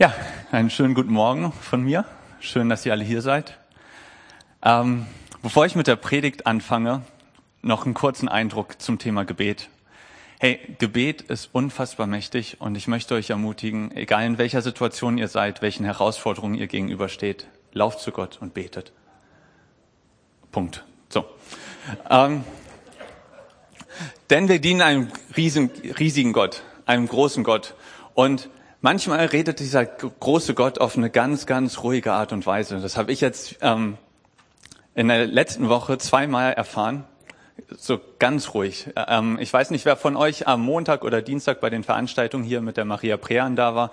Ja, 0.00 0.14
einen 0.50 0.70
schönen 0.70 0.94
guten 0.94 1.12
Morgen 1.12 1.52
von 1.52 1.82
mir. 1.82 2.06
Schön, 2.40 2.70
dass 2.70 2.86
ihr 2.86 2.92
alle 2.92 3.04
hier 3.04 3.20
seid. 3.20 3.58
Ähm, 4.62 5.04
bevor 5.42 5.66
ich 5.66 5.76
mit 5.76 5.88
der 5.88 5.96
Predigt 5.96 6.46
anfange, 6.46 7.02
noch 7.60 7.84
einen 7.84 7.92
kurzen 7.92 8.26
Eindruck 8.26 8.80
zum 8.80 8.98
Thema 8.98 9.26
Gebet. 9.26 9.68
Hey, 10.38 10.58
Gebet 10.78 11.20
ist 11.20 11.50
unfassbar 11.52 12.06
mächtig 12.06 12.62
und 12.62 12.76
ich 12.76 12.88
möchte 12.88 13.14
euch 13.14 13.28
ermutigen, 13.28 13.94
egal 13.94 14.24
in 14.24 14.38
welcher 14.38 14.62
Situation 14.62 15.18
ihr 15.18 15.28
seid, 15.28 15.60
welchen 15.60 15.84
Herausforderungen 15.84 16.54
ihr 16.54 16.66
gegenübersteht, 16.66 17.46
lauft 17.74 18.00
zu 18.00 18.10
Gott 18.10 18.38
und 18.40 18.54
betet. 18.54 18.94
Punkt. 20.50 20.82
So. 21.10 21.26
Ähm, 22.08 22.44
denn 24.30 24.48
wir 24.48 24.62
dienen 24.62 24.80
einem 24.80 25.08
riesen, 25.36 25.70
riesigen 25.98 26.32
Gott, 26.32 26.62
einem 26.86 27.06
großen 27.06 27.44
Gott. 27.44 27.74
Und 28.14 28.48
manchmal 28.80 29.26
redet 29.26 29.60
dieser 29.60 29.84
große 29.84 30.54
Gott 30.54 30.80
auf 30.80 30.96
eine 30.96 31.10
ganz, 31.10 31.46
ganz 31.46 31.82
ruhige 31.82 32.12
Art 32.12 32.32
und 32.32 32.46
Weise. 32.46 32.80
Das 32.80 32.96
habe 32.96 33.12
ich 33.12 33.20
jetzt 33.20 33.58
ähm, 33.60 33.96
in 34.94 35.08
der 35.08 35.26
letzten 35.26 35.68
Woche 35.68 35.98
zweimal 35.98 36.52
erfahren. 36.52 37.04
So 37.76 38.00
ganz 38.18 38.54
ruhig. 38.54 38.88
Ähm, 38.96 39.38
ich 39.40 39.52
weiß 39.52 39.70
nicht, 39.70 39.84
wer 39.84 39.96
von 39.96 40.16
euch 40.16 40.48
am 40.48 40.62
Montag 40.62 41.04
oder 41.04 41.22
Dienstag 41.22 41.60
bei 41.60 41.70
den 41.70 41.84
Veranstaltungen 41.84 42.44
hier 42.44 42.60
mit 42.60 42.76
der 42.76 42.84
Maria 42.84 43.16
Prean 43.16 43.54
da 43.54 43.74
war. 43.74 43.90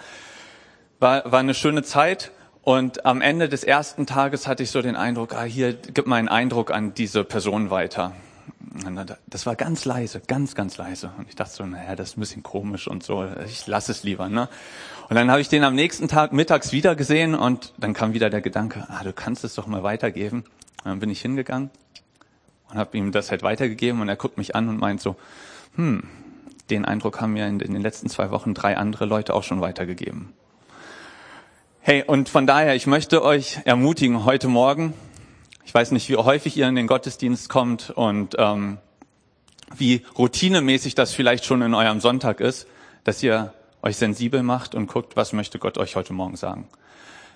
War, 0.99 1.31
war 1.31 1.39
eine 1.39 1.53
schöne 1.53 1.83
Zeit. 1.83 2.31
Und 2.63 3.05
am 3.05 3.21
Ende 3.21 3.47
des 3.47 3.63
ersten 3.63 4.05
Tages 4.05 4.47
hatte 4.47 4.63
ich 4.63 4.71
so 4.71 4.81
den 4.81 4.97
Eindruck, 4.97 5.33
ah, 5.33 5.43
hier, 5.43 5.73
gib 5.73 6.05
mal 6.05 6.17
einen 6.17 6.27
Eindruck 6.27 6.71
an 6.71 6.93
diese 6.93 7.23
Person 7.23 7.69
weiter. 7.69 8.13
Das 9.27 9.45
war 9.45 9.55
ganz 9.55 9.85
leise, 9.85 10.21
ganz, 10.27 10.55
ganz 10.55 10.77
leise. 10.77 11.11
Und 11.17 11.27
ich 11.29 11.35
dachte 11.35 11.53
so, 11.53 11.65
naja, 11.65 11.95
das 11.95 12.09
ist 12.09 12.17
ein 12.17 12.21
bisschen 12.21 12.43
komisch 12.43 12.87
und 12.87 13.03
so, 13.03 13.27
ich 13.45 13.65
lasse 13.67 13.91
es 13.91 14.03
lieber. 14.03 14.29
Ne? 14.29 14.49
Und 15.09 15.15
dann 15.15 15.31
habe 15.31 15.41
ich 15.41 15.49
den 15.49 15.63
am 15.63 15.75
nächsten 15.75 16.07
Tag 16.07 16.33
mittags 16.33 16.71
wieder 16.71 16.95
gesehen 16.95 17.35
und 17.35 17.73
dann 17.77 17.93
kam 17.93 18.13
wieder 18.13 18.29
der 18.29 18.41
Gedanke, 18.41 18.85
ah, 18.89 19.03
du 19.03 19.13
kannst 19.13 19.43
es 19.43 19.55
doch 19.55 19.67
mal 19.67 19.83
weitergeben. 19.83 20.43
Und 20.83 20.85
dann 20.85 20.99
bin 20.99 21.09
ich 21.09 21.21
hingegangen 21.21 21.69
und 22.69 22.77
habe 22.77 22.97
ihm 22.97 23.11
das 23.11 23.31
halt 23.31 23.43
weitergegeben 23.43 24.01
und 24.01 24.09
er 24.09 24.15
guckt 24.15 24.37
mich 24.37 24.55
an 24.55 24.69
und 24.69 24.77
meint 24.77 25.01
so, 25.01 25.15
hm, 25.75 26.03
den 26.69 26.85
Eindruck 26.85 27.21
haben 27.21 27.33
mir 27.33 27.47
in 27.47 27.59
den 27.59 27.81
letzten 27.81 28.09
zwei 28.09 28.29
Wochen 28.31 28.53
drei 28.53 28.77
andere 28.77 29.05
Leute 29.05 29.33
auch 29.33 29.43
schon 29.43 29.61
weitergegeben. 29.61 30.33
Hey, 31.79 32.03
und 32.05 32.27
von 32.27 32.45
daher, 32.45 32.75
ich 32.75 32.85
möchte 32.85 33.23
euch 33.23 33.59
ermutigen, 33.63 34.25
heute 34.25 34.49
Morgen 34.49 34.93
ich 35.67 35.73
weiß 35.73 35.91
nicht, 35.91 36.07
wie 36.07 36.15
häufig 36.15 36.55
ihr 36.55 36.65
in 36.65 36.75
den 36.75 36.87
Gottesdienst 36.87 37.49
kommt 37.49 37.89
und 37.89 38.35
ähm, 38.39 38.77
wie 39.75 40.01
routinemäßig 40.17 40.95
das 40.95 41.11
vielleicht 41.11 41.43
schon 41.43 41.61
in 41.61 41.73
eurem 41.73 41.99
Sonntag 41.99 42.39
ist, 42.39 42.67
dass 43.03 43.21
ihr 43.21 43.53
euch 43.81 43.97
sensibel 43.97 44.43
macht 44.43 44.75
und 44.75 44.87
guckt, 44.87 45.17
was 45.17 45.33
möchte 45.33 45.59
Gott 45.59 45.77
euch 45.77 45.97
heute 45.97 46.13
Morgen 46.13 46.37
sagen. 46.37 46.69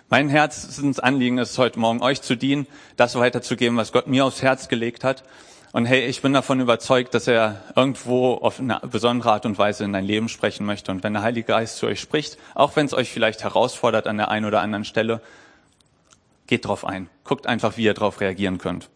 Mein 0.09 0.29
Herzensanliegen 0.29 1.39
ist 1.39 1.57
heute 1.57 1.77
Morgen, 1.77 2.01
euch 2.01 2.21
zu 2.21 2.37
dienen, 2.37 2.67
das 2.95 3.15
weiterzugeben, 3.15 3.75
was 3.75 3.91
Gott 3.91 4.07
mir 4.07 4.23
aufs 4.23 4.41
Herz 4.41 4.69
gelegt 4.69 5.03
hat. 5.03 5.25
Und 5.73 5.85
hey, 5.85 6.05
ich 6.05 6.21
bin 6.21 6.31
davon 6.31 6.61
überzeugt, 6.61 7.13
dass 7.13 7.27
er 7.27 7.61
irgendwo 7.75 8.35
auf 8.35 8.61
eine 8.61 8.79
besondere 8.89 9.33
Art 9.33 9.45
und 9.45 9.57
Weise 9.57 9.83
in 9.83 9.91
dein 9.91 10.05
Leben 10.05 10.29
sprechen 10.29 10.65
möchte. 10.65 10.93
Und 10.93 11.03
wenn 11.03 11.11
der 11.11 11.21
Heilige 11.21 11.47
Geist 11.47 11.75
zu 11.75 11.85
euch 11.85 11.99
spricht, 11.99 12.37
auch 12.55 12.77
wenn 12.77 12.85
es 12.85 12.93
euch 12.93 13.11
vielleicht 13.11 13.43
herausfordert 13.43 14.07
an 14.07 14.15
der 14.15 14.31
einen 14.31 14.45
oder 14.45 14.61
anderen 14.61 14.85
Stelle, 14.85 15.19
Geht 16.51 16.65
drauf 16.65 16.83
ein. 16.83 17.09
Guckt 17.23 17.47
einfach, 17.47 17.77
wie 17.77 17.83
ihr 17.83 17.93
darauf 17.93 18.19
reagieren 18.19 18.57
könnt. 18.57 18.89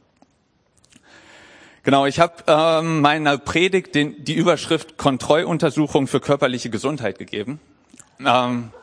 Genau, 1.84 2.06
ich 2.06 2.20
habe 2.20 2.44
ähm, 2.47 3.00
meiner 3.00 3.38
Predigt 3.38 3.95
den, 3.95 4.25
die 4.25 4.34
Überschrift 4.34 4.97
Kontrolluntersuchung 4.97 6.08
für 6.08 6.20
körperliche 6.20 6.70
Gesundheit 6.70 7.17
gegeben. 7.17 7.62
Ähm, 8.20 8.73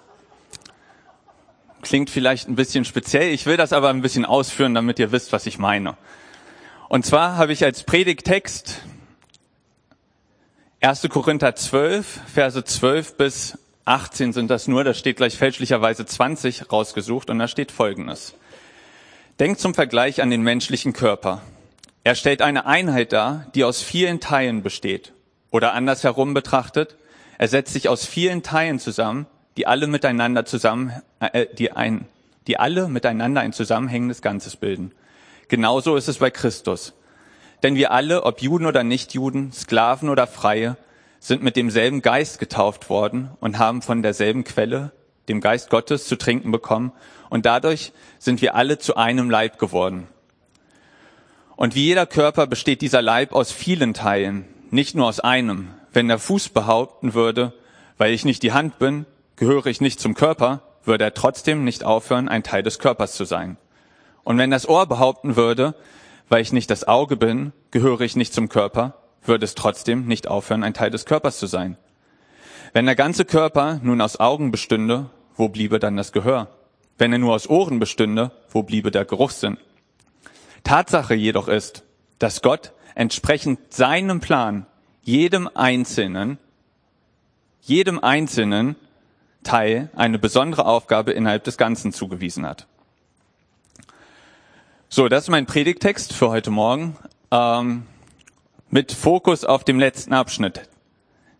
klingt 1.82 2.08
vielleicht 2.08 2.48
ein 2.48 2.54
bisschen 2.54 2.86
speziell, 2.86 3.34
ich 3.34 3.44
will 3.44 3.58
das 3.58 3.74
aber 3.74 3.90
ein 3.90 4.00
bisschen 4.00 4.24
ausführen, 4.24 4.72
damit 4.72 4.98
ihr 4.98 5.12
wisst, 5.12 5.34
was 5.34 5.44
ich 5.44 5.58
meine. 5.58 5.98
Und 6.88 7.04
zwar 7.04 7.36
habe 7.36 7.52
ich 7.52 7.64
als 7.64 7.82
Predigtext 7.82 8.80
1. 10.80 11.08
Korinther 11.10 11.54
12, 11.54 12.20
Verse 12.32 12.64
12 12.64 13.18
bis 13.18 13.58
18 13.84 14.32
sind 14.32 14.50
das 14.50 14.66
nur, 14.66 14.82
da 14.82 14.94
steht 14.94 15.18
gleich 15.18 15.36
fälschlicherweise 15.36 16.06
20 16.06 16.72
rausgesucht 16.72 17.28
und 17.28 17.38
da 17.38 17.48
steht 17.48 17.70
Folgendes. 17.70 18.34
Denkt 19.40 19.60
zum 19.60 19.72
Vergleich 19.72 20.20
an 20.20 20.30
den 20.30 20.42
menschlichen 20.42 20.92
Körper. 20.92 21.40
Er 22.04 22.14
stellt 22.14 22.42
eine 22.42 22.66
Einheit 22.66 23.12
dar, 23.12 23.46
die 23.54 23.64
aus 23.64 23.80
vielen 23.80 24.20
Teilen 24.20 24.62
besteht. 24.62 25.14
Oder 25.50 25.72
andersherum 25.72 26.34
betrachtet, 26.34 26.96
er 27.38 27.48
setzt 27.48 27.72
sich 27.72 27.88
aus 27.88 28.04
vielen 28.04 28.42
Teilen 28.42 28.78
zusammen, 28.78 29.26
die 29.56 29.66
alle 29.66 29.86
miteinander 29.86 30.44
zusammen, 30.44 30.92
äh, 31.20 31.46
die 31.58 31.72
ein, 31.72 32.06
die 32.46 32.58
alle 32.58 32.88
miteinander 32.88 33.40
ein 33.40 33.54
zusammenhängendes 33.54 34.20
Ganzes 34.20 34.56
bilden. 34.56 34.92
Genauso 35.48 35.96
ist 35.96 36.08
es 36.08 36.18
bei 36.18 36.30
Christus. 36.30 36.92
Denn 37.62 37.74
wir 37.74 37.90
alle, 37.90 38.24
ob 38.24 38.42
Juden 38.42 38.66
oder 38.66 38.84
Nichtjuden, 38.84 39.52
Sklaven 39.52 40.10
oder 40.10 40.26
Freie, 40.26 40.76
sind 41.20 41.42
mit 41.42 41.56
demselben 41.56 42.02
Geist 42.02 42.38
getauft 42.38 42.90
worden 42.90 43.30
und 43.40 43.58
haben 43.58 43.80
von 43.80 44.02
derselben 44.02 44.44
Quelle, 44.44 44.92
dem 45.32 45.40
Geist 45.40 45.70
Gottes, 45.70 46.06
zu 46.06 46.16
trinken 46.16 46.52
bekommen 46.52 46.92
und 47.30 47.46
dadurch 47.46 47.92
sind 48.18 48.42
wir 48.42 48.54
alle 48.54 48.78
zu 48.78 48.96
einem 48.96 49.30
Leib 49.30 49.58
geworden. 49.58 50.06
Und 51.56 51.74
wie 51.74 51.84
jeder 51.84 52.06
Körper 52.06 52.46
besteht 52.46 52.82
dieser 52.82 53.02
Leib 53.02 53.32
aus 53.32 53.52
vielen 53.52 53.94
Teilen, 53.94 54.44
nicht 54.70 54.94
nur 54.94 55.06
aus 55.06 55.20
einem. 55.20 55.68
Wenn 55.92 56.08
der 56.08 56.18
Fuß 56.18 56.50
behaupten 56.50 57.14
würde, 57.14 57.52
weil 57.98 58.12
ich 58.12 58.24
nicht 58.24 58.42
die 58.42 58.52
Hand 58.52 58.78
bin, 58.78 59.06
gehöre 59.36 59.66
ich 59.66 59.80
nicht 59.80 60.00
zum 60.00 60.14
Körper, 60.14 60.62
würde 60.84 61.04
er 61.04 61.14
trotzdem 61.14 61.64
nicht 61.64 61.84
aufhören, 61.84 62.28
ein 62.28 62.42
Teil 62.42 62.62
des 62.62 62.78
Körpers 62.78 63.14
zu 63.14 63.24
sein. 63.24 63.56
Und 64.24 64.38
wenn 64.38 64.50
das 64.50 64.68
Ohr 64.68 64.86
behaupten 64.86 65.36
würde, 65.36 65.74
weil 66.28 66.42
ich 66.42 66.52
nicht 66.52 66.70
das 66.70 66.86
Auge 66.86 67.16
bin, 67.16 67.52
gehöre 67.70 68.00
ich 68.02 68.16
nicht 68.16 68.32
zum 68.32 68.48
Körper, 68.48 68.94
würde 69.24 69.44
es 69.44 69.54
trotzdem 69.54 70.06
nicht 70.06 70.28
aufhören, 70.28 70.64
ein 70.64 70.74
Teil 70.74 70.90
des 70.90 71.04
Körpers 71.04 71.38
zu 71.38 71.46
sein. 71.46 71.76
Wenn 72.72 72.86
der 72.86 72.96
ganze 72.96 73.24
Körper 73.24 73.80
nun 73.82 74.00
aus 74.00 74.18
Augen 74.18 74.50
bestünde, 74.50 75.10
wo 75.36 75.48
bliebe 75.48 75.78
dann 75.78 75.96
das 75.96 76.12
Gehör? 76.12 76.48
Wenn 76.98 77.12
er 77.12 77.18
nur 77.18 77.34
aus 77.34 77.48
Ohren 77.48 77.78
bestünde, 77.78 78.30
wo 78.50 78.62
bliebe 78.62 78.90
der 78.90 79.04
Geruchssinn? 79.04 79.58
Tatsache 80.64 81.14
jedoch 81.14 81.48
ist, 81.48 81.84
dass 82.18 82.42
Gott 82.42 82.72
entsprechend 82.94 83.72
seinem 83.72 84.20
Plan 84.20 84.66
jedem 85.02 85.48
Einzelnen, 85.54 86.38
jedem 87.62 87.98
einzelnen 87.98 88.76
Teil 89.42 89.90
eine 89.96 90.18
besondere 90.18 90.66
Aufgabe 90.66 91.12
innerhalb 91.12 91.44
des 91.44 91.56
Ganzen 91.56 91.92
zugewiesen 91.92 92.46
hat. 92.46 92.66
So, 94.88 95.08
das 95.08 95.24
ist 95.24 95.30
mein 95.30 95.46
Predigtext 95.46 96.12
für 96.12 96.28
heute 96.28 96.50
Morgen 96.50 96.96
ähm, 97.30 97.86
mit 98.70 98.92
Fokus 98.92 99.44
auf 99.44 99.64
dem 99.64 99.78
letzten 99.78 100.12
Abschnitt, 100.12 100.68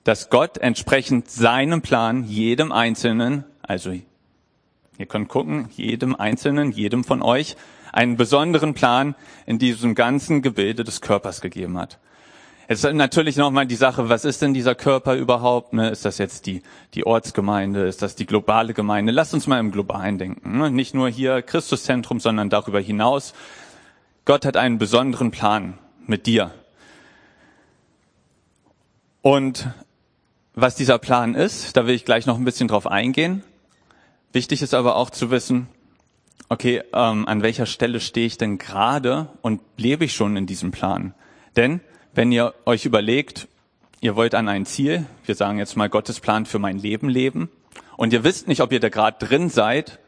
dass 0.04 0.30
Gott 0.30 0.58
entsprechend 0.58 1.30
seinem 1.30 1.82
Plan 1.82 2.24
jedem 2.24 2.72
Einzelnen, 2.72 3.44
also 3.62 3.92
Ihr 4.98 5.06
könnt 5.06 5.28
gucken, 5.28 5.68
jedem 5.74 6.14
Einzelnen, 6.14 6.70
jedem 6.70 7.02
von 7.02 7.22
euch 7.22 7.56
einen 7.92 8.16
besonderen 8.16 8.74
Plan 8.74 9.14
in 9.46 9.58
diesem 9.58 9.94
ganzen 9.94 10.42
Gebilde 10.42 10.84
des 10.84 11.00
Körpers 11.00 11.40
gegeben 11.40 11.78
hat. 11.78 11.98
Jetzt 12.68 12.84
natürlich 12.84 13.36
nochmal 13.36 13.66
die 13.66 13.74
Sache, 13.74 14.08
was 14.08 14.24
ist 14.24 14.40
denn 14.42 14.54
dieser 14.54 14.74
Körper 14.74 15.14
überhaupt? 15.16 15.72
Ne? 15.72 15.90
Ist 15.90 16.04
das 16.04 16.18
jetzt 16.18 16.46
die, 16.46 16.62
die 16.94 17.04
Ortsgemeinde? 17.04 17.84
Ist 17.86 18.00
das 18.02 18.14
die 18.14 18.26
globale 18.26 18.74
Gemeinde? 18.74 19.12
Lasst 19.12 19.34
uns 19.34 19.46
mal 19.46 19.58
im 19.58 19.72
Globalen 19.72 20.18
denken. 20.18 20.58
Ne? 20.58 20.70
Nicht 20.70 20.94
nur 20.94 21.08
hier 21.08 21.42
Christuszentrum, 21.42 22.20
sondern 22.20 22.48
darüber 22.48 22.80
hinaus. 22.80 23.34
Gott 24.24 24.46
hat 24.46 24.56
einen 24.56 24.78
besonderen 24.78 25.32
Plan 25.32 25.78
mit 26.06 26.26
dir. 26.26 26.52
Und 29.20 29.68
was 30.54 30.76
dieser 30.76 30.98
Plan 30.98 31.34
ist, 31.34 31.76
da 31.76 31.86
will 31.86 31.94
ich 31.94 32.04
gleich 32.04 32.26
noch 32.26 32.38
ein 32.38 32.44
bisschen 32.44 32.68
drauf 32.68 32.86
eingehen. 32.86 33.42
Wichtig 34.32 34.62
ist 34.62 34.72
aber 34.72 34.96
auch 34.96 35.10
zu 35.10 35.30
wissen, 35.30 35.68
okay, 36.48 36.82
ähm, 36.92 37.28
an 37.28 37.42
welcher 37.42 37.66
Stelle 37.66 38.00
stehe 38.00 38.26
ich 38.26 38.38
denn 38.38 38.58
gerade 38.58 39.28
und 39.42 39.60
lebe 39.76 40.06
ich 40.06 40.14
schon 40.14 40.36
in 40.36 40.46
diesem 40.46 40.70
Plan? 40.70 41.14
Denn 41.56 41.80
wenn 42.14 42.32
ihr 42.32 42.54
euch 42.64 42.86
überlegt, 42.86 43.48
ihr 44.00 44.16
wollt 44.16 44.34
an 44.34 44.48
ein 44.48 44.64
Ziel, 44.64 45.06
wir 45.26 45.34
sagen 45.34 45.58
jetzt 45.58 45.76
mal 45.76 45.88
Gottes 45.88 46.20
Plan 46.20 46.46
für 46.46 46.58
mein 46.58 46.78
Leben 46.78 47.08
leben, 47.08 47.50
und 47.96 48.12
ihr 48.12 48.24
wisst 48.24 48.48
nicht, 48.48 48.62
ob 48.62 48.72
ihr 48.72 48.80
da 48.80 48.88
gerade 48.88 49.24
drin 49.24 49.50
seid, 49.50 49.98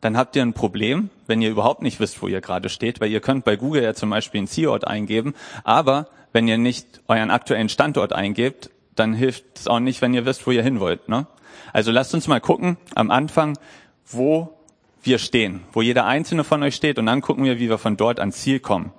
dann 0.00 0.16
habt 0.16 0.36
ihr 0.36 0.42
ein 0.42 0.52
Problem, 0.52 1.10
wenn 1.26 1.42
ihr 1.42 1.50
überhaupt 1.50 1.82
nicht 1.82 1.98
wisst, 1.98 2.22
wo 2.22 2.28
ihr 2.28 2.40
gerade 2.40 2.68
steht, 2.68 3.00
weil 3.00 3.10
ihr 3.10 3.20
könnt 3.20 3.44
bei 3.44 3.56
Google 3.56 3.82
ja 3.82 3.94
zum 3.94 4.10
Beispiel 4.10 4.38
einen 4.38 4.48
Zielort 4.48 4.86
eingeben, 4.86 5.34
aber 5.64 6.08
wenn 6.32 6.46
ihr 6.46 6.58
nicht 6.58 7.00
euren 7.08 7.30
aktuellen 7.30 7.68
Standort 7.68 8.12
eingebt, 8.12 8.70
dann 8.94 9.12
hilft 9.12 9.44
es 9.58 9.66
auch 9.66 9.80
nicht, 9.80 10.02
wenn 10.02 10.14
ihr 10.14 10.24
wisst, 10.24 10.46
wo 10.46 10.52
ihr 10.52 10.62
hin 10.62 10.80
wollt. 10.80 11.08
Ne? 11.08 11.26
Also 11.72 11.90
lasst 11.90 12.14
uns 12.14 12.28
mal 12.28 12.40
gucken 12.40 12.76
am 12.94 13.10
Anfang, 13.10 13.58
wo 14.06 14.52
wir 15.02 15.18
stehen, 15.18 15.62
wo 15.72 15.82
jeder 15.82 16.06
einzelne 16.06 16.44
von 16.44 16.62
euch 16.62 16.74
steht 16.74 16.98
und 16.98 17.06
dann 17.06 17.20
gucken 17.20 17.44
wir, 17.44 17.58
wie 17.58 17.70
wir 17.70 17.78
von 17.78 17.96
dort 17.96 18.18
ans 18.20 18.38
Ziel 18.38 18.60
kommen. 18.60 18.92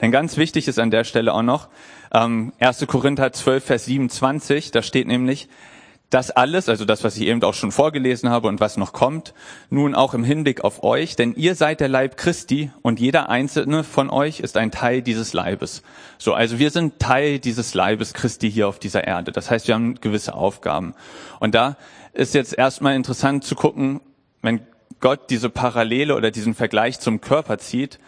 Denn 0.00 0.10
ganz 0.10 0.36
wichtig 0.36 0.66
ist 0.66 0.78
an 0.78 0.90
der 0.90 1.04
Stelle 1.04 1.34
auch 1.34 1.42
noch 1.42 1.68
ähm, 2.12 2.52
1. 2.58 2.86
Korinther 2.86 3.32
12, 3.32 3.64
Vers 3.64 3.84
27, 3.84 4.70
da 4.70 4.82
steht 4.82 5.06
nämlich, 5.06 5.48
Das 6.10 6.32
alles, 6.32 6.68
also 6.68 6.84
das, 6.84 7.04
was 7.04 7.16
ich 7.16 7.22
eben 7.22 7.40
auch 7.44 7.54
schon 7.54 7.70
vorgelesen 7.70 8.30
habe 8.30 8.48
und 8.48 8.58
was 8.58 8.76
noch 8.76 8.92
kommt, 8.92 9.32
nun 9.70 9.94
auch 9.94 10.12
im 10.12 10.24
Hinblick 10.24 10.64
auf 10.64 10.82
euch, 10.82 11.14
denn 11.14 11.34
ihr 11.36 11.54
seid 11.54 11.78
der 11.78 11.88
Leib 11.88 12.16
Christi 12.16 12.72
und 12.82 12.98
jeder 12.98 13.28
einzelne 13.28 13.84
von 13.84 14.10
euch 14.10 14.40
ist 14.40 14.56
ein 14.56 14.72
Teil 14.72 15.02
dieses 15.02 15.32
Leibes. 15.34 15.82
So, 16.18 16.34
also 16.34 16.58
wir 16.58 16.72
sind 16.72 16.98
Teil 16.98 17.38
dieses 17.38 17.74
Leibes 17.74 18.12
Christi 18.12 18.50
hier 18.50 18.66
auf 18.66 18.80
dieser 18.80 19.06
Erde. 19.06 19.30
Das 19.30 19.52
heißt, 19.52 19.68
wir 19.68 19.76
haben 19.76 20.00
gewisse 20.00 20.34
Aufgaben. 20.34 20.94
Und 21.38 21.54
da 21.54 21.76
ist 22.12 22.34
jetzt 22.34 22.58
erstmal 22.58 22.96
interessant 22.96 23.44
zu 23.44 23.54
gucken, 23.54 24.00
wenn 24.42 24.60
Gott 24.98 25.30
diese 25.30 25.48
Parallele 25.48 26.16
oder 26.16 26.32
diesen 26.32 26.54
Vergleich 26.54 26.98
zum 26.98 27.20
Körper 27.20 27.58
zieht, 27.58 28.00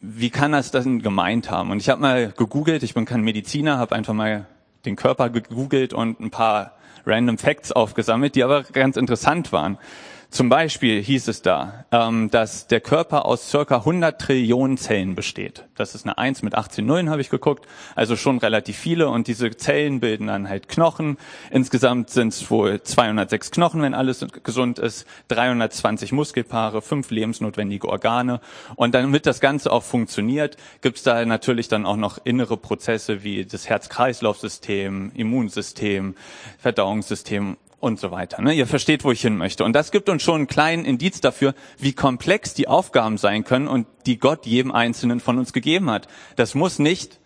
wie 0.00 0.30
kann 0.30 0.52
das 0.52 0.70
denn 0.70 1.00
gemeint 1.00 1.50
haben? 1.50 1.70
Und 1.70 1.78
ich 1.78 1.88
habe 1.88 2.00
mal 2.00 2.32
gegoogelt, 2.32 2.82
ich 2.82 2.92
bin 2.92 3.06
kein 3.06 3.22
Mediziner, 3.22 3.78
habe 3.78 3.94
einfach 3.94 4.12
mal 4.12 4.46
den 4.84 4.96
Körper 4.96 5.30
gegoogelt 5.30 5.94
und 5.94 6.20
ein 6.20 6.30
paar 6.30 6.76
random 7.06 7.38
Facts 7.38 7.72
aufgesammelt, 7.72 8.34
die 8.34 8.44
aber 8.44 8.62
ganz 8.62 8.96
interessant 8.96 9.52
waren. 9.52 9.78
Zum 10.32 10.48
Beispiel 10.48 11.02
hieß 11.02 11.28
es 11.28 11.42
da, 11.42 11.84
ähm, 11.92 12.30
dass 12.30 12.66
der 12.66 12.80
Körper 12.80 13.26
aus 13.26 13.50
circa 13.50 13.76
100 13.76 14.18
Trillionen 14.18 14.78
Zellen 14.78 15.14
besteht. 15.14 15.64
Das 15.76 15.94
ist 15.94 16.06
eine 16.06 16.16
1 16.16 16.40
mit 16.40 16.54
18 16.54 16.86
Nullen, 16.86 17.10
habe 17.10 17.20
ich 17.20 17.28
geguckt. 17.28 17.66
Also 17.96 18.16
schon 18.16 18.38
relativ 18.38 18.78
viele. 18.78 19.10
Und 19.10 19.26
diese 19.26 19.50
Zellen 19.50 20.00
bilden 20.00 20.28
dann 20.28 20.48
halt 20.48 20.68
Knochen. 20.68 21.18
Insgesamt 21.50 22.08
sind 22.08 22.32
es 22.32 22.50
wohl 22.50 22.82
206 22.82 23.50
Knochen, 23.50 23.82
wenn 23.82 23.92
alles 23.92 24.24
gesund 24.42 24.78
ist, 24.78 25.06
320 25.28 26.12
Muskelpaare, 26.12 26.80
fünf 26.80 27.10
lebensnotwendige 27.10 27.90
Organe. 27.90 28.40
Und 28.74 28.94
damit 28.94 29.26
das 29.26 29.38
Ganze 29.38 29.70
auch 29.70 29.82
funktioniert, 29.82 30.56
gibt 30.80 30.96
es 30.96 31.02
da 31.02 31.22
natürlich 31.26 31.68
dann 31.68 31.84
auch 31.84 31.96
noch 31.96 32.18
innere 32.24 32.56
Prozesse 32.56 33.22
wie 33.22 33.44
das 33.44 33.68
Herz-Kreislauf-System, 33.68 35.12
Immunsystem, 35.14 36.14
Verdauungssystem 36.56 37.58
und 37.82 37.98
so 37.98 38.12
weiter. 38.12 38.40
Ne? 38.40 38.54
Ihr 38.54 38.68
versteht, 38.68 39.02
wo 39.02 39.10
ich 39.10 39.20
hin 39.20 39.36
möchte. 39.36 39.64
Und 39.64 39.72
das 39.72 39.90
gibt 39.90 40.08
uns 40.08 40.22
schon 40.22 40.36
einen 40.36 40.46
kleinen 40.46 40.84
Indiz 40.84 41.20
dafür, 41.20 41.52
wie 41.78 41.92
komplex 41.92 42.54
die 42.54 42.68
Aufgaben 42.68 43.18
sein 43.18 43.42
können 43.42 43.66
und 43.66 43.88
die 44.06 44.18
Gott 44.18 44.46
jedem 44.46 44.70
Einzelnen 44.70 45.18
von 45.18 45.36
uns 45.36 45.52
gegeben 45.52 45.90
hat. 45.90 46.06
Das 46.36 46.54
muss 46.54 46.78
nicht 46.78 47.18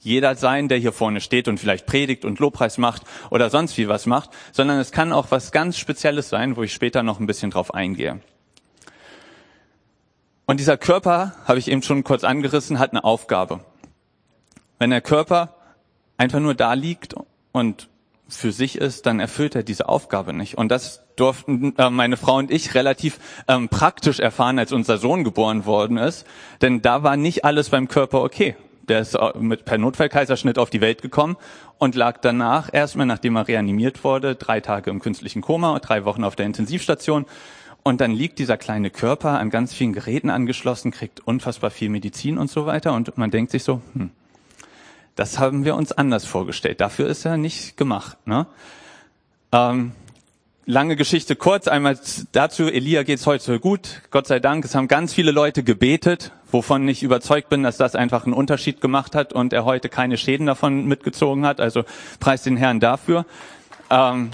jeder 0.00 0.34
sein, 0.34 0.68
der 0.68 0.78
hier 0.78 0.92
vorne 0.92 1.20
steht 1.20 1.46
und 1.46 1.60
vielleicht 1.60 1.86
predigt 1.86 2.24
und 2.24 2.40
Lobpreis 2.40 2.76
macht 2.76 3.02
oder 3.30 3.50
sonst 3.50 3.78
wie 3.78 3.86
was 3.86 4.06
macht, 4.06 4.30
sondern 4.50 4.80
es 4.80 4.90
kann 4.90 5.12
auch 5.12 5.30
was 5.30 5.52
ganz 5.52 5.78
Spezielles 5.78 6.28
sein, 6.28 6.56
wo 6.56 6.64
ich 6.64 6.72
später 6.72 7.04
noch 7.04 7.20
ein 7.20 7.26
bisschen 7.26 7.52
drauf 7.52 7.72
eingehe. 7.72 8.18
Und 10.46 10.58
dieser 10.58 10.76
Körper, 10.76 11.36
habe 11.44 11.60
ich 11.60 11.68
eben 11.68 11.82
schon 11.82 12.02
kurz 12.02 12.24
angerissen, 12.24 12.80
hat 12.80 12.90
eine 12.90 13.04
Aufgabe. 13.04 13.60
Wenn 14.80 14.90
der 14.90 15.02
Körper 15.02 15.54
einfach 16.16 16.40
nur 16.40 16.54
da 16.54 16.72
liegt 16.72 17.14
und 17.52 17.89
für 18.30 18.52
sich 18.52 18.78
ist, 18.78 19.06
dann 19.06 19.20
erfüllt 19.20 19.54
er 19.54 19.62
diese 19.62 19.88
Aufgabe 19.88 20.32
nicht. 20.32 20.56
Und 20.56 20.70
das 20.70 21.02
durften 21.16 21.76
äh, 21.76 21.90
meine 21.90 22.16
Frau 22.16 22.36
und 22.36 22.50
ich 22.50 22.74
relativ 22.74 23.18
ähm, 23.48 23.68
praktisch 23.68 24.20
erfahren, 24.20 24.58
als 24.58 24.72
unser 24.72 24.98
Sohn 24.98 25.24
geboren 25.24 25.66
worden 25.66 25.96
ist. 25.96 26.26
Denn 26.62 26.82
da 26.82 27.02
war 27.02 27.16
nicht 27.16 27.44
alles 27.44 27.70
beim 27.70 27.88
Körper 27.88 28.22
okay. 28.22 28.56
Der 28.88 29.00
ist 29.00 29.14
äh, 29.14 29.32
mit 29.38 29.64
per 29.64 29.78
Notfallkaiserschnitt 29.78 30.58
auf 30.58 30.70
die 30.70 30.80
Welt 30.80 31.02
gekommen 31.02 31.36
und 31.78 31.94
lag 31.94 32.18
danach 32.18 32.70
erstmal, 32.72 33.06
nachdem 33.06 33.36
er 33.36 33.48
reanimiert 33.48 34.04
wurde, 34.04 34.34
drei 34.34 34.60
Tage 34.60 34.90
im 34.90 35.00
künstlichen 35.00 35.42
Koma 35.42 35.72
und 35.74 35.88
drei 35.88 36.04
Wochen 36.04 36.24
auf 36.24 36.36
der 36.36 36.46
Intensivstation. 36.46 37.26
Und 37.82 38.00
dann 38.00 38.12
liegt 38.12 38.38
dieser 38.38 38.56
kleine 38.56 38.90
Körper 38.90 39.38
an 39.38 39.48
ganz 39.48 39.72
vielen 39.72 39.92
Geräten 39.92 40.28
angeschlossen, 40.28 40.90
kriegt 40.90 41.20
unfassbar 41.20 41.70
viel 41.70 41.88
Medizin 41.88 42.36
und 42.36 42.50
so 42.50 42.66
weiter. 42.66 42.92
Und 42.92 43.16
man 43.16 43.30
denkt 43.30 43.50
sich 43.52 43.64
so, 43.64 43.80
hm, 43.94 44.10
das 45.16 45.38
haben 45.38 45.64
wir 45.64 45.74
uns 45.74 45.92
anders 45.92 46.24
vorgestellt. 46.24 46.80
Dafür 46.80 47.08
ist 47.08 47.24
er 47.24 47.36
nicht 47.36 47.76
gemacht. 47.76 48.16
Ne? 48.26 48.46
Ähm, 49.52 49.92
lange 50.66 50.96
Geschichte 50.96 51.36
kurz. 51.36 51.68
Einmal 51.68 51.98
dazu, 52.32 52.64
Elia 52.64 53.02
geht's 53.02 53.26
heute 53.26 53.60
gut. 53.60 54.02
Gott 54.10 54.26
sei 54.26 54.38
Dank. 54.38 54.64
Es 54.64 54.74
haben 54.74 54.88
ganz 54.88 55.12
viele 55.12 55.32
Leute 55.32 55.62
gebetet, 55.62 56.32
wovon 56.50 56.88
ich 56.88 57.02
überzeugt 57.02 57.48
bin, 57.48 57.62
dass 57.62 57.76
das 57.76 57.94
einfach 57.94 58.24
einen 58.24 58.32
Unterschied 58.32 58.80
gemacht 58.80 59.14
hat 59.14 59.32
und 59.32 59.52
er 59.52 59.64
heute 59.64 59.88
keine 59.88 60.16
Schäden 60.16 60.46
davon 60.46 60.86
mitgezogen 60.86 61.44
hat. 61.44 61.60
Also 61.60 61.84
preis 62.20 62.42
den 62.42 62.56
Herrn 62.56 62.80
dafür. 62.80 63.26
Ähm, 63.90 64.30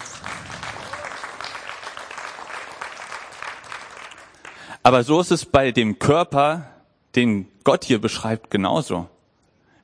aber 4.82 5.02
so 5.02 5.20
ist 5.20 5.32
es 5.32 5.46
bei 5.46 5.73
dem 5.73 5.99
Körper, 5.99 6.69
den 7.17 7.49
Gott 7.64 7.84
hier 7.84 8.00
beschreibt, 8.00 8.50
genauso. 8.50 9.08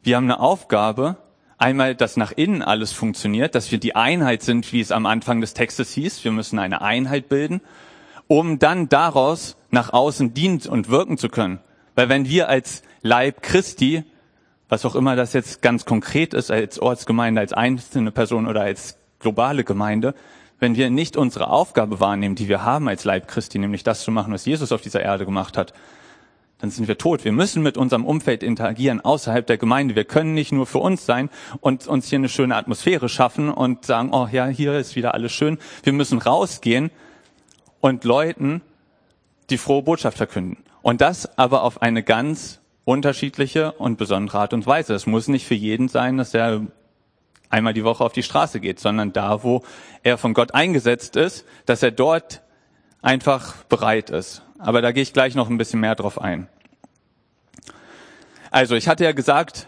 Wir 0.04 0.16
haben 0.16 0.24
eine 0.24 0.40
Aufgabe, 0.40 1.16
einmal, 1.58 1.94
dass 1.94 2.16
nach 2.16 2.32
innen 2.32 2.62
alles 2.62 2.90
funktioniert, 2.90 3.54
dass 3.54 3.70
wir 3.70 3.78
die 3.78 3.94
Einheit 3.94 4.42
sind, 4.42 4.72
wie 4.72 4.80
es 4.80 4.90
am 4.90 5.06
Anfang 5.06 5.40
des 5.40 5.54
Textes 5.54 5.92
hieß. 5.92 6.24
Wir 6.24 6.32
müssen 6.32 6.58
eine 6.58 6.82
Einheit 6.82 7.28
bilden, 7.28 7.60
um 8.26 8.58
dann 8.58 8.88
daraus 8.88 9.56
nach 9.70 9.92
außen 9.92 10.34
dient 10.34 10.66
und 10.66 10.88
wirken 10.88 11.18
zu 11.18 11.28
können. 11.28 11.60
Weil 11.94 12.08
wenn 12.08 12.28
wir 12.28 12.48
als 12.48 12.82
Leib 13.02 13.42
Christi, 13.42 14.02
was 14.68 14.84
auch 14.84 14.96
immer 14.96 15.14
das 15.14 15.34
jetzt 15.34 15.62
ganz 15.62 15.84
konkret 15.84 16.34
ist, 16.34 16.50
als 16.50 16.80
Ortsgemeinde, 16.80 17.40
als 17.40 17.52
einzelne 17.52 18.10
Person 18.10 18.48
oder 18.48 18.62
als 18.62 18.98
globale 19.20 19.62
Gemeinde, 19.62 20.16
wenn 20.58 20.74
wir 20.74 20.90
nicht 20.90 21.16
unsere 21.16 21.48
Aufgabe 21.48 22.00
wahrnehmen, 22.00 22.34
die 22.34 22.48
wir 22.48 22.64
haben 22.64 22.88
als 22.88 23.04
Leib 23.04 23.28
Christi, 23.28 23.60
nämlich 23.60 23.84
das 23.84 24.02
zu 24.02 24.10
machen, 24.10 24.32
was 24.32 24.46
Jesus 24.46 24.72
auf 24.72 24.80
dieser 24.80 25.00
Erde 25.00 25.24
gemacht 25.26 25.56
hat, 25.56 25.72
dann 26.62 26.70
sind 26.70 26.86
wir 26.86 26.96
tot. 26.96 27.24
Wir 27.24 27.32
müssen 27.32 27.60
mit 27.60 27.76
unserem 27.76 28.04
Umfeld 28.04 28.44
interagieren 28.44 29.00
außerhalb 29.00 29.44
der 29.44 29.58
Gemeinde. 29.58 29.96
Wir 29.96 30.04
können 30.04 30.32
nicht 30.32 30.52
nur 30.52 30.64
für 30.64 30.78
uns 30.78 31.04
sein 31.04 31.28
und 31.60 31.88
uns 31.88 32.08
hier 32.08 32.20
eine 32.20 32.28
schöne 32.28 32.54
Atmosphäre 32.54 33.08
schaffen 33.08 33.50
und 33.50 33.84
sagen, 33.84 34.10
oh 34.12 34.28
ja, 34.30 34.46
hier 34.46 34.74
ist 34.74 34.94
wieder 34.94 35.12
alles 35.12 35.32
schön. 35.32 35.58
Wir 35.82 35.92
müssen 35.92 36.18
rausgehen 36.18 36.92
und 37.80 38.04
Leuten 38.04 38.62
die 39.50 39.58
frohe 39.58 39.82
Botschaft 39.82 40.16
verkünden. 40.16 40.56
Und 40.82 41.00
das 41.00 41.36
aber 41.36 41.64
auf 41.64 41.82
eine 41.82 42.04
ganz 42.04 42.60
unterschiedliche 42.84 43.72
und 43.72 43.98
besondere 43.98 44.38
Art 44.38 44.52
und 44.52 44.64
Weise. 44.64 44.94
Es 44.94 45.06
muss 45.06 45.26
nicht 45.26 45.48
für 45.48 45.56
jeden 45.56 45.88
sein, 45.88 46.16
dass 46.16 46.32
er 46.32 46.64
einmal 47.50 47.74
die 47.74 47.82
Woche 47.82 48.04
auf 48.04 48.12
die 48.12 48.22
Straße 48.22 48.60
geht, 48.60 48.78
sondern 48.78 49.12
da, 49.12 49.42
wo 49.42 49.64
er 50.04 50.16
von 50.16 50.32
Gott 50.32 50.54
eingesetzt 50.54 51.16
ist, 51.16 51.44
dass 51.66 51.82
er 51.82 51.90
dort 51.90 52.40
einfach 53.00 53.64
bereit 53.64 54.10
ist. 54.10 54.42
Aber 54.62 54.80
da 54.80 54.92
gehe 54.92 55.02
ich 55.02 55.12
gleich 55.12 55.34
noch 55.34 55.50
ein 55.50 55.58
bisschen 55.58 55.80
mehr 55.80 55.96
drauf 55.96 56.20
ein. 56.20 56.46
Also, 58.52 58.76
ich 58.76 58.86
hatte 58.86 59.02
ja 59.02 59.10
gesagt, 59.10 59.66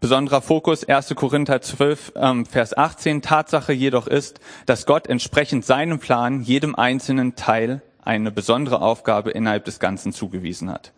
besonderer 0.00 0.42
Fokus 0.42 0.84
1. 0.84 1.14
Korinther 1.14 1.62
12, 1.62 2.12
ähm, 2.14 2.44
Vers 2.44 2.76
18. 2.76 3.22
Tatsache 3.22 3.72
jedoch 3.72 4.06
ist, 4.06 4.40
dass 4.66 4.84
Gott 4.84 5.06
entsprechend 5.06 5.64
seinem 5.64 5.98
Plan 5.98 6.42
jedem 6.42 6.74
einzelnen 6.74 7.36
Teil 7.36 7.80
eine 8.02 8.30
besondere 8.30 8.82
Aufgabe 8.82 9.30
innerhalb 9.30 9.64
des 9.64 9.80
Ganzen 9.80 10.12
zugewiesen 10.12 10.70
hat. 10.70 10.92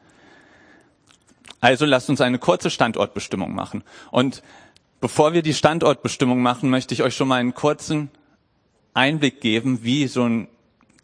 Also 1.61 1.85
lasst 1.87 2.11
uns 2.11 2.21
eine 2.21 2.41
kurze 2.41 2.69
Standortbestimmung 2.69 3.55
machen. 3.55 3.85
Und 4.11 4.43
bevor 5.01 5.35
wir 5.35 5.43
die 5.43 5.55
Standortbestimmung 5.55 6.43
machen, 6.43 6.69
möchte 6.69 6.95
ich 6.95 7.05
euch 7.05 7.15
schon 7.15 7.29
mal 7.29 7.37
einen 7.37 7.55
kurzen 7.55 8.11
Einblick 8.93 9.41
geben, 9.41 9.85
wie 9.85 10.09
so 10.09 10.25
ein 10.25 10.49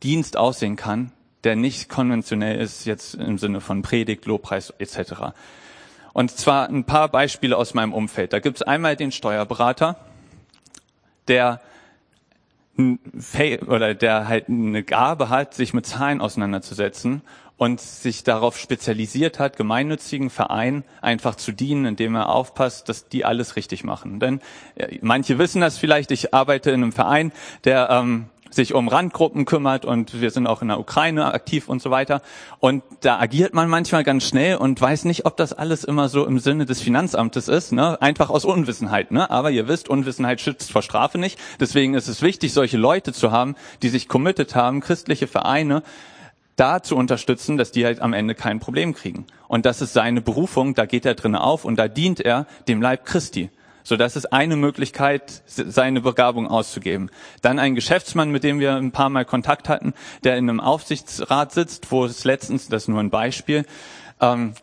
Dienst 0.03 0.37
aussehen 0.37 0.75
kann, 0.75 1.13
der 1.45 1.57
nicht 1.57 1.89
konventionell 1.89 2.61
ist, 2.61 2.85
jetzt 2.85 3.15
im 3.15 3.39
Sinne 3.39 3.61
von 3.61 3.83
Predigt, 3.83 4.27
Lobpreis 4.27 4.73
etc. 4.79 5.33
Und 6.13 6.31
zwar 6.31 6.69
ein 6.69 6.85
paar 6.85 7.09
Beispiele 7.09 7.57
aus 7.57 7.75
meinem 7.75 7.93
Umfeld. 7.93 8.33
Da 8.33 8.39
gibt 8.39 8.57
es 8.57 8.63
einmal 8.63 8.97
den 8.97 9.13
Steuerberater, 9.13 9.97
der 11.29 11.61
oder 13.67 13.95
der 13.95 14.29
halt 14.29 14.49
eine 14.49 14.83
Gabe 14.83 15.29
hat, 15.29 15.55
sich 15.55 15.75
mit 15.75 15.87
Zahlen 15.87 16.23
auseinanderzusetzen 16.23 17.21
und 17.59 17.81
sich 17.81 18.25
darauf 18.25 18.59
spezialisiert 18.59 19.39
hat, 19.39 19.57
gemeinnützigen 19.57 20.31
Vereinen 20.31 20.85
einfach 21.01 21.35
zu 21.35 21.53
dienen, 21.53 21.85
indem 21.85 22.17
er 22.17 22.31
aufpasst, 22.31 22.89
dass 22.89 23.09
die 23.09 23.25
alles 23.25 23.57
richtig 23.57 23.85
machen. 23.85 24.19
Denn 24.21 24.41
äh, 24.75 24.99
manche 25.03 25.39
wissen 25.39 25.61
das 25.61 25.79
vielleicht, 25.79 26.11
ich 26.11 26.35
arbeite 26.35 26.71
in 26.71 26.83
einem 26.83 26.93
Verein, 26.93 27.31
der 27.65 27.89
ähm, 27.91 28.27
sich 28.55 28.75
um 28.75 28.89
Randgruppen 28.89 29.45
kümmert 29.45 29.85
und 29.85 30.21
wir 30.21 30.31
sind 30.31 30.47
auch 30.47 30.63
in 30.63 30.69
der 30.69 30.79
Ukraine 30.79 31.33
aktiv 31.33 31.69
und 31.69 31.81
so 31.81 31.91
weiter. 31.91 32.23
Und 32.61 32.83
da 33.01 33.19
agiert 33.19 33.55
man 33.55 33.69
manchmal 33.69 34.05
ganz 34.05 34.25
schnell 34.25 34.57
und 34.57 34.81
weiß 34.81 35.05
nicht, 35.05 35.27
ob 35.27 35.37
das 35.37 35.53
alles 35.53 35.85
immer 35.85 36.09
so 36.09 36.27
im 36.27 36.39
Sinne 36.39 36.67
des 36.67 36.81
Finanzamtes 36.81 37.49
ist, 37.49 37.73
ne? 37.73 38.01
einfach 38.01 38.31
aus 38.31 38.45
Unwissenheit. 38.45 39.11
Ne? 39.11 39.31
Aber 39.31 39.51
ihr 39.51 39.69
wisst, 39.69 39.89
Unwissenheit 39.89 40.41
schützt 40.41 40.71
vor 40.71 40.83
Strafe 40.83 41.19
nicht. 41.19 41.39
Deswegen 41.61 41.95
ist 41.95 42.09
es 42.09 42.23
wichtig, 42.23 42.53
solche 42.53 42.77
Leute 42.77 43.13
zu 43.13 43.33
haben, 43.33 43.57
die 43.83 43.89
sich 43.89 44.09
committed 44.09 44.55
haben, 44.55 44.81
christliche 44.81 45.27
Vereine, 45.27 45.83
da 46.57 46.83
zu 46.83 46.97
unterstützen, 46.97 47.57
dass 47.57 47.73
die 47.73 47.85
halt 47.85 48.01
am 48.01 48.13
Ende 48.13 48.35
kein 48.35 48.61
Problem 48.61 48.95
kriegen. 48.95 49.27
Und 49.49 49.67
das 49.67 49.81
ist 49.81 49.95
seine 49.95 50.21
Berufung, 50.21 50.75
da 50.75 50.87
geht 50.87 51.07
er 51.07 51.15
drinnen 51.15 51.37
auf 51.37 51.65
und 51.65 51.77
da 51.77 51.89
dient 51.89 52.21
er 52.21 52.47
dem 52.69 52.83
Leib 52.83 53.05
Christi. 53.05 53.51
So, 53.85 53.97
das 53.97 54.17
ist 54.17 54.33
eine 54.33 54.57
Möglichkeit, 54.57 55.43
seine 55.47 56.01
Begabung 56.01 56.47
auszugeben. 56.47 57.11
Dann 57.41 57.59
ein 57.59 57.75
Geschäftsmann, 57.75 58.31
mit 58.31 58.45
dem 58.45 58.61
wir 58.61 58.75
ein 58.77 58.93
paar 58.93 59.09
Mal 59.09 59.25
Kontakt 59.25 59.69
hatten, 59.69 59.95
der 60.25 60.37
in 60.37 60.49
einem 60.49 60.61
Aufsichtsrat 60.61 61.53
sitzt, 61.53 61.91
wo 61.91 62.05
es 62.05 62.25
letztens, 62.25 62.69
das 62.69 62.85
ist 62.85 62.89
nur 62.89 63.01
ein 63.01 63.11
Beispiel, 63.11 63.65
ähm, 64.21 64.55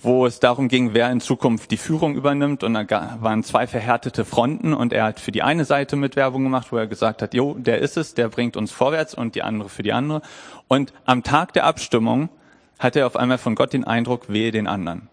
wo 0.00 0.26
es 0.26 0.38
darum 0.38 0.68
ging, 0.68 0.92
wer 0.92 1.10
in 1.10 1.20
Zukunft 1.20 1.70
die 1.70 1.76
Führung 1.76 2.14
übernimmt. 2.14 2.62
Und 2.62 2.74
da 2.74 3.18
waren 3.20 3.42
zwei 3.42 3.66
verhärtete 3.66 4.24
Fronten 4.24 4.74
und 4.74 4.92
er 4.92 5.04
hat 5.04 5.20
für 5.20 5.32
die 5.32 5.42
eine 5.42 5.64
Seite 5.64 5.96
mit 5.96 6.16
Werbung 6.16 6.42
gemacht, 6.42 6.72
wo 6.72 6.76
er 6.76 6.86
gesagt 6.86 7.22
hat, 7.22 7.32
jo, 7.32 7.54
der 7.54 7.78
ist 7.78 7.96
es, 7.96 8.14
der 8.14 8.28
bringt 8.28 8.56
uns 8.56 8.70
vorwärts 8.70 9.14
und 9.14 9.34
die 9.34 9.42
andere 9.42 9.68
für 9.68 9.82
die 9.82 9.92
andere. 9.92 10.20
Und 10.68 10.92
am 11.06 11.22
Tag 11.22 11.52
der 11.54 11.64
Abstimmung 11.64 12.28
hatte 12.78 13.00
er 13.00 13.06
auf 13.06 13.16
einmal 13.16 13.38
von 13.38 13.54
Gott 13.54 13.72
den 13.72 13.84
Eindruck, 13.84 14.28
wehe 14.28 14.50
den 14.50 14.66
anderen. 14.66 15.08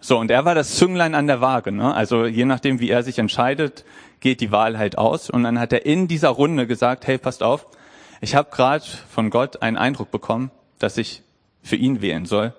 So, 0.00 0.18
und 0.18 0.30
er 0.30 0.44
war 0.44 0.54
das 0.54 0.76
Zünglein 0.76 1.14
an 1.14 1.26
der 1.26 1.40
Waage. 1.40 1.72
Ne? 1.72 1.92
Also 1.92 2.26
je 2.26 2.44
nachdem, 2.44 2.80
wie 2.80 2.90
er 2.90 3.02
sich 3.02 3.18
entscheidet, 3.18 3.84
geht 4.20 4.40
die 4.40 4.52
Wahl 4.52 4.78
halt 4.78 4.96
aus. 4.98 5.30
Und 5.30 5.42
dann 5.42 5.58
hat 5.58 5.72
er 5.72 5.86
in 5.86 6.08
dieser 6.08 6.30
Runde 6.30 6.66
gesagt, 6.66 7.06
hey, 7.06 7.18
passt 7.18 7.42
auf, 7.42 7.66
ich 8.20 8.34
habe 8.34 8.50
gerade 8.50 8.84
von 9.10 9.30
Gott 9.30 9.62
einen 9.62 9.76
Eindruck 9.76 10.10
bekommen, 10.10 10.50
dass 10.78 10.98
ich 10.98 11.22
für 11.62 11.76
ihn 11.76 12.00
wählen 12.00 12.26
soll 12.26 12.52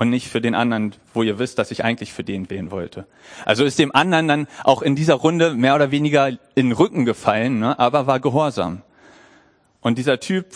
und 0.00 0.08
nicht 0.08 0.28
für 0.28 0.40
den 0.40 0.54
anderen, 0.54 0.94
wo 1.12 1.22
ihr 1.22 1.38
wisst, 1.38 1.58
dass 1.58 1.70
ich 1.70 1.84
eigentlich 1.84 2.12
für 2.12 2.24
den 2.24 2.48
wählen 2.48 2.70
wollte. 2.70 3.06
Also 3.44 3.64
ist 3.64 3.78
dem 3.78 3.94
anderen 3.94 4.28
dann 4.28 4.46
auch 4.64 4.80
in 4.80 4.96
dieser 4.96 5.14
Runde 5.14 5.54
mehr 5.54 5.74
oder 5.74 5.90
weniger 5.90 6.28
in 6.28 6.38
den 6.54 6.72
Rücken 6.72 7.04
gefallen, 7.04 7.58
ne, 7.58 7.78
aber 7.78 8.06
war 8.06 8.18
gehorsam. 8.18 8.80
Und 9.80 9.96
dieser 9.96 10.20
Typ, 10.20 10.46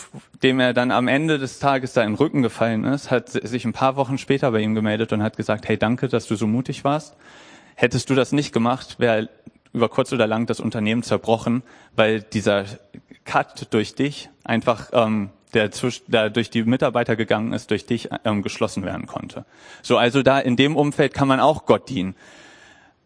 dem 0.43 0.59
er 0.59 0.73
dann 0.73 0.91
am 0.91 1.07
Ende 1.07 1.39
des 1.39 1.59
Tages 1.59 1.93
da 1.93 2.03
in 2.03 2.11
den 2.11 2.15
Rücken 2.15 2.43
gefallen 2.43 2.83
ist, 2.83 3.09
hat 3.09 3.29
sich 3.29 3.65
ein 3.65 3.73
paar 3.73 3.95
Wochen 3.95 4.17
später 4.17 4.51
bei 4.51 4.59
ihm 4.59 4.75
gemeldet 4.75 5.13
und 5.13 5.23
hat 5.23 5.35
gesagt, 5.35 5.67
hey, 5.67 5.77
danke, 5.77 6.07
dass 6.07 6.27
du 6.27 6.35
so 6.35 6.45
mutig 6.45 6.83
warst. 6.83 7.15
Hättest 7.75 8.09
du 8.09 8.15
das 8.15 8.31
nicht 8.31 8.53
gemacht, 8.53 8.99
wäre 8.99 9.29
über 9.73 9.89
kurz 9.89 10.13
oder 10.13 10.27
lang 10.27 10.45
das 10.45 10.59
Unternehmen 10.59 11.03
zerbrochen, 11.03 11.63
weil 11.95 12.21
dieser 12.21 12.65
Cut 13.25 13.73
durch 13.73 13.95
dich 13.95 14.29
einfach 14.43 14.89
ähm, 14.93 15.31
der, 15.53 15.69
der 16.07 16.29
durch 16.29 16.49
die 16.49 16.63
Mitarbeiter 16.63 17.15
gegangen 17.15 17.51
ist, 17.51 17.71
durch 17.71 17.85
dich 17.85 18.09
ähm, 18.23 18.43
geschlossen 18.43 18.83
werden 18.83 19.07
konnte. 19.07 19.45
So, 19.81 19.97
also 19.97 20.21
da 20.21 20.39
in 20.39 20.55
dem 20.55 20.75
Umfeld 20.75 21.13
kann 21.13 21.27
man 21.27 21.39
auch 21.39 21.65
Gott 21.65 21.89
dienen. 21.89 22.15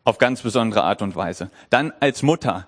Auf 0.04 0.18
ganz 0.18 0.42
besondere 0.42 0.84
Art 0.84 1.02
und 1.02 1.16
Weise. 1.16 1.52
Dann 1.70 1.94
als 2.00 2.24
Mutter. 2.24 2.68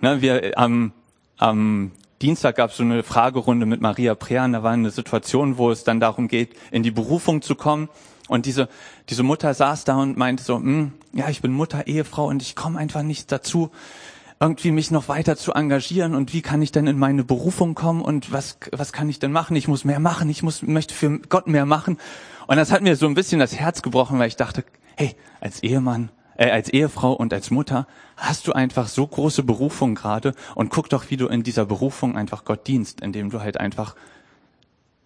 Ne, 0.00 0.22
wir 0.22 0.56
am, 0.56 0.92
am 1.36 1.92
Dienstag 2.22 2.56
gab 2.56 2.70
es 2.70 2.76
so 2.76 2.82
eine 2.82 3.02
Fragerunde 3.02 3.64
mit 3.64 3.80
Maria 3.80 4.14
Prean. 4.14 4.52
Da 4.52 4.62
war 4.62 4.72
eine 4.72 4.90
Situation, 4.90 5.56
wo 5.56 5.70
es 5.70 5.84
dann 5.84 6.00
darum 6.00 6.28
geht, 6.28 6.54
in 6.70 6.82
die 6.82 6.90
Berufung 6.90 7.40
zu 7.40 7.54
kommen. 7.54 7.88
Und 8.28 8.44
diese, 8.44 8.68
diese 9.08 9.22
Mutter 9.22 9.54
saß 9.54 9.84
da 9.84 9.96
und 9.96 10.18
meinte 10.18 10.44
so, 10.44 10.56
hm, 10.56 10.92
ja, 11.14 11.30
ich 11.30 11.40
bin 11.40 11.50
Mutter, 11.50 11.86
Ehefrau 11.86 12.26
und 12.26 12.42
ich 12.42 12.54
komme 12.54 12.78
einfach 12.78 13.02
nicht 13.02 13.32
dazu, 13.32 13.70
irgendwie 14.38 14.70
mich 14.70 14.90
noch 14.90 15.08
weiter 15.08 15.36
zu 15.36 15.52
engagieren 15.52 16.14
und 16.14 16.32
wie 16.32 16.40
kann 16.40 16.62
ich 16.62 16.72
denn 16.72 16.86
in 16.86 16.98
meine 16.98 17.24
Berufung 17.24 17.74
kommen 17.74 18.00
und 18.02 18.32
was, 18.32 18.58
was 18.72 18.92
kann 18.92 19.08
ich 19.08 19.18
denn 19.18 19.32
machen? 19.32 19.56
Ich 19.56 19.68
muss 19.68 19.84
mehr 19.84 20.00
machen, 20.00 20.30
ich 20.30 20.42
muss, 20.42 20.62
möchte 20.62 20.94
für 20.94 21.18
Gott 21.20 21.46
mehr 21.46 21.66
machen. 21.66 21.98
Und 22.46 22.56
das 22.56 22.70
hat 22.70 22.82
mir 22.82 22.96
so 22.96 23.06
ein 23.06 23.14
bisschen 23.14 23.40
das 23.40 23.56
Herz 23.56 23.82
gebrochen, 23.82 24.18
weil 24.18 24.28
ich 24.28 24.36
dachte, 24.36 24.64
hey, 24.96 25.14
als 25.40 25.62
Ehemann, 25.62 26.10
äh, 26.40 26.50
als 26.50 26.70
Ehefrau 26.70 27.12
und 27.12 27.32
als 27.32 27.50
Mutter 27.50 27.86
hast 28.16 28.46
du 28.46 28.52
einfach 28.52 28.88
so 28.88 29.06
große 29.06 29.42
Berufung 29.42 29.94
gerade 29.94 30.34
und 30.54 30.70
guck 30.70 30.88
doch, 30.88 31.10
wie 31.10 31.16
du 31.16 31.28
in 31.28 31.42
dieser 31.42 31.66
Berufung 31.66 32.16
einfach 32.16 32.44
Gott 32.44 32.66
dienst, 32.66 33.02
indem 33.02 33.30
du 33.30 33.40
halt 33.40 33.60
einfach 33.60 33.94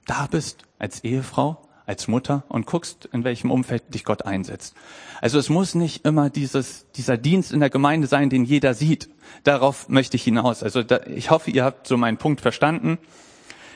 da 0.07 0.29
bist 0.31 0.65
als 0.79 1.03
Ehefrau 1.03 1.61
als 1.87 2.09
Mutter 2.09 2.45
und 2.49 2.65
guckst, 2.65 3.11
in 3.13 3.25
welchem 3.25 3.51
Umfeld 3.51 3.93
dich 3.93 4.05
Gott 4.05 4.25
einsetzt. 4.25 4.75
Also 5.21 5.39
es 5.39 5.51
muss 5.51 5.75
nicht 5.75 6.07
immer 6.07 6.31
dieses, 6.31 6.87
dieser 6.93 7.19
Dienst 7.19 7.53
in 7.53 7.61
der 7.61 7.69
Gemeinde 7.69 8.07
sein, 8.07 8.31
den 8.31 8.45
jeder 8.45 8.73
sieht. 8.73 9.11
Darauf 9.43 9.89
möchte 9.91 10.17
ich 10.17 10.25
hinaus. 10.25 10.63
Also 10.63 10.83
da, 10.83 11.01
ich 11.07 11.31
hoffe, 11.31 11.51
ihr 11.51 11.63
habt 11.63 11.87
so 11.87 11.99
meinen 11.99 12.17
Punkt 12.17 12.41
verstanden. 12.41 12.99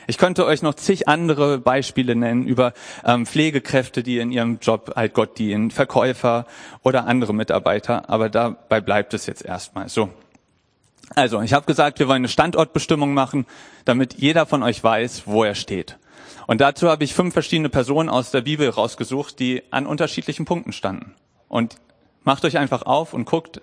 Ich 0.09 0.17
könnte 0.17 0.47
euch 0.47 0.63
noch 0.63 0.73
zig 0.73 1.07
andere 1.07 1.59
Beispiele 1.59 2.15
nennen 2.15 2.47
über 2.47 2.73
ähm, 3.05 3.27
Pflegekräfte, 3.27 4.01
die 4.01 4.17
in 4.17 4.31
ihrem 4.31 4.57
Job 4.59 4.93
halt 4.95 5.13
Gott 5.13 5.37
dienen, 5.37 5.69
Verkäufer 5.69 6.47
oder 6.81 7.05
andere 7.05 7.31
Mitarbeiter, 7.31 8.09
aber 8.09 8.27
dabei 8.27 8.81
bleibt 8.81 9.13
es 9.13 9.27
jetzt 9.27 9.45
erstmal 9.45 9.87
so. 9.87 10.09
Also, 11.13 11.39
ich 11.43 11.53
habe 11.53 11.67
gesagt, 11.67 11.99
wir 11.99 12.07
wollen 12.07 12.21
eine 12.21 12.27
Standortbestimmung 12.27 13.13
machen, 13.13 13.45
damit 13.85 14.15
jeder 14.15 14.47
von 14.47 14.63
euch 14.63 14.83
weiß, 14.83 15.27
wo 15.27 15.43
er 15.43 15.53
steht. 15.53 15.99
Und 16.47 16.59
dazu 16.59 16.89
habe 16.89 17.03
ich 17.03 17.13
fünf 17.13 17.33
verschiedene 17.33 17.69
Personen 17.69 18.09
aus 18.09 18.31
der 18.31 18.41
Bibel 18.41 18.67
rausgesucht, 18.67 19.39
die 19.39 19.61
an 19.69 19.85
unterschiedlichen 19.85 20.45
Punkten 20.45 20.73
standen. 20.73 21.13
Und 21.49 21.75
macht 22.23 22.45
euch 22.45 22.57
einfach 22.57 22.81
auf 22.81 23.13
und 23.13 23.25
guckt, 23.25 23.61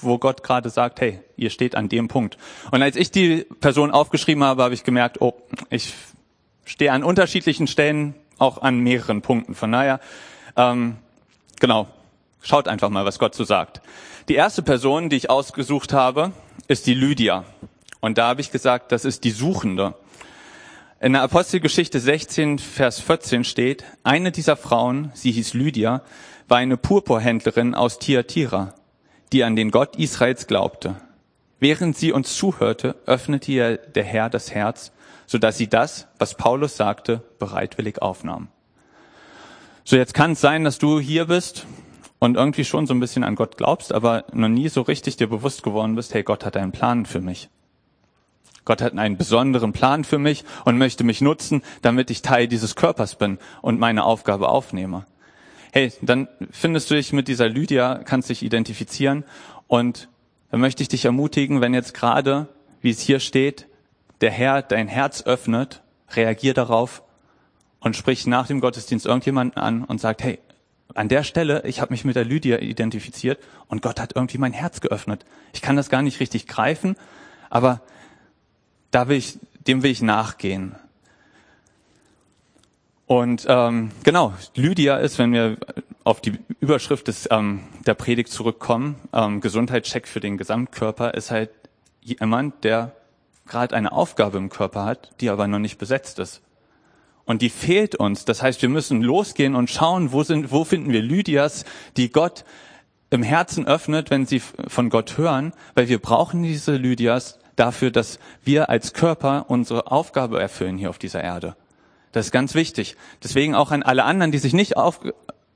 wo 0.00 0.18
Gott 0.18 0.42
gerade 0.42 0.70
sagt, 0.70 1.00
hey, 1.00 1.20
ihr 1.36 1.50
steht 1.50 1.74
an 1.74 1.88
dem 1.88 2.08
Punkt. 2.08 2.38
Und 2.70 2.82
als 2.82 2.96
ich 2.96 3.10
die 3.10 3.46
Person 3.60 3.90
aufgeschrieben 3.90 4.44
habe, 4.44 4.62
habe 4.62 4.74
ich 4.74 4.84
gemerkt, 4.84 5.20
oh, 5.20 5.34
ich 5.70 5.94
stehe 6.64 6.92
an 6.92 7.02
unterschiedlichen 7.02 7.66
Stellen, 7.66 8.14
auch 8.38 8.62
an 8.62 8.78
mehreren 8.78 9.22
Punkten. 9.22 9.54
Von 9.54 9.72
daher, 9.72 10.00
ähm, 10.56 10.96
genau, 11.58 11.88
schaut 12.42 12.68
einfach 12.68 12.90
mal, 12.90 13.04
was 13.04 13.18
Gott 13.18 13.34
so 13.34 13.44
sagt. 13.44 13.80
Die 14.28 14.34
erste 14.34 14.62
Person, 14.62 15.08
die 15.08 15.16
ich 15.16 15.30
ausgesucht 15.30 15.92
habe, 15.92 16.32
ist 16.68 16.86
die 16.86 16.94
Lydia. 16.94 17.44
Und 18.00 18.18
da 18.18 18.28
habe 18.28 18.40
ich 18.40 18.52
gesagt, 18.52 18.92
das 18.92 19.04
ist 19.04 19.24
die 19.24 19.30
Suchende. 19.30 19.94
In 21.00 21.12
der 21.12 21.22
Apostelgeschichte 21.22 22.00
16, 22.00 22.58
Vers 22.58 23.00
14 23.00 23.44
steht, 23.44 23.84
eine 24.02 24.32
dieser 24.32 24.56
Frauen, 24.56 25.10
sie 25.14 25.30
hieß 25.30 25.54
Lydia, 25.54 26.02
war 26.48 26.58
eine 26.58 26.76
Purpurhändlerin 26.76 27.74
aus 27.74 27.98
Thyatira, 27.98 28.74
die 29.32 29.44
an 29.44 29.56
den 29.56 29.70
Gott 29.70 29.96
Israels 29.96 30.46
glaubte. 30.46 30.96
Während 31.60 31.96
sie 31.96 32.12
uns 32.12 32.36
zuhörte, 32.36 32.96
öffnete 33.06 33.50
ihr 33.52 33.76
der 33.76 34.04
Herr 34.04 34.30
das 34.30 34.52
Herz, 34.52 34.92
so 35.26 35.38
dass 35.38 35.58
sie 35.58 35.68
das, 35.68 36.06
was 36.18 36.34
Paulus 36.34 36.76
sagte, 36.76 37.22
bereitwillig 37.38 38.00
aufnahm. 38.00 38.48
So 39.84 39.96
jetzt 39.96 40.14
kann 40.14 40.32
es 40.32 40.40
sein, 40.40 40.64
dass 40.64 40.78
du 40.78 41.00
hier 41.00 41.26
bist 41.26 41.66
und 42.18 42.36
irgendwie 42.36 42.64
schon 42.64 42.86
so 42.86 42.94
ein 42.94 43.00
bisschen 43.00 43.24
an 43.24 43.34
Gott 43.34 43.56
glaubst, 43.56 43.92
aber 43.92 44.24
noch 44.32 44.48
nie 44.48 44.68
so 44.68 44.82
richtig 44.82 45.16
dir 45.16 45.28
bewusst 45.28 45.62
geworden 45.62 45.94
bist, 45.94 46.14
hey, 46.14 46.22
Gott 46.22 46.44
hat 46.44 46.56
einen 46.56 46.72
Plan 46.72 47.06
für 47.06 47.20
mich. 47.20 47.48
Gott 48.64 48.82
hat 48.82 48.98
einen 48.98 49.16
besonderen 49.16 49.72
Plan 49.72 50.04
für 50.04 50.18
mich 50.18 50.44
und 50.66 50.76
möchte 50.76 51.02
mich 51.02 51.22
nutzen, 51.22 51.62
damit 51.80 52.10
ich 52.10 52.20
Teil 52.20 52.48
dieses 52.48 52.76
Körpers 52.76 53.14
bin 53.14 53.38
und 53.62 53.80
meine 53.80 54.04
Aufgabe 54.04 54.50
aufnehme. 54.50 55.06
Hey, 55.72 55.92
dann 56.00 56.28
findest 56.50 56.90
du 56.90 56.94
dich 56.94 57.12
mit 57.12 57.28
dieser 57.28 57.48
Lydia, 57.48 58.00
kannst 58.04 58.30
dich 58.30 58.42
identifizieren 58.42 59.24
und 59.66 60.08
dann 60.50 60.60
möchte 60.60 60.82
ich 60.82 60.88
dich 60.88 61.04
ermutigen, 61.04 61.60
wenn 61.60 61.74
jetzt 61.74 61.92
gerade, 61.92 62.48
wie 62.80 62.90
es 62.90 63.00
hier 63.00 63.20
steht, 63.20 63.66
der 64.20 64.30
Herr 64.30 64.62
dein 64.62 64.88
Herz 64.88 65.22
öffnet, 65.22 65.82
reagier 66.10 66.54
darauf 66.54 67.02
und 67.80 67.96
sprich 67.96 68.26
nach 68.26 68.46
dem 68.46 68.60
Gottesdienst 68.60 69.06
irgendjemanden 69.06 69.60
an 69.60 69.84
und 69.84 70.00
sagt, 70.00 70.22
hey, 70.22 70.38
an 70.94 71.08
der 71.08 71.22
Stelle, 71.22 71.62
ich 71.66 71.80
habe 71.80 71.92
mich 71.92 72.04
mit 72.04 72.16
der 72.16 72.24
Lydia 72.24 72.58
identifiziert 72.58 73.38
und 73.66 73.82
Gott 73.82 74.00
hat 74.00 74.16
irgendwie 74.16 74.38
mein 74.38 74.54
Herz 74.54 74.80
geöffnet. 74.80 75.26
Ich 75.52 75.60
kann 75.60 75.76
das 75.76 75.90
gar 75.90 76.00
nicht 76.00 76.18
richtig 76.20 76.46
greifen, 76.46 76.96
aber 77.50 77.82
da 78.90 79.08
will 79.08 79.18
ich, 79.18 79.38
dem 79.66 79.82
will 79.82 79.90
ich 79.90 80.00
nachgehen. 80.00 80.76
Und 83.08 83.46
ähm, 83.48 83.90
genau, 84.04 84.34
Lydia 84.54 84.98
ist, 84.98 85.18
wenn 85.18 85.32
wir 85.32 85.56
auf 86.04 86.20
die 86.20 86.38
Überschrift 86.60 87.08
des, 87.08 87.26
ähm, 87.30 87.60
der 87.86 87.94
Predigt 87.94 88.30
zurückkommen, 88.30 88.96
ähm, 89.14 89.40
Gesundheitscheck 89.40 90.06
für 90.06 90.20
den 90.20 90.36
Gesamtkörper, 90.36 91.14
ist 91.14 91.30
halt 91.30 91.48
jemand, 92.02 92.64
der 92.64 92.92
gerade 93.46 93.74
eine 93.74 93.92
Aufgabe 93.92 94.36
im 94.36 94.50
Körper 94.50 94.84
hat, 94.84 95.10
die 95.22 95.30
aber 95.30 95.48
noch 95.48 95.58
nicht 95.58 95.78
besetzt 95.78 96.18
ist. 96.18 96.42
Und 97.24 97.40
die 97.40 97.48
fehlt 97.48 97.94
uns. 97.94 98.26
Das 98.26 98.42
heißt, 98.42 98.60
wir 98.60 98.68
müssen 98.68 99.00
losgehen 99.00 99.54
und 99.54 99.70
schauen, 99.70 100.12
wo 100.12 100.22
sind, 100.22 100.52
wo 100.52 100.64
finden 100.64 100.92
wir 100.92 101.00
Lydias, 101.00 101.64
die 101.96 102.12
Gott 102.12 102.44
im 103.08 103.22
Herzen 103.22 103.66
öffnet, 103.66 104.10
wenn 104.10 104.26
sie 104.26 104.40
von 104.40 104.90
Gott 104.90 105.16
hören, 105.16 105.54
weil 105.74 105.88
wir 105.88 105.98
brauchen 105.98 106.42
diese 106.42 106.76
Lydias, 106.76 107.38
dafür, 107.56 107.90
dass 107.90 108.18
wir 108.44 108.68
als 108.68 108.92
Körper 108.92 109.46
unsere 109.48 109.90
Aufgabe 109.90 110.40
erfüllen 110.40 110.76
hier 110.76 110.90
auf 110.90 110.98
dieser 110.98 111.24
Erde. 111.24 111.56
Das 112.12 112.26
ist 112.26 112.32
ganz 112.32 112.54
wichtig. 112.54 112.96
Deswegen 113.22 113.54
auch 113.54 113.70
an 113.70 113.82
alle 113.82 114.04
anderen, 114.04 114.32
die 114.32 114.38
sich 114.38 114.52
nicht 114.52 114.76
auf, 114.76 115.00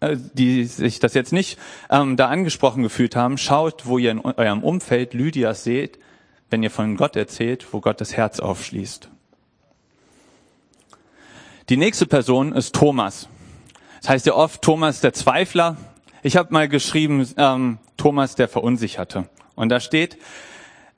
äh, 0.01 0.17
die 0.35 0.65
sich 0.65 0.99
das 1.01 1.15
jetzt 1.15 1.33
nicht 1.33 1.59
ähm, 1.91 2.17
da 2.17 2.29
angesprochen 2.29 2.83
gefühlt 2.83 3.17
haben, 3.17 3.39
schaut, 3.39 3.87
wo 3.87 3.99
ihr 3.99 4.11
in 4.11 4.21
eurem 4.21 4.63
Umfeld 4.63 5.15
Lydias 5.15 5.65
seht, 5.65 5.99
wenn 6.51 6.63
ihr 6.63 6.71
von 6.71 6.97
Gott 6.97 7.17
erzählt, 7.17 7.67
wo 7.73 7.81
Gott 7.81 8.01
das 8.01 8.17
Herz 8.17 8.41
aufschließt. 8.41 9.09
Die 11.69 11.77
nächste 11.77 12.07
Person 12.07 12.53
ist 12.53 12.75
Thomas. 12.75 13.29
Das 14.01 14.11
heißt 14.11 14.27
ja 14.27 14.35
oft 14.35 14.63
Thomas 14.63 15.01
der 15.01 15.13
Zweifler. 15.13 15.77
Ich 16.23 16.37
habe 16.37 16.53
mal 16.53 16.69
geschrieben 16.69 17.27
ähm, 17.37 17.79
Thomas 17.97 18.35
der 18.35 18.49
Verunsicherte. 18.49 19.29
Und 19.55 19.69
da 19.69 19.81
steht, 19.81 20.19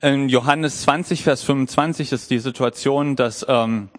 in 0.01 0.27
Johannes 0.27 0.81
20, 0.81 1.23
Vers 1.23 1.43
25 1.43 2.11
ist 2.11 2.31
die 2.31 2.39
Situation, 2.39 3.15
dass 3.15 3.45
ähm, 3.47 3.89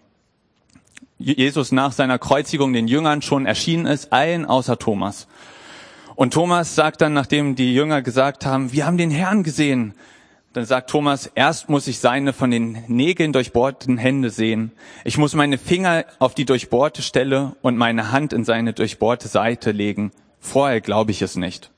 Jesus 1.18 1.72
nach 1.72 1.92
seiner 1.92 2.18
Kreuzigung 2.18 2.72
den 2.72 2.88
Jüngern 2.88 3.22
schon 3.22 3.46
erschienen 3.46 3.86
ist, 3.86 4.12
allen 4.12 4.44
außer 4.44 4.78
Thomas. 4.78 5.26
Und 6.14 6.32
Thomas 6.32 6.74
sagt 6.74 7.00
dann, 7.00 7.12
nachdem 7.12 7.56
die 7.56 7.74
Jünger 7.74 8.02
gesagt 8.02 8.46
haben, 8.46 8.72
wir 8.72 8.86
haben 8.86 8.98
den 8.98 9.10
Herrn 9.10 9.42
gesehen, 9.42 9.94
dann 10.56 10.64
sagt 10.64 10.88
Thomas, 10.88 11.30
erst 11.34 11.68
muss 11.68 11.86
ich 11.86 11.98
seine 11.98 12.32
von 12.32 12.50
den 12.50 12.82
Nägeln 12.86 13.34
durchbohrten 13.34 13.98
Hände 13.98 14.30
sehen. 14.30 14.72
Ich 15.04 15.18
muss 15.18 15.34
meine 15.34 15.58
Finger 15.58 16.06
auf 16.18 16.34
die 16.34 16.46
durchbohrte 16.46 17.02
Stelle 17.02 17.54
und 17.60 17.76
meine 17.76 18.10
Hand 18.10 18.32
in 18.32 18.44
seine 18.44 18.72
durchbohrte 18.72 19.28
Seite 19.28 19.72
legen. 19.72 20.12
Vorher 20.40 20.80
glaube 20.80 21.10
ich 21.10 21.20
es 21.20 21.36
nicht. 21.36 21.70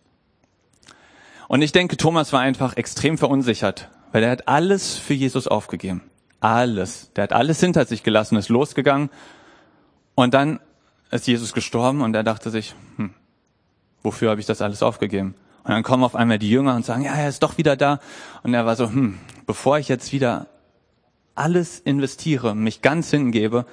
Und 1.48 1.62
ich 1.62 1.72
denke, 1.72 1.96
Thomas 1.96 2.32
war 2.32 2.40
einfach 2.40 2.76
extrem 2.76 3.18
verunsichert, 3.18 3.88
weil 4.12 4.22
er 4.22 4.30
hat 4.30 4.46
alles 4.46 4.96
für 4.96 5.14
Jesus 5.14 5.48
aufgegeben. 5.48 6.02
Alles. 6.40 7.12
Der 7.14 7.24
hat 7.24 7.32
alles 7.32 7.60
hinter 7.60 7.84
sich 7.84 8.02
gelassen, 8.02 8.36
ist 8.36 8.48
losgegangen. 8.48 9.10
Und 10.14 10.34
dann 10.34 10.60
ist 11.10 11.26
Jesus 11.26 11.52
gestorben 11.52 12.02
und 12.02 12.14
er 12.14 12.22
dachte 12.22 12.50
sich, 12.50 12.74
hm, 12.96 13.10
wofür 14.02 14.30
habe 14.30 14.40
ich 14.40 14.46
das 14.46 14.62
alles 14.62 14.82
aufgegeben? 14.82 15.34
Und 15.64 15.70
dann 15.70 15.82
kommen 15.82 16.04
auf 16.04 16.14
einmal 16.14 16.38
die 16.38 16.50
Jünger 16.50 16.74
und 16.74 16.84
sagen, 16.84 17.02
ja, 17.02 17.14
er 17.14 17.28
ist 17.28 17.42
doch 17.42 17.58
wieder 17.58 17.76
da. 17.76 18.00
Und 18.42 18.54
er 18.54 18.66
war 18.66 18.76
so, 18.76 18.88
hm, 18.88 19.18
bevor 19.46 19.78
ich 19.78 19.88
jetzt 19.88 20.12
wieder 20.12 20.46
alles 21.34 21.78
investiere, 21.78 22.54
mich 22.54 22.82
ganz 22.82 23.10
hingebe, 23.10 23.66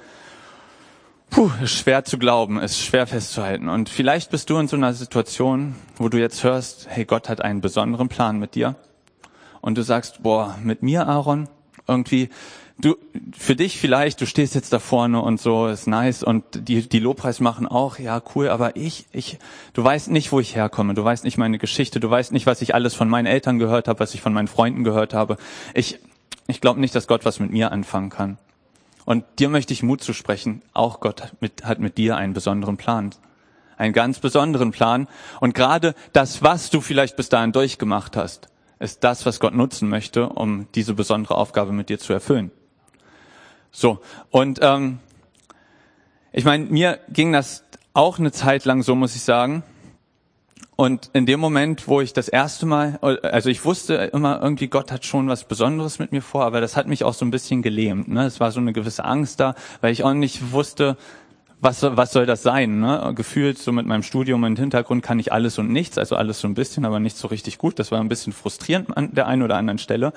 puh, 1.30 1.50
ist 1.62 1.72
schwer 1.72 2.04
zu 2.04 2.18
glauben, 2.18 2.60
ist 2.60 2.80
schwer 2.80 3.06
festzuhalten. 3.06 3.68
Und 3.68 3.88
vielleicht 3.88 4.30
bist 4.30 4.50
du 4.50 4.58
in 4.58 4.68
so 4.68 4.76
einer 4.76 4.92
Situation, 4.92 5.74
wo 5.96 6.08
du 6.08 6.18
jetzt 6.18 6.44
hörst, 6.44 6.86
hey, 6.88 7.04
Gott 7.04 7.28
hat 7.28 7.40
einen 7.40 7.60
besonderen 7.60 8.08
Plan 8.08 8.38
mit 8.38 8.54
dir. 8.54 8.76
Und 9.60 9.76
du 9.76 9.82
sagst, 9.82 10.22
boah, 10.22 10.56
mit 10.62 10.82
mir, 10.82 11.06
Aaron, 11.06 11.48
irgendwie, 11.86 12.28
du, 12.78 12.96
für 13.36 13.56
dich 13.56 13.78
vielleicht, 13.78 14.20
du 14.20 14.26
stehst 14.26 14.54
jetzt 14.54 14.72
da 14.72 14.78
vorne 14.78 15.20
und 15.20 15.40
so, 15.40 15.66
ist 15.66 15.86
nice 15.86 16.22
und 16.22 16.44
die, 16.54 16.88
die 16.88 16.98
Lobpreis 16.98 17.40
machen 17.40 17.66
auch, 17.66 17.98
ja, 17.98 18.22
cool, 18.34 18.48
aber 18.48 18.76
ich, 18.76 19.06
ich, 19.12 19.38
du 19.72 19.82
weißt 19.82 20.10
nicht, 20.10 20.32
wo 20.32 20.40
ich 20.40 20.54
herkomme, 20.54 20.94
du 20.94 21.04
weißt 21.04 21.24
nicht 21.24 21.38
meine 21.38 21.58
Geschichte, 21.58 22.00
du 22.00 22.10
weißt 22.10 22.32
nicht, 22.32 22.46
was 22.46 22.62
ich 22.62 22.74
alles 22.74 22.94
von 22.94 23.08
meinen 23.08 23.26
Eltern 23.26 23.58
gehört 23.58 23.88
habe, 23.88 24.00
was 24.00 24.14
ich 24.14 24.20
von 24.20 24.32
meinen 24.32 24.48
Freunden 24.48 24.84
gehört 24.84 25.14
habe. 25.14 25.36
Ich, 25.74 25.98
ich 26.46 26.60
glaube 26.60 26.80
nicht, 26.80 26.94
dass 26.94 27.06
Gott 27.06 27.24
was 27.24 27.40
mit 27.40 27.50
mir 27.50 27.72
anfangen 27.72 28.10
kann. 28.10 28.38
Und 29.04 29.24
dir 29.38 29.48
möchte 29.48 29.72
ich 29.72 29.84
Mut 29.84 30.02
zu 30.02 30.12
sprechen. 30.12 30.62
Auch 30.72 31.00
Gott 31.00 31.32
mit, 31.40 31.64
hat 31.64 31.78
mit 31.78 31.96
dir 31.96 32.16
einen 32.16 32.32
besonderen 32.32 32.76
Plan. 32.76 33.14
Einen 33.78 33.92
ganz 33.92 34.18
besonderen 34.18 34.72
Plan. 34.72 35.06
Und 35.40 35.54
gerade 35.54 35.94
das, 36.12 36.42
was 36.42 36.70
du 36.70 36.80
vielleicht 36.80 37.16
bis 37.16 37.28
dahin 37.28 37.52
durchgemacht 37.52 38.16
hast, 38.16 38.48
ist 38.78 39.04
das, 39.04 39.26
was 39.26 39.40
Gott 39.40 39.54
nutzen 39.54 39.88
möchte, 39.88 40.28
um 40.28 40.66
diese 40.74 40.94
besondere 40.94 41.36
Aufgabe 41.36 41.72
mit 41.72 41.88
dir 41.88 41.98
zu 41.98 42.12
erfüllen. 42.12 42.50
So, 43.70 44.00
und 44.30 44.58
ähm, 44.62 44.98
ich 46.32 46.44
meine, 46.44 46.64
mir 46.64 46.98
ging 47.08 47.32
das 47.32 47.64
auch 47.94 48.18
eine 48.18 48.32
Zeit 48.32 48.64
lang 48.64 48.82
so, 48.82 48.94
muss 48.94 49.16
ich 49.16 49.22
sagen. 49.22 49.62
Und 50.76 51.08
in 51.14 51.24
dem 51.24 51.40
Moment, 51.40 51.88
wo 51.88 52.02
ich 52.02 52.12
das 52.12 52.28
erste 52.28 52.66
Mal, 52.66 52.98
also 53.00 53.48
ich 53.48 53.64
wusste 53.64 53.94
immer 54.12 54.42
irgendwie, 54.42 54.68
Gott 54.68 54.92
hat 54.92 55.06
schon 55.06 55.26
was 55.28 55.44
Besonderes 55.44 55.98
mit 55.98 56.12
mir 56.12 56.20
vor, 56.20 56.44
aber 56.44 56.60
das 56.60 56.76
hat 56.76 56.86
mich 56.86 57.02
auch 57.02 57.14
so 57.14 57.24
ein 57.24 57.30
bisschen 57.30 57.62
gelähmt. 57.62 58.08
Ne? 58.08 58.26
Es 58.26 58.40
war 58.40 58.52
so 58.52 58.60
eine 58.60 58.74
gewisse 58.74 59.06
Angst 59.06 59.40
da, 59.40 59.54
weil 59.80 59.92
ich 59.92 60.04
auch 60.04 60.12
nicht 60.12 60.52
wusste, 60.52 60.98
was, 61.60 61.82
was 61.82 62.12
soll 62.12 62.26
das 62.26 62.42
sein? 62.42 62.80
Ne? 62.80 63.12
Gefühlt 63.14 63.58
so 63.58 63.72
mit 63.72 63.86
meinem 63.86 64.02
Studium 64.02 64.42
und 64.44 64.58
Hintergrund 64.58 65.02
kann 65.02 65.18
ich 65.18 65.32
alles 65.32 65.58
und 65.58 65.70
nichts, 65.70 65.98
also 65.98 66.16
alles 66.16 66.40
so 66.40 66.48
ein 66.48 66.54
bisschen, 66.54 66.84
aber 66.84 67.00
nicht 67.00 67.16
so 67.16 67.28
richtig 67.28 67.58
gut. 67.58 67.78
Das 67.78 67.90
war 67.90 68.00
ein 68.00 68.08
bisschen 68.08 68.32
frustrierend 68.32 68.96
an 68.96 69.14
der 69.14 69.26
einen 69.26 69.42
oder 69.42 69.56
anderen 69.56 69.78
Stelle. 69.78 70.12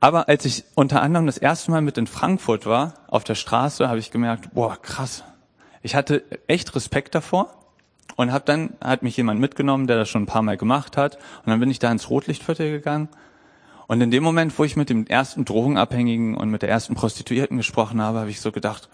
Aber 0.00 0.28
als 0.28 0.44
ich 0.44 0.64
unter 0.74 1.02
anderem 1.02 1.26
das 1.26 1.38
erste 1.38 1.70
Mal 1.70 1.80
mit 1.80 1.96
in 1.96 2.06
Frankfurt 2.06 2.66
war, 2.66 2.94
auf 3.08 3.24
der 3.24 3.34
Straße, 3.34 3.88
habe 3.88 3.98
ich 3.98 4.10
gemerkt, 4.10 4.52
boah, 4.52 4.76
krass. 4.80 5.22
Ich 5.82 5.94
hatte 5.94 6.24
echt 6.48 6.74
Respekt 6.74 7.14
davor 7.14 7.54
und 8.16 8.32
hab 8.32 8.46
dann 8.46 8.74
hat 8.80 9.02
mich 9.02 9.16
jemand 9.16 9.40
mitgenommen, 9.40 9.86
der 9.86 9.96
das 9.96 10.08
schon 10.08 10.22
ein 10.22 10.26
paar 10.26 10.42
Mal 10.42 10.56
gemacht 10.56 10.96
hat 10.96 11.16
und 11.44 11.50
dann 11.50 11.60
bin 11.60 11.70
ich 11.70 11.78
da 11.78 11.90
ins 11.90 12.10
Rotlichtviertel 12.10 12.70
gegangen 12.70 13.08
und 13.86 14.00
in 14.00 14.10
dem 14.10 14.22
Moment, 14.22 14.58
wo 14.58 14.64
ich 14.64 14.76
mit 14.76 14.90
dem 14.90 15.06
ersten 15.06 15.44
Drogenabhängigen 15.44 16.36
und 16.36 16.50
mit 16.50 16.62
der 16.62 16.68
ersten 16.68 16.94
Prostituierten 16.94 17.56
gesprochen 17.56 18.00
habe, 18.00 18.20
habe 18.20 18.30
ich 18.30 18.40
so 18.40 18.50
gedacht, 18.50 18.88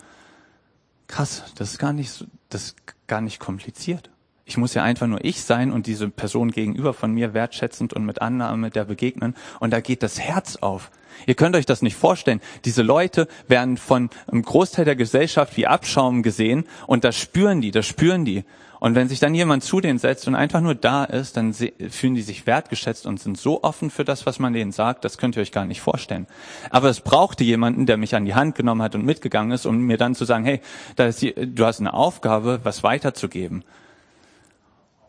krass, 1.09 1.43
das 1.57 1.73
ist 1.73 1.79
gar 1.79 1.93
nicht 1.93 2.11
so, 2.11 2.27
das 2.49 2.65
ist 2.65 2.77
gar 3.07 3.21
nicht 3.21 3.41
kompliziert. 3.41 4.11
Ich 4.45 4.57
muss 4.57 4.73
ja 4.73 4.83
einfach 4.83 5.07
nur 5.07 5.23
ich 5.25 5.43
sein 5.43 5.73
und 5.73 5.87
diese 5.87 6.09
Person 6.09 6.51
gegenüber 6.51 6.95
von 6.95 7.13
mir 7.13 7.35
wertschätzend 7.35 7.93
und 7.93 8.07
mit 8.07 8.23
Annahme 8.23 8.71
der 8.71 8.87
begegnen. 8.87 9.35
Und 9.61 9.73
da 9.73 9.81
geht 9.81 10.03
das 10.03 10.19
Herz 10.19 10.57
auf. 10.57 10.91
Ihr 11.27 11.35
könnt 11.35 11.55
euch 11.55 11.67
das 11.67 11.83
nicht 11.83 11.97
vorstellen. 11.97 12.41
Diese 12.65 12.83
Leute 12.83 13.29
werden 13.47 13.77
von 13.77 14.09
einem 14.27 14.43
Großteil 14.43 14.87
der 14.87 14.97
Gesellschaft 14.97 15.57
wie 15.59 15.67
Abschaum 15.67 16.23
gesehen 16.23 16.65
und 16.87 17.05
das 17.05 17.19
spüren 17.19 17.61
die, 17.61 17.73
das 17.73 17.87
spüren 17.87 18.25
die. 18.25 18.45
Und 18.81 18.95
wenn 18.95 19.09
sich 19.09 19.19
dann 19.19 19.35
jemand 19.35 19.65
zu 19.65 19.81
denen 19.81 19.99
setzt 19.99 20.29
und 20.29 20.35
einfach 20.35 20.61
nur 20.61 20.75
da 20.75 21.05
ist, 21.05 21.37
dann 21.37 21.53
fühlen 21.53 22.15
die 22.15 22.23
sich 22.23 22.47
wertgeschätzt 22.47 23.07
und 23.07 23.19
sind 23.19 23.37
so 23.37 23.63
offen 23.65 23.91
für 23.91 24.05
das, 24.05 24.25
was 24.25 24.39
man 24.39 24.53
denen 24.53 24.71
sagt, 24.71 25.05
das 25.05 25.19
könnt 25.19 25.37
ihr 25.37 25.43
euch 25.43 25.53
gar 25.53 25.65
nicht 25.65 25.81
vorstellen. 25.81 26.27
Aber 26.71 26.89
es 26.89 27.01
brauchte 27.01 27.43
jemanden, 27.43 27.87
der 27.87 27.97
mich 27.97 28.15
an 28.15 28.25
die 28.25 28.35
Hand 28.35 28.55
genommen 28.55 28.83
hat 28.83 28.95
und 28.95 29.05
mitgegangen 29.05 29.51
ist, 29.51 29.67
um 29.67 29.79
mir 29.79 29.97
dann 29.97 30.15
zu 30.15 30.25
sagen, 30.25 30.45
hey, 30.45 30.61
die, 30.99 31.35
du 31.35 31.67
hast 31.67 31.81
eine 31.81 31.93
Aufgabe, 31.93 32.61
was 32.63 32.83
weiterzugeben. 32.85 33.65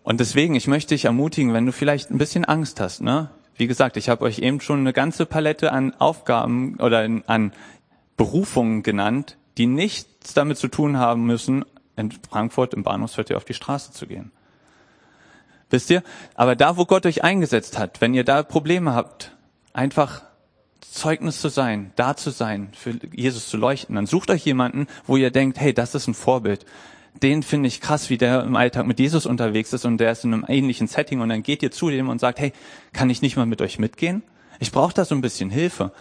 Und 0.01 0.19
deswegen, 0.19 0.55
ich 0.55 0.67
möchte 0.67 0.95
dich 0.95 1.05
ermutigen, 1.05 1.53
wenn 1.53 1.67
du 1.67 1.71
vielleicht 1.71 2.09
ein 2.09 2.17
bisschen 2.17 2.45
Angst 2.45 2.79
hast, 2.79 3.01
ne? 3.01 3.29
Wie 3.55 3.67
gesagt, 3.67 3.97
ich 3.97 4.07
habe 4.07 4.23
euch 4.23 4.39
eben 4.39 4.61
schon 4.61 4.79
eine 4.79 4.93
ganze 4.93 5.25
Palette 5.25 5.73
an 5.73 5.93
Aufgaben 5.99 6.77
oder 6.79 7.07
an 7.27 7.51
Berufungen 8.15 8.83
genannt, 8.83 9.37
die 9.57 9.67
nichts 9.67 10.33
damit 10.33 10.57
zu 10.57 10.69
tun 10.69 10.97
haben 10.97 11.25
müssen, 11.25 11.65
in 11.99 12.11
Frankfurt 12.11 12.73
im 12.73 12.83
Bahnhofsviertel 12.83 13.35
auf 13.35 13.45
die 13.45 13.53
Straße 13.53 13.91
zu 13.91 14.07
gehen. 14.07 14.31
Wisst 15.69 15.89
ihr? 15.89 16.01
Aber 16.33 16.55
da, 16.55 16.77
wo 16.77 16.85
Gott 16.85 17.05
euch 17.05 17.23
eingesetzt 17.23 17.77
hat, 17.77 18.01
wenn 18.01 18.13
ihr 18.13 18.23
da 18.23 18.41
Probleme 18.41 18.95
habt, 18.95 19.35
einfach 19.73 20.23
Zeugnis 20.81 21.39
zu 21.39 21.49
sein, 21.49 21.91
da 21.95 22.15
zu 22.15 22.31
sein, 22.31 22.69
für 22.73 22.95
Jesus 23.13 23.49
zu 23.49 23.57
leuchten, 23.57 23.95
dann 23.95 24.07
sucht 24.07 24.31
euch 24.31 24.43
jemanden, 24.45 24.87
wo 25.05 25.17
ihr 25.17 25.29
denkt, 25.29 25.59
hey, 25.59 25.73
das 25.73 25.93
ist 25.93 26.07
ein 26.07 26.15
Vorbild 26.15 26.65
den 27.21 27.43
finde 27.43 27.67
ich 27.67 27.81
krass, 27.81 28.09
wie 28.09 28.17
der 28.17 28.43
im 28.43 28.55
Alltag 28.55 28.85
mit 28.85 28.99
Jesus 28.99 29.25
unterwegs 29.25 29.73
ist 29.73 29.85
und 29.85 29.97
der 29.97 30.11
ist 30.11 30.23
in 30.23 30.33
einem 30.33 30.45
ähnlichen 30.47 30.87
Setting 30.87 31.21
und 31.21 31.29
dann 31.29 31.43
geht 31.43 31.63
ihr 31.63 31.71
zu 31.71 31.89
dem 31.89 32.09
und 32.09 32.19
sagt, 32.19 32.39
hey, 32.39 32.53
kann 32.93 33.09
ich 33.09 33.21
nicht 33.21 33.35
mal 33.35 33.45
mit 33.45 33.61
euch 33.61 33.79
mitgehen? 33.79 34.23
Ich 34.59 34.71
brauche 34.71 34.93
da 34.93 35.05
so 35.05 35.15
ein 35.15 35.21
bisschen 35.21 35.49
Hilfe. 35.49 35.91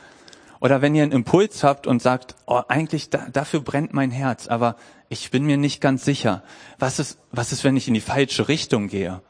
Oder 0.60 0.82
wenn 0.82 0.94
ihr 0.94 1.02
einen 1.02 1.12
Impuls 1.12 1.62
habt 1.62 1.86
und 1.86 2.02
sagt, 2.02 2.34
oh, 2.46 2.62
eigentlich 2.68 3.10
da, 3.10 3.26
dafür 3.32 3.60
brennt 3.60 3.94
mein 3.94 4.10
Herz, 4.10 4.48
aber 4.48 4.76
ich 5.08 5.30
bin 5.30 5.44
mir 5.44 5.56
nicht 5.56 5.80
ganz 5.80 6.04
sicher. 6.04 6.42
Was 6.78 6.98
ist, 6.98 7.18
was 7.30 7.52
ist, 7.52 7.64
wenn 7.64 7.76
ich 7.76 7.88
in 7.88 7.94
die 7.94 8.00
falsche 8.00 8.48
Richtung 8.48 8.88
gehe? 8.88 9.22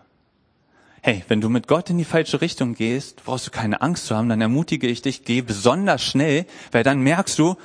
Hey, 1.02 1.24
wenn 1.28 1.40
du 1.40 1.48
mit 1.48 1.68
Gott 1.68 1.90
in 1.90 1.98
die 1.98 2.04
falsche 2.04 2.40
Richtung 2.40 2.74
gehst, 2.74 3.24
brauchst 3.24 3.46
du 3.46 3.50
keine 3.50 3.82
Angst 3.82 4.06
zu 4.06 4.16
haben, 4.16 4.28
dann 4.28 4.40
ermutige 4.40 4.88
ich 4.88 5.02
dich, 5.02 5.24
geh 5.24 5.42
besonders 5.42 6.02
schnell, 6.02 6.46
weil 6.72 6.82
dann 6.82 7.00
merkst 7.00 7.38
du, 7.38 7.56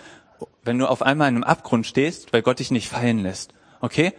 wenn 0.64 0.78
du 0.78 0.88
auf 0.88 1.02
einmal 1.02 1.30
in 1.30 1.36
einem 1.36 1.44
Abgrund 1.44 1.88
stehst, 1.88 2.32
weil 2.32 2.42
Gott 2.42 2.60
dich 2.60 2.70
nicht 2.70 2.90
fallen 2.90 3.20
lässt. 3.20 3.54
Okay? 3.82 4.14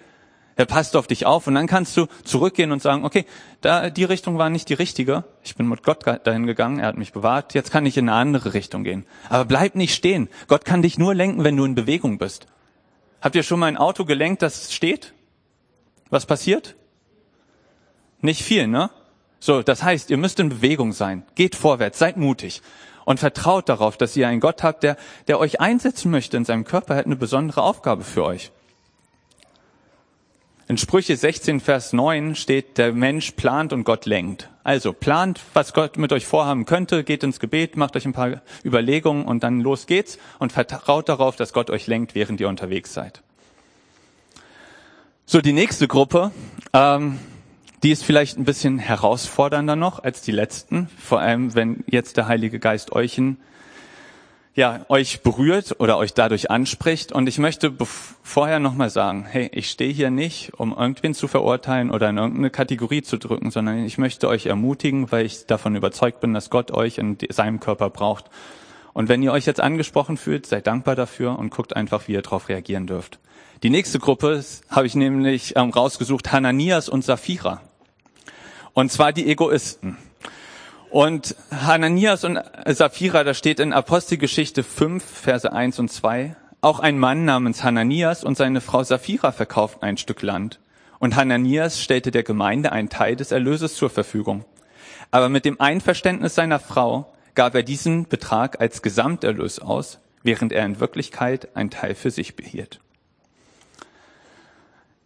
Er 0.56 0.66
passt 0.66 0.94
auf 0.94 1.06
dich 1.06 1.26
auf 1.26 1.46
und 1.46 1.54
dann 1.54 1.66
kannst 1.66 1.96
du 1.96 2.06
zurückgehen 2.22 2.70
und 2.70 2.80
sagen, 2.80 3.04
okay, 3.04 3.24
da, 3.60 3.90
die 3.90 4.04
Richtung 4.04 4.38
war 4.38 4.50
nicht 4.50 4.68
die 4.68 4.74
richtige. 4.74 5.24
Ich 5.42 5.56
bin 5.56 5.68
mit 5.68 5.82
Gott 5.82 6.06
dahin 6.06 6.46
gegangen, 6.46 6.78
er 6.78 6.86
hat 6.86 6.96
mich 6.96 7.12
bewahrt, 7.12 7.54
jetzt 7.54 7.72
kann 7.72 7.86
ich 7.86 7.96
in 7.96 8.08
eine 8.08 8.18
andere 8.18 8.54
Richtung 8.54 8.84
gehen. 8.84 9.04
Aber 9.28 9.44
bleib 9.44 9.74
nicht 9.74 9.94
stehen. 9.94 10.28
Gott 10.46 10.64
kann 10.64 10.82
dich 10.82 10.96
nur 10.96 11.14
lenken, 11.14 11.42
wenn 11.42 11.56
du 11.56 11.64
in 11.64 11.74
Bewegung 11.74 12.18
bist. 12.18 12.46
Habt 13.20 13.34
ihr 13.34 13.42
schon 13.42 13.58
mal 13.58 13.66
ein 13.66 13.76
Auto 13.76 14.04
gelenkt, 14.04 14.42
das 14.42 14.72
steht? 14.72 15.12
Was 16.10 16.26
passiert? 16.26 16.76
Nicht 18.20 18.42
viel, 18.42 18.68
ne? 18.68 18.90
So, 19.40 19.62
das 19.62 19.82
heißt, 19.82 20.10
ihr 20.10 20.16
müsst 20.16 20.38
in 20.40 20.48
Bewegung 20.48 20.92
sein. 20.92 21.24
Geht 21.34 21.56
vorwärts, 21.56 21.98
seid 21.98 22.16
mutig 22.16 22.62
und 23.04 23.20
vertraut 23.20 23.68
darauf, 23.68 23.96
dass 23.96 24.16
ihr 24.16 24.28
einen 24.28 24.40
Gott 24.40 24.62
habt, 24.62 24.82
der, 24.82 24.96
der 25.26 25.38
euch 25.38 25.60
einsetzen 25.60 26.10
möchte 26.10 26.36
in 26.36 26.44
seinem 26.44 26.64
Körper, 26.64 26.94
er 26.94 26.98
hat 26.98 27.06
eine 27.06 27.16
besondere 27.16 27.62
Aufgabe 27.62 28.04
für 28.04 28.24
euch. 28.24 28.52
In 30.66 30.78
Sprüche 30.78 31.14
16, 31.14 31.60
Vers 31.60 31.92
9 31.92 32.34
steht, 32.36 32.78
der 32.78 32.92
Mensch 32.94 33.32
plant 33.32 33.74
und 33.74 33.84
Gott 33.84 34.06
lenkt. 34.06 34.48
Also 34.62 34.94
plant, 34.94 35.40
was 35.52 35.74
Gott 35.74 35.98
mit 35.98 36.10
euch 36.10 36.24
vorhaben 36.24 36.64
könnte, 36.64 37.04
geht 37.04 37.22
ins 37.22 37.38
Gebet, 37.38 37.76
macht 37.76 37.96
euch 37.96 38.06
ein 38.06 38.14
paar 38.14 38.40
Überlegungen 38.64 39.26
und 39.26 39.42
dann 39.42 39.60
los 39.60 39.86
geht's 39.86 40.18
und 40.38 40.52
vertraut 40.52 41.10
darauf, 41.10 41.36
dass 41.36 41.52
Gott 41.52 41.68
euch 41.68 41.86
lenkt, 41.86 42.14
während 42.14 42.40
ihr 42.40 42.48
unterwegs 42.48 42.94
seid. 42.94 43.22
So, 45.26 45.42
die 45.42 45.52
nächste 45.52 45.86
Gruppe, 45.86 46.30
ähm, 46.72 47.18
die 47.82 47.90
ist 47.90 48.02
vielleicht 48.02 48.38
ein 48.38 48.44
bisschen 48.44 48.78
herausfordernder 48.78 49.76
noch 49.76 50.02
als 50.02 50.22
die 50.22 50.32
letzten, 50.32 50.88
vor 50.98 51.20
allem 51.20 51.54
wenn 51.54 51.84
jetzt 51.86 52.16
der 52.16 52.26
Heilige 52.26 52.58
Geist 52.58 52.90
euch 52.92 53.18
in 53.18 53.36
ja, 54.54 54.86
euch 54.88 55.22
berührt 55.22 55.76
oder 55.80 55.98
euch 55.98 56.14
dadurch 56.14 56.50
anspricht. 56.50 57.10
Und 57.10 57.28
ich 57.28 57.38
möchte 57.38 57.72
vorher 58.22 58.60
nochmal 58.60 58.88
sagen, 58.88 59.26
hey, 59.28 59.50
ich 59.52 59.68
stehe 59.68 59.92
hier 59.92 60.10
nicht, 60.10 60.52
um 60.56 60.72
irgendwen 60.72 61.14
zu 61.14 61.26
verurteilen 61.26 61.90
oder 61.90 62.08
in 62.10 62.18
irgendeine 62.18 62.50
Kategorie 62.50 63.02
zu 63.02 63.18
drücken, 63.18 63.50
sondern 63.50 63.84
ich 63.84 63.98
möchte 63.98 64.28
euch 64.28 64.46
ermutigen, 64.46 65.10
weil 65.10 65.26
ich 65.26 65.46
davon 65.46 65.74
überzeugt 65.74 66.20
bin, 66.20 66.34
dass 66.34 66.50
Gott 66.50 66.70
euch 66.70 66.98
in 66.98 67.18
seinem 67.30 67.58
Körper 67.58 67.90
braucht. 67.90 68.26
Und 68.92 69.08
wenn 69.08 69.22
ihr 69.24 69.32
euch 69.32 69.44
jetzt 69.44 69.60
angesprochen 69.60 70.16
fühlt, 70.16 70.46
seid 70.46 70.68
dankbar 70.68 70.94
dafür 70.94 71.36
und 71.36 71.50
guckt 71.50 71.74
einfach, 71.74 72.06
wie 72.06 72.12
ihr 72.12 72.22
darauf 72.22 72.48
reagieren 72.48 72.86
dürft. 72.86 73.18
Die 73.64 73.70
nächste 73.70 73.98
Gruppe 73.98 74.44
habe 74.68 74.86
ich 74.86 74.94
nämlich 74.94 75.54
ähm, 75.56 75.70
rausgesucht, 75.70 76.30
Hananias 76.30 76.88
und 76.88 77.04
Sapphira. 77.04 77.60
Und 78.72 78.92
zwar 78.92 79.12
die 79.12 79.26
Egoisten. 79.28 79.96
Und 80.94 81.34
Hananias 81.50 82.22
und 82.22 82.38
Sapphira, 82.66 83.24
da 83.24 83.34
steht 83.34 83.58
in 83.58 83.72
Apostelgeschichte 83.72 84.62
5, 84.62 85.02
Verse 85.02 85.52
1 85.52 85.80
und 85.80 85.90
2, 85.90 86.36
auch 86.60 86.78
ein 86.78 87.00
Mann 87.00 87.24
namens 87.24 87.64
Hananias 87.64 88.22
und 88.22 88.36
seine 88.36 88.60
Frau 88.60 88.84
Sapphira 88.84 89.32
verkauften 89.32 89.82
ein 89.82 89.96
Stück 89.96 90.22
Land. 90.22 90.60
Und 91.00 91.16
Hananias 91.16 91.82
stellte 91.82 92.12
der 92.12 92.22
Gemeinde 92.22 92.70
einen 92.70 92.90
Teil 92.90 93.16
des 93.16 93.32
Erlöses 93.32 93.74
zur 93.74 93.90
Verfügung. 93.90 94.44
Aber 95.10 95.28
mit 95.28 95.44
dem 95.44 95.60
Einverständnis 95.60 96.36
seiner 96.36 96.60
Frau 96.60 97.12
gab 97.34 97.56
er 97.56 97.64
diesen 97.64 98.06
Betrag 98.06 98.60
als 98.60 98.80
Gesamterlös 98.80 99.58
aus, 99.58 99.98
während 100.22 100.52
er 100.52 100.64
in 100.64 100.78
Wirklichkeit 100.78 101.56
einen 101.56 101.70
Teil 101.70 101.96
für 101.96 102.12
sich 102.12 102.36
behielt. 102.36 102.78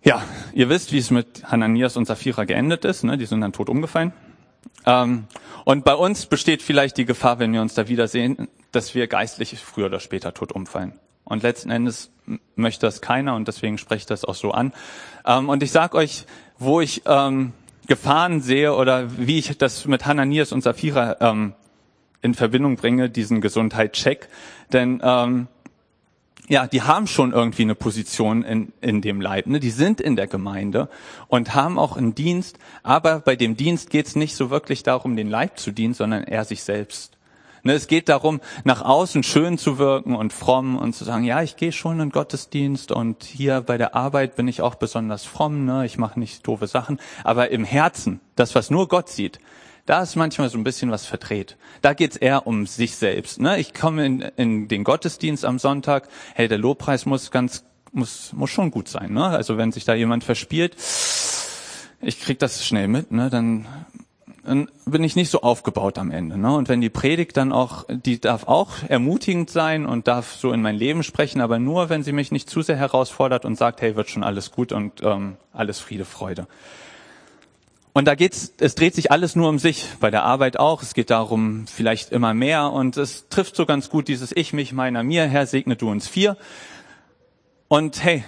Ja, 0.04 0.22
ihr 0.52 0.68
wisst, 0.68 0.92
wie 0.92 0.98
es 0.98 1.10
mit 1.10 1.50
Hananias 1.50 1.96
und 1.96 2.04
Sapphira 2.04 2.44
geendet 2.44 2.84
ist. 2.84 3.04
Ne? 3.04 3.16
Die 3.16 3.24
sind 3.24 3.40
dann 3.40 3.54
tot 3.54 3.70
umgefallen. 3.70 4.12
Ähm, 4.86 5.24
und 5.64 5.84
bei 5.84 5.94
uns 5.94 6.26
besteht 6.26 6.62
vielleicht 6.62 6.96
die 6.96 7.04
Gefahr, 7.04 7.38
wenn 7.38 7.52
wir 7.52 7.60
uns 7.60 7.74
da 7.74 7.88
wiedersehen, 7.88 8.48
dass 8.72 8.94
wir 8.94 9.06
geistlich 9.06 9.58
früher 9.58 9.86
oder 9.86 10.00
später 10.00 10.34
tot 10.34 10.52
umfallen. 10.52 10.92
Und 11.24 11.42
letzten 11.42 11.70
Endes 11.70 12.10
möchte 12.56 12.86
das 12.86 13.00
keiner 13.00 13.34
und 13.34 13.48
deswegen 13.48 13.78
spreche 13.78 14.00
ich 14.00 14.06
das 14.06 14.24
auch 14.24 14.34
so 14.34 14.52
an. 14.52 14.72
Ähm, 15.26 15.48
und 15.48 15.62
ich 15.62 15.72
sage 15.72 15.96
euch, 15.96 16.24
wo 16.58 16.80
ich 16.80 17.02
ähm, 17.06 17.52
Gefahren 17.86 18.40
sehe 18.40 18.74
oder 18.74 19.18
wie 19.18 19.38
ich 19.38 19.56
das 19.56 19.86
mit 19.86 20.06
Hananias 20.06 20.52
und 20.52 20.62
Sapphira 20.62 21.54
in 22.20 22.34
Verbindung 22.34 22.76
bringe, 22.76 23.08
diesen 23.08 23.40
Gesundheitscheck. 23.40 24.28
Denn 24.72 25.00
ähm, 25.02 25.48
ja, 26.48 26.66
die 26.66 26.82
haben 26.82 27.06
schon 27.06 27.32
irgendwie 27.32 27.62
eine 27.62 27.74
Position 27.74 28.42
in, 28.42 28.72
in 28.80 29.02
dem 29.02 29.20
Leib. 29.20 29.46
Ne? 29.46 29.60
Die 29.60 29.70
sind 29.70 30.00
in 30.00 30.16
der 30.16 30.26
Gemeinde 30.26 30.88
und 31.28 31.54
haben 31.54 31.78
auch 31.78 31.96
einen 31.96 32.14
Dienst. 32.14 32.58
Aber 32.82 33.20
bei 33.20 33.36
dem 33.36 33.56
Dienst 33.56 33.90
geht 33.90 34.06
es 34.06 34.16
nicht 34.16 34.34
so 34.34 34.50
wirklich 34.50 34.82
darum, 34.82 35.16
den 35.16 35.28
Leib 35.28 35.58
zu 35.58 35.70
dienen, 35.70 35.94
sondern 35.94 36.24
eher 36.24 36.44
sich 36.44 36.62
selbst. 36.62 37.18
Ne, 37.64 37.72
es 37.72 37.88
geht 37.88 38.08
darum, 38.08 38.40
nach 38.64 38.82
außen 38.82 39.24
schön 39.24 39.58
zu 39.58 39.78
wirken 39.78 40.14
und 40.14 40.32
fromm 40.32 40.78
und 40.78 40.94
zu 40.94 41.04
sagen, 41.04 41.24
ja, 41.24 41.42
ich 41.42 41.56
gehe 41.56 41.72
schon 41.72 41.98
in 41.98 42.10
Gottesdienst 42.10 42.92
und 42.92 43.24
hier 43.24 43.60
bei 43.62 43.76
der 43.76 43.96
Arbeit 43.96 44.36
bin 44.36 44.46
ich 44.46 44.62
auch 44.62 44.76
besonders 44.76 45.24
fromm, 45.24 45.64
ne? 45.64 45.84
ich 45.84 45.98
mache 45.98 46.20
nicht 46.20 46.46
doofe 46.46 46.68
Sachen. 46.68 47.00
Aber 47.24 47.50
im 47.50 47.64
Herzen, 47.64 48.20
das, 48.36 48.54
was 48.54 48.70
nur 48.70 48.86
Gott 48.86 49.08
sieht, 49.08 49.40
da 49.88 50.02
ist 50.02 50.16
manchmal 50.16 50.50
so 50.50 50.58
ein 50.58 50.64
bisschen 50.64 50.90
was 50.90 51.06
verdreht. 51.06 51.56
Da 51.80 51.94
geht's 51.94 52.16
eher 52.16 52.46
um 52.46 52.66
sich 52.66 52.96
selbst. 52.96 53.40
Ne? 53.40 53.58
Ich 53.58 53.72
komme 53.72 54.04
in, 54.04 54.20
in 54.36 54.68
den 54.68 54.84
Gottesdienst 54.84 55.46
am 55.46 55.58
Sonntag, 55.58 56.08
hey, 56.34 56.46
der 56.46 56.58
Lobpreis 56.58 57.06
muss 57.06 57.30
ganz, 57.30 57.64
muss, 57.92 58.34
muss 58.34 58.50
schon 58.50 58.70
gut 58.70 58.88
sein. 58.88 59.14
Ne? 59.14 59.24
Also 59.24 59.56
wenn 59.56 59.72
sich 59.72 59.86
da 59.86 59.94
jemand 59.94 60.24
verspielt, 60.24 60.76
ich 62.02 62.20
krieg 62.20 62.38
das 62.38 62.66
schnell 62.66 62.86
mit, 62.86 63.12
ne? 63.12 63.30
dann 63.30 63.66
dann 64.44 64.70
bin 64.86 65.04
ich 65.04 65.14
nicht 65.14 65.30
so 65.30 65.42
aufgebaut 65.42 65.98
am 65.98 66.10
Ende. 66.10 66.38
Ne? 66.38 66.54
Und 66.54 66.70
wenn 66.70 66.80
die 66.80 66.88
Predigt 66.88 67.36
dann 67.36 67.52
auch, 67.52 67.84
die 67.88 68.18
darf 68.18 68.48
auch 68.48 68.70
ermutigend 68.88 69.50
sein 69.50 69.84
und 69.84 70.08
darf 70.08 70.36
so 70.36 70.52
in 70.52 70.62
mein 70.62 70.74
Leben 70.74 71.02
sprechen, 71.02 71.42
aber 71.42 71.58
nur, 71.58 71.90
wenn 71.90 72.02
sie 72.02 72.12
mich 72.12 72.32
nicht 72.32 72.48
zu 72.48 72.62
sehr 72.62 72.76
herausfordert 72.76 73.44
und 73.44 73.56
sagt, 73.56 73.82
hey, 73.82 73.94
wird 73.94 74.08
schon 74.08 74.24
alles 74.24 74.50
gut 74.50 74.72
und 74.72 75.02
ähm, 75.02 75.36
alles 75.52 75.80
Friede, 75.80 76.06
Freude. 76.06 76.46
Und 77.98 78.04
da 78.04 78.14
geht's, 78.14 78.54
es 78.60 78.76
dreht 78.76 78.94
sich 78.94 79.10
alles 79.10 79.34
nur 79.34 79.48
um 79.48 79.58
sich, 79.58 79.88
bei 79.98 80.12
der 80.12 80.22
Arbeit 80.22 80.56
auch. 80.56 80.84
Es 80.84 80.94
geht 80.94 81.10
darum, 81.10 81.66
vielleicht 81.66 82.12
immer 82.12 82.32
mehr. 82.32 82.70
Und 82.70 82.96
es 82.96 83.28
trifft 83.28 83.56
so 83.56 83.66
ganz 83.66 83.90
gut 83.90 84.06
dieses 84.06 84.30
Ich, 84.30 84.52
mich, 84.52 84.72
meiner, 84.72 85.02
mir, 85.02 85.26
Herr, 85.26 85.48
segne 85.48 85.74
du 85.74 85.90
uns 85.90 86.06
vier. 86.06 86.36
Und 87.66 88.04
hey, 88.04 88.22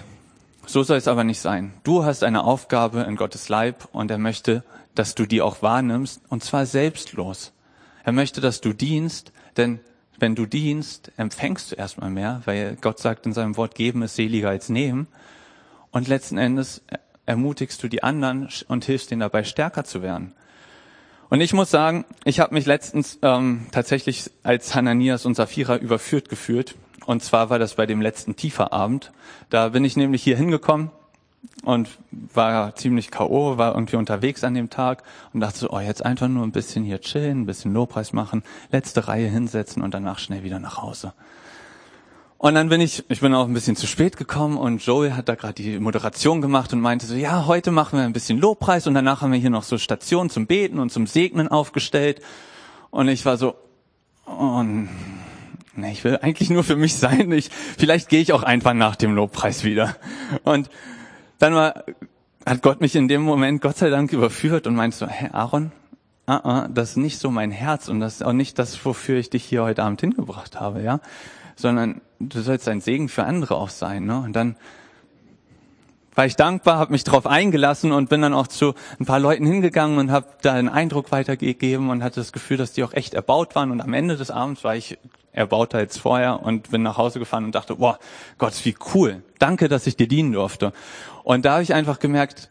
so 0.65 0.83
soll 0.83 0.97
es 0.97 1.07
aber 1.07 1.23
nicht 1.23 1.39
sein. 1.39 1.73
Du 1.83 2.03
hast 2.03 2.25
eine 2.25 2.43
Aufgabe 2.43 3.03
in 3.03 3.15
Gottes 3.15 3.47
Leib 3.47 3.87
und 3.93 4.11
er 4.11 4.17
möchte 4.17 4.65
dass 4.93 5.15
du 5.15 5.25
die 5.25 5.41
auch 5.41 5.61
wahrnimmst, 5.61 6.21
und 6.27 6.43
zwar 6.43 6.65
selbstlos. 6.65 7.53
Er 8.03 8.11
möchte, 8.11 8.41
dass 8.41 8.59
du 8.59 8.73
dienst, 8.73 9.31
denn 9.55 9.79
wenn 10.19 10.35
du 10.35 10.45
dienst, 10.45 11.13
empfängst 11.15 11.71
du 11.71 11.75
erstmal 11.77 12.09
mehr, 12.09 12.41
weil 12.43 12.75
Gott 12.81 12.99
sagt 12.99 13.25
in 13.25 13.31
seinem 13.31 13.55
Wort, 13.55 13.75
geben 13.75 14.01
ist 14.01 14.17
seliger 14.17 14.49
als 14.49 14.67
nehmen. 14.67 15.07
Und 15.91 16.09
letzten 16.09 16.37
Endes 16.37 16.81
ermutigst 17.31 17.81
du 17.81 17.87
die 17.87 18.03
anderen 18.03 18.49
und 18.67 18.85
hilfst 18.85 19.11
ihnen 19.11 19.21
dabei, 19.21 19.43
stärker 19.43 19.83
zu 19.83 20.01
werden. 20.01 20.33
Und 21.29 21.39
ich 21.39 21.53
muss 21.53 21.71
sagen, 21.71 22.03
ich 22.25 22.41
habe 22.41 22.53
mich 22.53 22.65
letztens 22.65 23.17
ähm, 23.21 23.67
tatsächlich 23.71 24.29
als 24.43 24.75
Hananias 24.75 25.25
und 25.25 25.35
Sapphira 25.35 25.77
überführt 25.77 26.27
gefühlt. 26.27 26.75
Und 27.05 27.23
zwar 27.23 27.49
war 27.49 27.57
das 27.57 27.75
bei 27.75 27.85
dem 27.85 28.01
letzten 28.01 28.35
Tieferabend. 28.35 29.11
Da 29.49 29.69
bin 29.69 29.85
ich 29.85 29.95
nämlich 29.95 30.23
hier 30.23 30.35
hingekommen 30.35 30.91
und 31.63 31.87
war 32.11 32.75
ziemlich 32.75 33.11
K.O., 33.11 33.57
war 33.57 33.75
irgendwie 33.75 33.95
unterwegs 33.95 34.43
an 34.43 34.55
dem 34.55 34.69
Tag 34.69 35.03
und 35.33 35.39
dachte 35.39 35.59
so, 35.59 35.69
oh, 35.69 35.79
jetzt 35.79 36.05
einfach 36.05 36.27
nur 36.27 36.43
ein 36.43 36.51
bisschen 36.51 36.83
hier 36.83 36.99
chillen, 36.99 37.41
ein 37.41 37.45
bisschen 37.45 37.73
Lobpreis 37.73 38.11
machen, 38.11 38.43
letzte 38.71 39.07
Reihe 39.07 39.29
hinsetzen 39.29 39.81
und 39.81 39.93
danach 39.93 40.19
schnell 40.19 40.43
wieder 40.43 40.59
nach 40.59 40.81
Hause. 40.81 41.13
Und 42.41 42.55
dann 42.55 42.69
bin 42.69 42.81
ich, 42.81 43.03
ich 43.07 43.21
bin 43.21 43.35
auch 43.35 43.45
ein 43.45 43.53
bisschen 43.53 43.75
zu 43.75 43.85
spät 43.85 44.17
gekommen 44.17 44.57
und 44.57 44.83
Joey 44.83 45.11
hat 45.11 45.29
da 45.29 45.35
gerade 45.35 45.53
die 45.53 45.79
Moderation 45.79 46.41
gemacht 46.41 46.73
und 46.73 46.81
meinte 46.81 47.05
so, 47.05 47.13
ja, 47.13 47.45
heute 47.45 47.69
machen 47.69 47.99
wir 47.99 48.03
ein 48.03 48.13
bisschen 48.13 48.39
Lobpreis 48.39 48.87
und 48.87 48.95
danach 48.95 49.21
haben 49.21 49.31
wir 49.31 49.37
hier 49.37 49.51
noch 49.51 49.61
so 49.61 49.77
Stationen 49.77 50.31
zum 50.31 50.47
Beten 50.47 50.79
und 50.79 50.91
zum 50.91 51.05
Segnen 51.05 51.49
aufgestellt. 51.49 52.19
Und 52.89 53.09
ich 53.09 53.27
war 53.27 53.37
so, 53.37 53.53
oh, 54.25 54.63
nee, 54.63 55.91
ich 55.91 56.03
will 56.03 56.17
eigentlich 56.19 56.49
nur 56.49 56.63
für 56.63 56.75
mich 56.75 56.95
sein. 56.95 57.31
Ich, 57.31 57.51
vielleicht 57.77 58.09
gehe 58.09 58.21
ich 58.21 58.33
auch 58.33 58.41
einfach 58.41 58.73
nach 58.73 58.95
dem 58.95 59.13
Lobpreis 59.13 59.63
wieder. 59.63 59.95
Und 60.43 60.67
dann 61.37 61.53
war, 61.53 61.83
hat 62.43 62.63
Gott 62.63 62.81
mich 62.81 62.95
in 62.95 63.07
dem 63.07 63.21
Moment 63.21 63.61
Gott 63.61 63.77
sei 63.77 63.91
Dank 63.91 64.13
überführt 64.13 64.65
und 64.65 64.73
meinte 64.73 64.97
so, 64.97 65.05
Hä, 65.05 65.29
Aaron, 65.31 65.71
uh 66.27 66.31
-uh, 66.31 66.67
das 66.69 66.91
ist 66.91 66.97
nicht 66.97 67.19
so 67.19 67.29
mein 67.29 67.51
Herz 67.51 67.87
und 67.87 67.99
das 67.99 68.15
ist 68.15 68.23
auch 68.23 68.33
nicht 68.33 68.57
das, 68.57 68.83
wofür 68.83 69.19
ich 69.19 69.29
dich 69.29 69.43
hier 69.43 69.61
heute 69.61 69.83
Abend 69.83 70.01
hingebracht 70.01 70.59
habe, 70.59 70.81
ja, 70.81 71.01
sondern 71.61 72.01
du 72.19 72.41
sollst 72.41 72.67
ein 72.67 72.81
Segen 72.81 73.09
für 73.09 73.23
andere 73.23 73.55
auch 73.55 73.69
sein, 73.69 74.05
ne? 74.05 74.19
Und 74.19 74.33
dann 74.33 74.55
war 76.13 76.25
ich 76.25 76.35
dankbar, 76.35 76.77
habe 76.77 76.91
mich 76.91 77.05
darauf 77.05 77.25
eingelassen 77.25 77.91
und 77.93 78.09
bin 78.09 78.21
dann 78.21 78.33
auch 78.33 78.47
zu 78.47 78.73
ein 78.99 79.05
paar 79.05 79.19
Leuten 79.19 79.45
hingegangen 79.45 79.97
und 79.97 80.11
habe 80.11 80.27
da 80.41 80.53
einen 80.53 80.67
Eindruck 80.67 81.11
weitergegeben 81.11 81.89
und 81.89 82.03
hatte 82.03 82.19
das 82.19 82.33
Gefühl, 82.33 82.57
dass 82.57 82.73
die 82.73 82.83
auch 82.83 82.93
echt 82.93 83.13
erbaut 83.13 83.55
waren. 83.55 83.71
Und 83.71 83.79
am 83.79 83.93
Ende 83.93 84.17
des 84.17 84.29
Abends 84.29 84.63
war 84.63 84.75
ich 84.75 84.97
erbauter 85.31 85.77
als 85.77 85.97
vorher 85.97 86.43
und 86.43 86.71
bin 86.71 86.83
nach 86.83 86.97
Hause 86.97 87.19
gefahren 87.19 87.45
und 87.45 87.55
dachte, 87.55 87.75
boah, 87.75 87.97
Gott, 88.37 88.53
wie 88.65 88.75
cool. 88.93 89.23
Danke, 89.39 89.69
dass 89.69 89.87
ich 89.87 89.95
dir 89.95 90.07
dienen 90.07 90.33
durfte. 90.33 90.73
Und 91.23 91.45
da 91.45 91.53
habe 91.53 91.63
ich 91.63 91.73
einfach 91.73 91.99
gemerkt, 91.99 92.49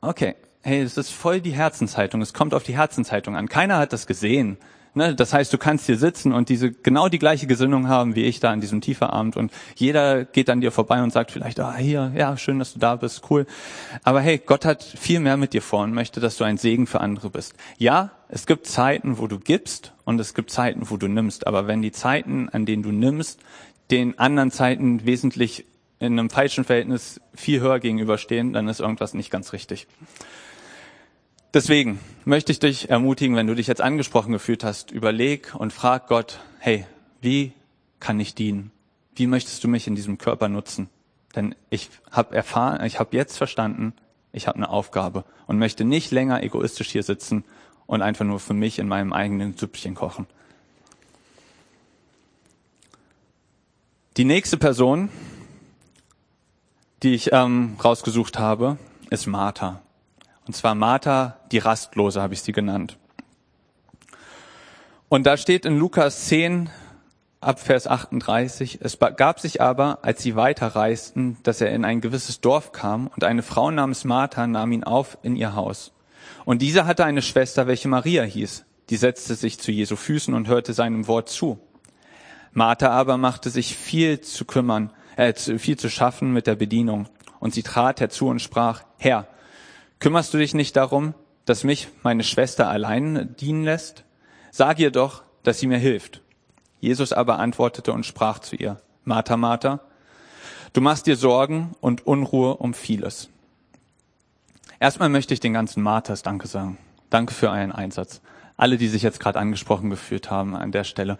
okay, 0.00 0.36
hey, 0.62 0.80
es 0.80 0.96
ist 0.96 1.10
voll 1.10 1.40
die 1.40 1.52
Herzenshaltung. 1.52 2.22
Es 2.22 2.32
kommt 2.32 2.54
auf 2.54 2.62
die 2.62 2.76
Herzenshaltung 2.76 3.34
an. 3.34 3.48
Keiner 3.48 3.78
hat 3.78 3.92
das 3.92 4.06
gesehen. 4.06 4.58
Ne? 4.96 5.14
Das 5.14 5.34
heißt, 5.34 5.52
du 5.52 5.58
kannst 5.58 5.84
hier 5.84 5.98
sitzen 5.98 6.32
und 6.32 6.48
diese 6.48 6.72
genau 6.72 7.10
die 7.10 7.18
gleiche 7.18 7.46
Gesinnung 7.46 7.86
haben 7.86 8.16
wie 8.16 8.24
ich 8.24 8.40
da 8.40 8.50
an 8.50 8.62
diesem 8.62 8.80
Tieferabend 8.80 9.36
und 9.36 9.52
jeder 9.74 10.24
geht 10.24 10.48
an 10.48 10.62
dir 10.62 10.72
vorbei 10.72 11.02
und 11.02 11.12
sagt 11.12 11.30
vielleicht, 11.30 11.60
ah 11.60 11.76
hier, 11.76 12.12
ja, 12.16 12.38
schön, 12.38 12.58
dass 12.58 12.72
du 12.72 12.78
da 12.78 12.96
bist, 12.96 13.22
cool. 13.30 13.46
Aber 14.04 14.22
hey, 14.22 14.38
Gott 14.44 14.64
hat 14.64 14.82
viel 14.82 15.20
mehr 15.20 15.36
mit 15.36 15.52
dir 15.52 15.60
vor 15.60 15.84
und 15.84 15.92
möchte, 15.92 16.18
dass 16.20 16.38
du 16.38 16.44
ein 16.44 16.56
Segen 16.56 16.86
für 16.86 17.00
andere 17.00 17.28
bist. 17.28 17.54
Ja, 17.76 18.12
es 18.30 18.46
gibt 18.46 18.66
Zeiten, 18.66 19.18
wo 19.18 19.26
du 19.26 19.38
gibst 19.38 19.92
und 20.04 20.18
es 20.18 20.32
gibt 20.32 20.50
Zeiten, 20.50 20.88
wo 20.88 20.96
du 20.96 21.08
nimmst. 21.08 21.46
Aber 21.46 21.66
wenn 21.66 21.82
die 21.82 21.92
Zeiten, 21.92 22.48
an 22.48 22.64
denen 22.64 22.82
du 22.82 22.90
nimmst, 22.90 23.40
den 23.90 24.18
anderen 24.18 24.50
Zeiten 24.50 25.04
wesentlich 25.04 25.66
in 25.98 26.18
einem 26.18 26.30
falschen 26.30 26.64
Verhältnis 26.64 27.20
viel 27.34 27.60
höher 27.60 27.80
gegenüberstehen, 27.80 28.54
dann 28.54 28.66
ist 28.68 28.80
irgendwas 28.80 29.12
nicht 29.12 29.30
ganz 29.30 29.52
richtig. 29.52 29.86
Deswegen 31.54 32.00
möchte 32.24 32.52
ich 32.52 32.58
dich 32.58 32.90
ermutigen, 32.90 33.36
wenn 33.36 33.46
du 33.46 33.54
dich 33.54 33.66
jetzt 33.66 33.80
angesprochen 33.80 34.32
gefühlt 34.32 34.64
hast, 34.64 34.90
überleg 34.90 35.54
und 35.54 35.72
frag 35.72 36.08
Gott, 36.08 36.40
hey, 36.58 36.86
wie 37.20 37.52
kann 38.00 38.20
ich 38.20 38.34
dienen? 38.34 38.72
Wie 39.14 39.26
möchtest 39.26 39.64
du 39.64 39.68
mich 39.68 39.86
in 39.86 39.94
diesem 39.94 40.18
Körper 40.18 40.48
nutzen? 40.48 40.90
Denn 41.34 41.54
ich 41.70 41.90
habe 42.10 42.34
erfahren, 42.34 42.84
ich 42.84 42.98
habe 42.98 43.16
jetzt 43.16 43.36
verstanden, 43.36 43.94
ich 44.32 44.46
habe 44.46 44.56
eine 44.56 44.68
Aufgabe 44.68 45.24
und 45.46 45.58
möchte 45.58 45.84
nicht 45.84 46.10
länger 46.10 46.42
egoistisch 46.42 46.90
hier 46.90 47.02
sitzen 47.02 47.44
und 47.86 48.02
einfach 48.02 48.24
nur 48.24 48.40
für 48.40 48.54
mich 48.54 48.78
in 48.78 48.88
meinem 48.88 49.12
eigenen 49.12 49.56
Süppchen 49.56 49.94
kochen. 49.94 50.26
Die 54.16 54.24
nächste 54.24 54.56
Person, 54.56 55.10
die 57.02 57.14
ich 57.14 57.32
ähm, 57.32 57.76
rausgesucht 57.82 58.38
habe, 58.38 58.78
ist 59.10 59.26
Martha. 59.26 59.82
Und 60.46 60.54
zwar 60.54 60.74
Martha, 60.74 61.38
die 61.50 61.58
Rastlose, 61.58 62.22
habe 62.22 62.34
ich 62.34 62.42
sie 62.42 62.52
genannt. 62.52 62.98
Und 65.08 65.26
da 65.26 65.36
steht 65.36 65.64
in 65.64 65.78
Lukas 65.78 66.26
10 66.26 66.70
ab 67.40 67.60
Vers 67.60 67.86
38, 67.86 68.80
es 68.80 68.98
gab 69.16 69.40
sich 69.40 69.60
aber, 69.60 70.00
als 70.02 70.22
sie 70.22 70.36
weiterreisten, 70.36 71.36
dass 71.42 71.60
er 71.60 71.70
in 71.70 71.84
ein 71.84 72.00
gewisses 72.00 72.40
Dorf 72.40 72.72
kam 72.72 73.08
und 73.08 73.22
eine 73.22 73.42
Frau 73.42 73.70
namens 73.70 74.04
Martha 74.04 74.46
nahm 74.46 74.72
ihn 74.72 74.84
auf 74.84 75.18
in 75.22 75.36
ihr 75.36 75.54
Haus. 75.54 75.92
Und 76.44 76.62
diese 76.62 76.86
hatte 76.86 77.04
eine 77.04 77.22
Schwester, 77.22 77.66
welche 77.66 77.88
Maria 77.88 78.22
hieß. 78.22 78.64
Die 78.90 78.96
setzte 78.96 79.34
sich 79.34 79.58
zu 79.58 79.72
Jesu 79.72 79.96
Füßen 79.96 80.34
und 80.34 80.48
hörte 80.48 80.72
seinem 80.72 81.06
Wort 81.08 81.28
zu. 81.28 81.58
Martha 82.52 82.90
aber 82.90 83.16
machte 83.16 83.50
sich 83.50 83.76
viel 83.76 84.20
zu 84.20 84.44
kümmern, 84.44 84.92
äh, 85.16 85.34
viel 85.34 85.76
zu 85.76 85.90
schaffen 85.90 86.32
mit 86.32 86.46
der 86.46 86.54
Bedienung. 86.54 87.08
Und 87.38 87.52
sie 87.52 87.62
trat 87.62 88.00
herzu 88.00 88.28
und 88.28 88.40
sprach, 88.40 88.82
Herr, 88.98 89.28
Kümmerst 89.98 90.34
du 90.34 90.38
dich 90.38 90.54
nicht 90.54 90.76
darum, 90.76 91.14
dass 91.44 91.64
mich 91.64 91.88
meine 92.02 92.22
Schwester 92.22 92.68
allein 92.68 93.34
dienen 93.40 93.64
lässt? 93.64 94.04
Sag 94.50 94.78
ihr 94.78 94.90
doch, 94.90 95.22
dass 95.42 95.58
sie 95.58 95.66
mir 95.66 95.78
hilft. 95.78 96.22
Jesus 96.80 97.12
aber 97.12 97.38
antwortete 97.38 97.92
und 97.92 98.04
sprach 98.04 98.38
zu 98.38 98.56
ihr, 98.56 98.80
Martha, 99.04 99.36
Martha, 99.36 99.80
du 100.72 100.80
machst 100.80 101.06
dir 101.06 101.16
Sorgen 101.16 101.74
und 101.80 102.06
Unruhe 102.06 102.56
um 102.56 102.74
vieles. 102.74 103.28
Erstmal 104.78 105.08
möchte 105.08 105.32
ich 105.32 105.40
den 105.40 105.54
ganzen 105.54 105.82
Marthas 105.82 106.22
Danke 106.22 106.48
sagen. 106.48 106.78
Danke 107.08 107.32
für 107.32 107.50
euren 107.50 107.72
Einsatz. 107.72 108.20
Alle, 108.56 108.76
die 108.76 108.88
sich 108.88 109.02
jetzt 109.02 109.20
gerade 109.20 109.38
angesprochen 109.38 109.90
gefühlt 109.90 110.30
haben 110.30 110.54
an 110.54 110.72
der 110.72 110.84
Stelle. 110.84 111.18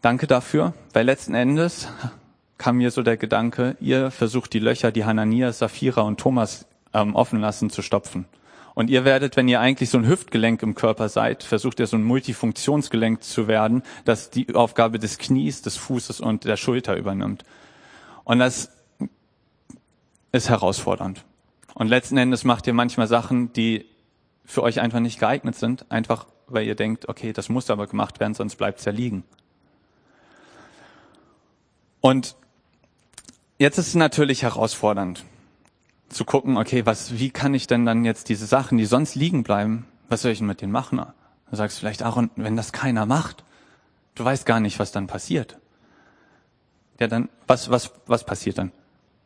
Danke 0.00 0.26
dafür, 0.26 0.74
weil 0.92 1.06
letzten 1.06 1.34
Endes 1.34 1.88
kam 2.58 2.76
mir 2.78 2.90
so 2.90 3.02
der 3.02 3.16
Gedanke, 3.16 3.76
ihr 3.80 4.10
versucht 4.10 4.52
die 4.52 4.58
Löcher, 4.58 4.92
die 4.92 5.04
Hananias, 5.04 5.58
Sapphira 5.58 6.02
und 6.02 6.20
Thomas 6.20 6.66
ähm, 6.94 7.14
offen 7.14 7.40
lassen, 7.40 7.68
zu 7.68 7.82
stopfen. 7.82 8.26
Und 8.74 8.90
ihr 8.90 9.04
werdet, 9.04 9.36
wenn 9.36 9.46
ihr 9.46 9.60
eigentlich 9.60 9.90
so 9.90 9.98
ein 9.98 10.06
Hüftgelenk 10.06 10.62
im 10.62 10.74
Körper 10.74 11.08
seid, 11.08 11.44
versucht 11.44 11.78
ihr 11.78 11.86
so 11.86 11.96
ein 11.96 12.02
Multifunktionsgelenk 12.02 13.22
zu 13.22 13.46
werden, 13.46 13.82
das 14.04 14.30
die 14.30 14.52
Aufgabe 14.54 14.98
des 14.98 15.18
Knies, 15.18 15.62
des 15.62 15.76
Fußes 15.76 16.20
und 16.20 16.44
der 16.44 16.56
Schulter 16.56 16.96
übernimmt. 16.96 17.44
Und 18.24 18.40
das 18.40 18.70
ist 20.32 20.48
herausfordernd. 20.48 21.24
Und 21.74 21.88
letzten 21.88 22.16
Endes 22.16 22.42
macht 22.44 22.66
ihr 22.66 22.74
manchmal 22.74 23.06
Sachen, 23.06 23.52
die 23.52 23.86
für 24.44 24.62
euch 24.62 24.80
einfach 24.80 25.00
nicht 25.00 25.20
geeignet 25.20 25.54
sind, 25.54 25.90
einfach 25.90 26.26
weil 26.46 26.66
ihr 26.66 26.74
denkt, 26.74 27.08
okay, 27.08 27.32
das 27.32 27.48
muss 27.48 27.70
aber 27.70 27.86
gemacht 27.86 28.20
werden, 28.20 28.34
sonst 28.34 28.56
bleibt 28.56 28.80
es 28.80 28.84
ja 28.84 28.92
liegen. 28.92 29.24
Und 32.00 32.34
jetzt 33.58 33.78
ist 33.78 33.88
es 33.88 33.94
natürlich 33.94 34.42
herausfordernd 34.42 35.24
zu 36.14 36.24
gucken, 36.24 36.56
okay, 36.56 36.86
was, 36.86 37.18
wie 37.18 37.30
kann 37.30 37.54
ich 37.54 37.66
denn 37.66 37.84
dann 37.84 38.04
jetzt 38.04 38.28
diese 38.28 38.46
Sachen, 38.46 38.78
die 38.78 38.86
sonst 38.86 39.14
liegen 39.14 39.42
bleiben, 39.42 39.86
was 40.08 40.22
soll 40.22 40.32
ich 40.32 40.38
denn 40.38 40.46
mit 40.46 40.60
denen 40.60 40.72
machen? 40.72 41.02
Du 41.50 41.56
sagst 41.56 41.78
vielleicht, 41.78 42.02
Aaron, 42.02 42.30
wenn 42.36 42.56
das 42.56 42.72
keiner 42.72 43.06
macht, 43.06 43.44
du 44.14 44.24
weißt 44.24 44.46
gar 44.46 44.60
nicht, 44.60 44.78
was 44.78 44.92
dann 44.92 45.06
passiert. 45.06 45.58
Ja, 47.00 47.08
dann, 47.08 47.28
was, 47.46 47.70
was, 47.70 47.92
was 48.06 48.24
passiert 48.24 48.58
dann? 48.58 48.72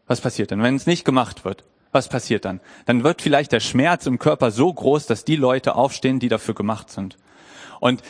Was 0.07 0.21
passiert 0.21 0.51
denn, 0.51 0.63
wenn 0.63 0.77
es 0.77 0.87
nicht 0.87 1.05
gemacht 1.05 1.45
wird? 1.45 1.65
Was 1.93 2.09
passiert 2.09 2.45
dann? 2.45 2.61
Dann 2.87 3.05
wird 3.05 3.23
vielleicht 3.23 3.53
der 3.53 3.61
Schmerz 3.61 4.07
im 4.07 4.19
Körper 4.19 4.51
so 4.51 4.73
groß, 4.73 5.07
dass 5.07 5.25
die 5.25 5.37
Leute 5.37 5.75
aufstehen, 5.75 6.19
die 6.19 6.29
dafür 6.29 6.55
gemacht 6.55 6.91
sind. 6.91 7.17
Und 7.81 8.03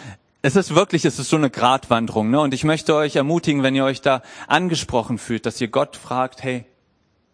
es 0.43 0.57
ist 0.57 0.75
wirklich, 0.75 1.05
es 1.05 1.19
ist 1.19 1.31
so 1.31 1.37
eine 1.37 1.51
Gratwanderung, 1.51 2.31
ne? 2.31 2.41
Und 2.41 2.55
ich 2.55 2.65
möchte 2.65 2.95
euch 2.95 3.17
ermutigen, 3.17 3.63
wenn 3.63 3.75
ihr 3.75 3.85
euch 3.85 4.01
da 4.01 4.23
angesprochen 4.47 5.19
fühlt, 5.19 5.47
dass 5.47 5.61
ihr 5.61 5.69
Gott 5.69 5.97
fragt, 5.97 6.43
hey, 6.43 6.65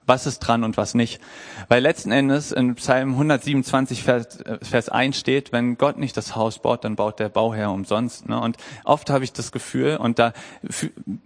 was 0.06 0.26
ist 0.26 0.40
dran 0.40 0.64
und 0.64 0.76
was 0.76 0.94
nicht. 0.94 1.20
Weil 1.68 1.82
letzten 1.82 2.12
Endes 2.12 2.52
in 2.52 2.74
Psalm 2.74 3.12
127 3.12 4.02
Vers, 4.02 4.40
äh, 4.40 4.58
Vers 4.62 4.88
1 4.88 5.18
steht, 5.18 5.52
wenn 5.52 5.78
Gott 5.78 5.98
nicht 5.98 6.16
das 6.16 6.36
Haus 6.36 6.58
baut, 6.58 6.84
dann 6.84 6.96
baut 6.96 7.18
der 7.18 7.28
Bauherr 7.28 7.70
umsonst. 7.70 8.28
Ne? 8.28 8.40
Und 8.40 8.56
oft 8.84 9.10
habe 9.10 9.24
ich 9.24 9.32
das 9.32 9.52
Gefühl, 9.52 9.96
und 9.96 10.18
da 10.18 10.32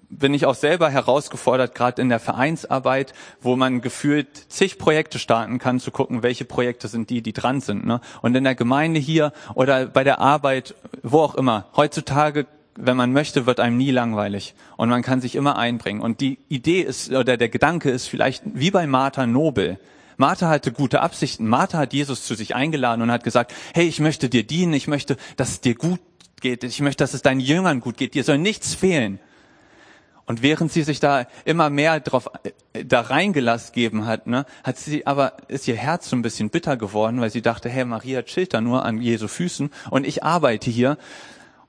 bin 0.09 0.35
ich 0.35 0.47
auch 0.47 0.55
selber 0.55 0.91
herausgefordert, 0.91 1.75
gerade 1.75 2.01
in 2.03 2.09
der 2.09 2.21
Vereinsarbeit, 2.21 3.12
wo 3.41 3.57
man 3.57 3.81
gefühlt 3.81 4.29
zig 4.51 4.79
Projekte 4.79 5.19
starten 5.19 5.59
kann, 5.59 5.81
zu 5.81 5.91
gucken, 5.91 6.23
welche 6.23 6.45
Projekte 6.45 6.88
sind 6.88 7.11
die, 7.11 7.23
die 7.23 7.33
dran 7.33 7.61
sind. 7.61 7.87
Ne? 7.87 8.01
Und 8.23 8.35
in 8.35 8.45
der 8.45 8.55
Gemeinde 8.55 9.01
hier 9.01 9.33
oder 9.55 9.87
bei 9.87 10.05
der 10.05 10.21
Arbeit, 10.21 10.75
wo 11.03 11.21
auch 11.21 11.35
immer, 11.35 11.67
heutzutage 11.77 12.47
wenn 12.81 12.97
man 12.97 13.12
möchte, 13.12 13.45
wird 13.47 13.61
einem 13.61 13.77
nie 13.77 13.91
langweilig 13.91 14.55
und 14.77 14.88
man 14.88 15.03
kann 15.03 15.21
sich 15.21 15.35
immer 15.35 15.59
einbringen. 15.59 16.01
Und 16.01 16.21
die 16.21 16.38
Idee 16.49 16.81
ist, 16.81 17.11
oder 17.11 17.37
der 17.37 17.49
Gedanke 17.49 17.91
ist 17.91 18.07
vielleicht 18.07 18.43
wie 18.45 18.71
bei 18.71 18.87
Martha 18.87 19.27
Nobel. 19.27 19.79
Martha 20.17 20.49
hatte 20.49 20.73
gute 20.73 21.01
Absichten. 21.01 21.47
Martha 21.47 21.79
hat 21.79 21.93
Jesus 21.93 22.25
zu 22.25 22.35
sich 22.35 22.55
eingeladen 22.55 23.03
und 23.03 23.11
hat 23.11 23.25
gesagt, 23.25 23.53
hey, 23.75 23.87
ich 23.87 24.01
möchte 24.01 24.29
dir 24.29 24.45
dienen, 24.45 24.73
ich 24.73 24.88
möchte, 24.88 25.17
dass 25.37 25.51
es 25.51 25.61
dir 25.61 25.75
gut 25.75 26.01
geht, 26.41 26.62
ich 26.62 26.81
möchte, 26.81 27.03
dass 27.03 27.14
es 27.14 27.23
deinen 27.23 27.41
Jüngern 27.41 27.81
gut 27.81 27.97
geht, 27.97 28.14
dir 28.14 28.25
soll 28.25 28.38
nichts 28.38 28.75
fehlen. 28.75 29.19
Und 30.25 30.43
während 30.43 30.71
sie 30.71 30.83
sich 30.83 31.01
da 31.01 31.27
immer 31.47 31.71
mehr 31.71 32.01
drauf, 32.01 32.29
äh, 32.43 32.85
da 32.85 33.01
reingelassen 33.01 33.73
geben 33.73 34.05
hat, 34.05 34.27
ne, 34.27 34.45
hat 34.62 34.77
sie 34.77 35.07
aber, 35.07 35.38
ist 35.49 35.67
ihr 35.67 35.77
Herz 35.77 36.11
so 36.11 36.17
ein 36.17 36.23
bisschen 36.23 36.51
bitter 36.51 36.77
geworden, 36.77 37.21
weil 37.21 37.31
sie 37.31 37.41
dachte, 37.41 37.71
hey, 37.71 37.87
Maria 37.87 38.23
chillt 38.23 38.53
da 38.53 38.61
nur 38.61 38.85
an 38.85 39.01
Jesu 39.01 39.27
Füßen 39.27 39.71
und 39.91 40.07
ich 40.07 40.23
arbeite 40.23 40.71
hier 40.71 40.99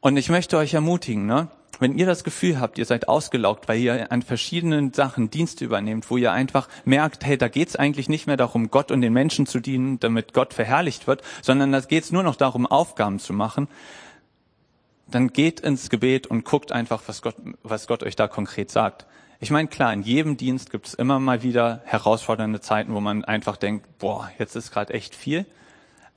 und 0.01 0.17
ich 0.17 0.29
möchte 0.29 0.57
euch 0.57 0.73
ermutigen, 0.73 1.25
ne? 1.25 1.49
wenn 1.79 1.97
ihr 1.97 2.05
das 2.05 2.23
Gefühl 2.23 2.59
habt, 2.59 2.77
ihr 2.77 2.85
seid 2.85 3.07
ausgelaugt, 3.07 3.67
weil 3.67 3.79
ihr 3.79 4.11
an 4.11 4.21
verschiedenen 4.21 4.93
Sachen 4.93 5.29
Dienste 5.29 5.65
übernehmt, 5.65 6.09
wo 6.09 6.17
ihr 6.17 6.31
einfach 6.31 6.67
merkt, 6.85 7.25
hey, 7.25 7.37
da 7.37 7.47
geht's 7.47 7.75
eigentlich 7.75 8.09
nicht 8.09 8.27
mehr 8.27 8.37
darum, 8.37 8.69
Gott 8.69 8.91
und 8.91 9.01
den 9.01 9.13
Menschen 9.13 9.45
zu 9.45 9.59
dienen, 9.59 9.99
damit 9.99 10.33
Gott 10.33 10.53
verherrlicht 10.53 11.07
wird, 11.07 11.21
sondern 11.41 11.71
da 11.71 11.79
geht's 11.79 12.11
nur 12.11 12.23
noch 12.23 12.35
darum, 12.35 12.65
Aufgaben 12.65 13.19
zu 13.19 13.33
machen, 13.33 13.67
dann 15.07 15.29
geht 15.29 15.59
ins 15.61 15.89
Gebet 15.89 16.27
und 16.27 16.45
guckt 16.45 16.71
einfach, 16.71 17.01
was 17.07 17.21
Gott, 17.21 17.35
was 17.63 17.87
Gott 17.87 18.03
euch 18.03 18.15
da 18.15 18.27
konkret 18.27 18.69
sagt. 18.69 19.07
Ich 19.39 19.51
meine, 19.51 19.69
klar, 19.69 19.93
in 19.93 20.03
jedem 20.03 20.35
Dienst 20.35 20.69
gibt 20.69 20.87
es 20.87 20.93
immer 20.93 21.19
mal 21.19 21.43
wieder 21.43 21.81
herausfordernde 21.85 22.59
Zeiten, 22.59 22.93
wo 22.93 22.99
man 22.99 23.23
einfach 23.23 23.55
denkt, 23.55 23.97
boah, 23.97 24.29
jetzt 24.37 24.55
ist 24.55 24.71
gerade 24.71 24.93
echt 24.93 25.15
viel. 25.15 25.45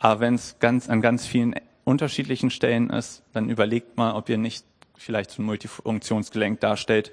Aber 0.00 0.18
wenn 0.20 0.34
es 0.34 0.56
ganz 0.58 0.90
an 0.90 1.00
ganz 1.00 1.24
vielen 1.24 1.54
unterschiedlichen 1.84 2.50
Stellen 2.50 2.90
ist, 2.90 3.22
dann 3.32 3.48
überlegt 3.48 3.96
mal, 3.96 4.14
ob 4.14 4.28
ihr 4.28 4.38
nicht 4.38 4.64
vielleicht 4.96 5.30
so 5.30 5.42
ein 5.42 5.46
Multifunktionsgelenk 5.46 6.60
darstellt, 6.60 7.12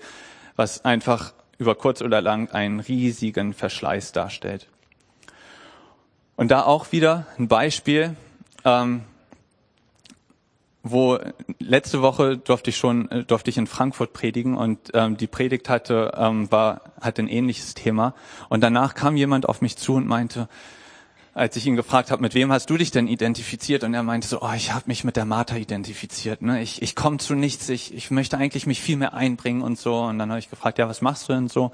was 0.56 0.86
einfach 0.86 1.34
über 1.58 1.76
kurz 1.76 2.02
oder 2.02 2.22
lang 2.22 2.50
einen 2.52 2.80
riesigen 2.80 3.54
Verschleiß 3.54 4.12
darstellt. 4.12 4.68
Und 6.36 6.52
da 6.52 6.64
auch 6.64 6.92
wieder 6.92 7.28
ein 7.38 7.48
Beispiel, 7.48 8.16
ähm, 8.64 9.02
wo 10.84 11.20
letzte 11.60 12.02
Woche 12.02 12.38
durfte 12.38 12.70
ich 12.70 12.78
schon 12.78 13.12
äh, 13.12 13.24
durfte 13.26 13.50
ich 13.50 13.58
in 13.58 13.68
Frankfurt 13.68 14.14
predigen 14.14 14.56
und 14.56 14.80
ähm, 14.94 15.18
die 15.18 15.28
Predigt 15.28 15.68
hatte 15.68 16.14
ähm, 16.16 16.50
war 16.52 16.94
hatte 17.02 17.22
ein 17.22 17.28
ähnliches 17.28 17.74
Thema 17.74 18.16
und 18.48 18.62
danach 18.62 18.96
kam 18.96 19.18
jemand 19.18 19.50
auf 19.50 19.62
mich 19.62 19.76
zu 19.76 19.96
und 19.96 20.08
meinte 20.08 20.48
als 21.40 21.56
ich 21.56 21.66
ihn 21.66 21.78
gefragt 21.78 22.12
habe, 22.12 22.22
mit 22.22 22.34
wem 22.34 22.52
hast 22.52 22.70
du 22.70 22.76
dich 22.76 22.92
denn 22.92 23.08
identifiziert? 23.08 23.86
Und 23.86 23.94
er 23.94 24.04
meinte 24.04 24.28
so, 24.28 24.42
oh, 24.42 24.52
ich 24.56 24.74
habe 24.74 24.84
mich 24.88 25.06
mit 25.06 25.16
der 25.16 25.24
Martha 25.24 25.56
identifiziert. 25.56 26.42
Ne? 26.42 26.62
Ich, 26.62 26.82
ich 26.82 26.96
komme 26.96 27.18
zu 27.18 27.34
nichts, 27.34 27.70
ich, 27.70 27.94
ich 27.94 28.12
möchte 28.12 28.38
eigentlich 28.38 28.68
mich 28.68 28.82
viel 28.82 28.98
mehr 28.98 29.14
einbringen 29.14 29.62
und 29.62 29.80
so. 29.80 30.02
Und 30.02 30.20
dann 30.20 30.30
habe 30.30 30.40
ich 30.40 30.50
gefragt, 30.50 30.80
ja, 30.80 30.90
was 30.90 31.02
machst 31.02 31.30
du 31.30 31.34
denn 31.34 31.48
so? 31.48 31.72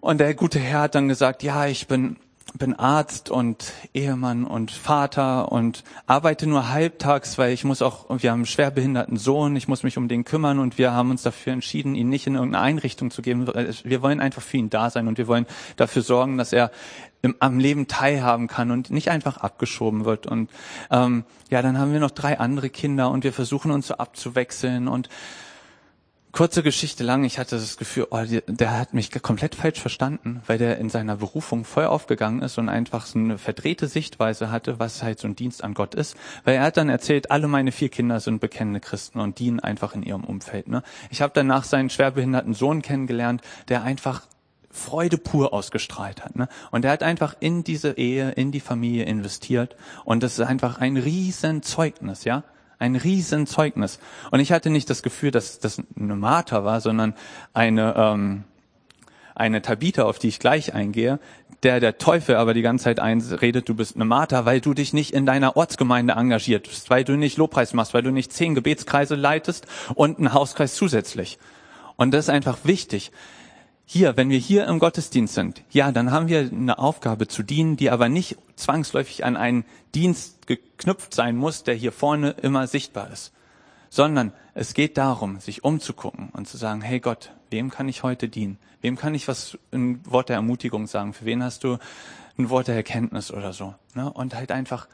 Und 0.00 0.18
der 0.18 0.34
gute 0.34 0.58
Herr 0.58 0.80
hat 0.82 0.94
dann 0.94 1.06
gesagt, 1.08 1.42
ja, 1.42 1.66
ich 1.66 1.86
bin 1.86 2.16
bin 2.58 2.74
Arzt 2.74 3.28
und 3.30 3.72
Ehemann 3.92 4.44
und 4.44 4.70
Vater 4.70 5.52
und 5.52 5.84
arbeite 6.06 6.46
nur 6.46 6.70
halbtags, 6.70 7.38
weil 7.38 7.52
ich 7.52 7.64
muss 7.64 7.82
auch, 7.82 8.06
wir 8.08 8.30
haben 8.30 8.38
einen 8.38 8.46
schwerbehinderten 8.46 9.16
Sohn, 9.16 9.56
ich 9.56 9.68
muss 9.68 9.82
mich 9.82 9.98
um 9.98 10.08
den 10.08 10.24
kümmern 10.24 10.58
und 10.58 10.78
wir 10.78 10.92
haben 10.92 11.10
uns 11.10 11.22
dafür 11.22 11.52
entschieden, 11.52 11.94
ihn 11.94 12.08
nicht 12.08 12.26
in 12.26 12.34
irgendeine 12.34 12.64
Einrichtung 12.64 13.10
zu 13.10 13.20
geben. 13.20 13.46
Wir 13.84 14.02
wollen 14.02 14.20
einfach 14.20 14.42
für 14.42 14.56
ihn 14.56 14.70
da 14.70 14.90
sein 14.90 15.08
und 15.08 15.18
wir 15.18 15.26
wollen 15.26 15.46
dafür 15.76 16.02
sorgen, 16.02 16.38
dass 16.38 16.52
er 16.52 16.70
am 17.40 17.58
Leben 17.58 17.88
teilhaben 17.88 18.46
kann 18.46 18.70
und 18.70 18.90
nicht 18.90 19.10
einfach 19.10 19.38
abgeschoben 19.38 20.04
wird. 20.04 20.26
Und 20.26 20.50
ähm, 20.90 21.24
ja, 21.50 21.62
dann 21.62 21.78
haben 21.78 21.92
wir 21.92 22.00
noch 22.00 22.10
drei 22.10 22.38
andere 22.38 22.70
Kinder 22.70 23.10
und 23.10 23.24
wir 23.24 23.32
versuchen 23.32 23.70
uns 23.70 23.88
so 23.88 23.94
abzuwechseln 23.94 24.88
und 24.88 25.08
kurze 26.36 26.62
Geschichte 26.62 27.02
lang, 27.02 27.24
ich 27.24 27.38
hatte 27.38 27.56
das 27.56 27.78
Gefühl, 27.78 28.08
oh, 28.10 28.20
der 28.46 28.78
hat 28.78 28.92
mich 28.92 29.10
komplett 29.22 29.54
falsch 29.54 29.80
verstanden, 29.80 30.42
weil 30.46 30.58
der 30.58 30.76
in 30.76 30.90
seiner 30.90 31.16
Berufung 31.16 31.64
voll 31.64 31.86
aufgegangen 31.86 32.42
ist 32.42 32.58
und 32.58 32.68
einfach 32.68 33.06
so 33.06 33.18
eine 33.18 33.38
verdrehte 33.38 33.88
Sichtweise 33.88 34.50
hatte, 34.50 34.78
was 34.78 35.02
halt 35.02 35.18
so 35.18 35.28
ein 35.28 35.34
Dienst 35.34 35.64
an 35.64 35.72
Gott 35.72 35.94
ist. 35.94 36.14
Weil 36.44 36.56
er 36.56 36.64
hat 36.64 36.76
dann 36.76 36.90
erzählt, 36.90 37.30
alle 37.30 37.48
meine 37.48 37.72
vier 37.72 37.88
Kinder 37.88 38.20
sind 38.20 38.42
bekennende 38.42 38.80
Christen 38.80 39.18
und 39.18 39.38
dienen 39.38 39.60
einfach 39.60 39.94
in 39.94 40.02
ihrem 40.02 40.24
Umfeld. 40.24 40.68
Ne? 40.68 40.82
Ich 41.08 41.22
habe 41.22 41.32
danach 41.34 41.64
seinen 41.64 41.88
schwerbehinderten 41.88 42.52
Sohn 42.52 42.82
kennengelernt, 42.82 43.40
der 43.68 43.82
einfach 43.82 44.26
Freude 44.76 45.18
pur 45.18 45.52
ausgestrahlt 45.52 46.24
hat. 46.24 46.36
Ne? 46.36 46.48
Und 46.70 46.84
er 46.84 46.92
hat 46.92 47.02
einfach 47.02 47.34
in 47.40 47.64
diese 47.64 47.92
Ehe, 47.92 48.30
in 48.32 48.52
die 48.52 48.60
Familie 48.60 49.04
investiert. 49.04 49.76
Und 50.04 50.22
das 50.22 50.38
ist 50.38 50.46
einfach 50.46 50.78
ein 50.78 50.96
riesen 50.96 51.62
Zeugnis, 51.62 52.24
ja. 52.24 52.44
Ein 52.78 52.94
Riesenzeugnis. 52.94 53.98
Und 54.30 54.40
ich 54.40 54.52
hatte 54.52 54.68
nicht 54.68 54.90
das 54.90 55.02
Gefühl, 55.02 55.30
dass 55.30 55.58
das 55.60 55.82
eine 55.98 56.14
Martha 56.14 56.62
war, 56.62 56.82
sondern 56.82 57.14
eine, 57.54 57.94
ähm, 57.96 58.44
eine 59.34 59.62
Tabitha, 59.62 60.02
auf 60.02 60.18
die 60.18 60.28
ich 60.28 60.38
gleich 60.38 60.74
eingehe, 60.74 61.18
der 61.62 61.80
der 61.80 61.96
Teufel 61.96 62.36
aber 62.36 62.52
die 62.52 62.60
ganze 62.60 62.84
Zeit 62.84 63.00
einredet, 63.00 63.66
du 63.68 63.74
bist 63.74 63.96
eine 63.96 64.04
Martha, 64.04 64.44
weil 64.44 64.60
du 64.60 64.74
dich 64.74 64.92
nicht 64.92 65.14
in 65.14 65.24
deiner 65.24 65.56
Ortsgemeinde 65.56 66.12
engagiert 66.12 66.68
bist, 66.68 66.90
weil 66.90 67.02
du 67.02 67.16
nicht 67.16 67.38
Lobpreis 67.38 67.72
machst, 67.72 67.94
weil 67.94 68.02
du 68.02 68.10
nicht 68.10 68.30
zehn 68.30 68.54
Gebetskreise 68.54 69.14
leitest 69.14 69.66
und 69.94 70.18
einen 70.18 70.34
Hauskreis 70.34 70.74
zusätzlich. 70.74 71.38
Und 71.96 72.12
das 72.12 72.26
ist 72.26 72.30
einfach 72.30 72.58
wichtig 72.64 73.10
hier, 73.88 74.16
wenn 74.16 74.30
wir 74.30 74.38
hier 74.38 74.66
im 74.66 74.80
Gottesdienst 74.80 75.34
sind, 75.34 75.62
ja, 75.70 75.92
dann 75.92 76.10
haben 76.10 76.26
wir 76.26 76.40
eine 76.40 76.78
Aufgabe 76.78 77.28
zu 77.28 77.44
dienen, 77.44 77.76
die 77.76 77.90
aber 77.90 78.08
nicht 78.08 78.36
zwangsläufig 78.56 79.24
an 79.24 79.36
einen 79.36 79.64
Dienst 79.94 80.48
geknüpft 80.48 81.14
sein 81.14 81.36
muss, 81.36 81.62
der 81.62 81.76
hier 81.76 81.92
vorne 81.92 82.30
immer 82.42 82.66
sichtbar 82.66 83.10
ist, 83.12 83.32
sondern 83.88 84.32
es 84.54 84.74
geht 84.74 84.98
darum, 84.98 85.38
sich 85.38 85.62
umzugucken 85.62 86.30
und 86.32 86.48
zu 86.48 86.56
sagen, 86.56 86.80
hey 86.80 86.98
Gott, 86.98 87.30
wem 87.50 87.70
kann 87.70 87.88
ich 87.88 88.02
heute 88.02 88.28
dienen? 88.28 88.58
Wem 88.80 88.96
kann 88.96 89.14
ich 89.14 89.28
was, 89.28 89.56
ein 89.72 90.00
Wort 90.04 90.30
der 90.30 90.36
Ermutigung 90.36 90.88
sagen? 90.88 91.12
Für 91.12 91.24
wen 91.24 91.44
hast 91.44 91.62
du 91.62 91.78
ein 92.38 92.50
Wort 92.50 92.66
der 92.66 92.74
Erkenntnis 92.74 93.30
oder 93.30 93.52
so? 93.52 93.74
Ne? 93.94 94.12
Und 94.12 94.34
halt 94.34 94.50
einfach 94.50 94.88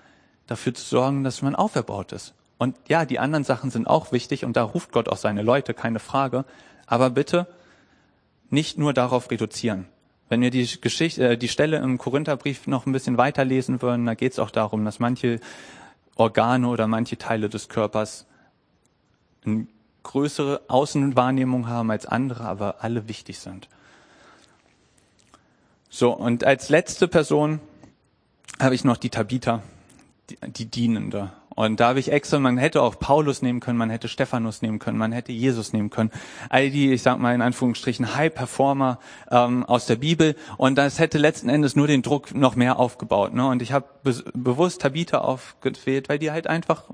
dafür 0.46 0.74
zu 0.74 0.84
sorgen, 0.84 1.24
dass 1.24 1.40
man 1.40 1.54
auferbaut 1.54 2.12
ist 2.12 2.34
Und 2.58 2.76
ja, 2.88 3.06
die 3.06 3.18
anderen 3.18 3.44
Sachen 3.44 3.70
sind 3.70 3.86
auch 3.86 4.12
wichtig 4.12 4.44
und 4.44 4.54
da 4.54 4.64
ruft 4.64 4.92
Gott 4.92 5.08
auch 5.08 5.16
seine 5.16 5.40
Leute, 5.40 5.72
keine 5.72 5.98
Frage. 5.98 6.44
Aber 6.86 7.08
bitte 7.08 7.46
nicht 8.52 8.78
nur 8.78 8.92
darauf 8.92 9.30
reduzieren. 9.30 9.86
Wenn 10.28 10.42
wir 10.42 10.50
die 10.50 10.68
Geschichte, 10.80 11.30
äh, 11.30 11.38
die 11.38 11.48
Stelle 11.48 11.78
im 11.78 11.98
Korintherbrief 11.98 12.66
noch 12.66 12.86
ein 12.86 12.92
bisschen 12.92 13.16
weiterlesen 13.16 13.82
würden, 13.82 14.06
da 14.06 14.14
geht 14.14 14.32
es 14.32 14.38
auch 14.38 14.50
darum, 14.50 14.84
dass 14.84 14.98
manche 14.98 15.40
Organe 16.16 16.68
oder 16.68 16.86
manche 16.86 17.16
Teile 17.16 17.48
des 17.48 17.68
Körpers 17.68 18.26
eine 19.44 19.66
größere 20.02 20.62
Außenwahrnehmung 20.68 21.68
haben 21.68 21.90
als 21.90 22.06
andere, 22.06 22.44
aber 22.44 22.76
alle 22.80 23.08
wichtig 23.08 23.38
sind. 23.38 23.68
So, 25.88 26.12
und 26.12 26.44
als 26.44 26.68
letzte 26.68 27.08
Person 27.08 27.60
habe 28.60 28.74
ich 28.74 28.84
noch 28.84 28.96
die 28.96 29.10
Tabitha, 29.10 29.62
die, 30.30 30.36
die 30.46 30.66
Dienende. 30.66 31.32
Und 31.54 31.80
da 31.80 31.88
habe 31.88 32.00
ich 32.00 32.10
extra, 32.10 32.38
man 32.38 32.56
hätte 32.56 32.82
auch 32.82 32.98
Paulus 32.98 33.42
nehmen 33.42 33.60
können, 33.60 33.78
man 33.78 33.90
hätte 33.90 34.08
Stephanus 34.08 34.62
nehmen 34.62 34.78
können, 34.78 34.98
man 34.98 35.12
hätte 35.12 35.32
Jesus 35.32 35.72
nehmen 35.72 35.90
können. 35.90 36.10
All 36.48 36.70
die, 36.70 36.92
ich 36.92 37.02
sag 37.02 37.18
mal 37.18 37.34
in 37.34 37.42
Anführungsstrichen, 37.42 38.14
High-Performer 38.14 38.98
ähm, 39.30 39.64
aus 39.64 39.86
der 39.86 39.96
Bibel. 39.96 40.36
Und 40.56 40.76
das 40.76 40.98
hätte 40.98 41.18
letzten 41.18 41.48
Endes 41.48 41.76
nur 41.76 41.86
den 41.86 42.02
Druck 42.02 42.34
noch 42.34 42.56
mehr 42.56 42.78
aufgebaut. 42.78 43.34
Ne? 43.34 43.46
Und 43.46 43.62
ich 43.62 43.72
habe 43.72 43.86
be 44.02 44.12
bewusst 44.34 44.82
Tabitha 44.82 45.18
aufgewählt, 45.18 46.08
weil 46.08 46.18
die 46.18 46.30
halt 46.30 46.46
einfach 46.46 46.84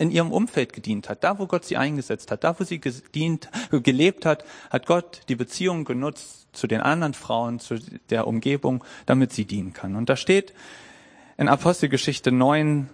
in 0.00 0.10
ihrem 0.10 0.32
Umfeld 0.32 0.72
gedient 0.72 1.08
hat. 1.08 1.22
Da, 1.22 1.38
wo 1.38 1.46
Gott 1.46 1.64
sie 1.64 1.76
eingesetzt 1.76 2.30
hat, 2.30 2.42
da, 2.42 2.58
wo 2.58 2.64
sie 2.64 2.80
gedient, 2.80 3.50
gelebt 3.70 4.24
hat, 4.24 4.44
hat 4.70 4.86
Gott 4.86 5.20
die 5.28 5.36
Beziehung 5.36 5.84
genutzt 5.84 6.48
zu 6.52 6.66
den 6.66 6.80
anderen 6.80 7.12
Frauen, 7.12 7.60
zu 7.60 7.78
der 8.08 8.26
Umgebung, 8.26 8.82
damit 9.04 9.32
sie 9.32 9.44
dienen 9.44 9.74
kann. 9.74 9.96
Und 9.96 10.08
da 10.08 10.16
steht 10.16 10.54
in 11.36 11.48
Apostelgeschichte 11.48 12.32
9, 12.32 12.88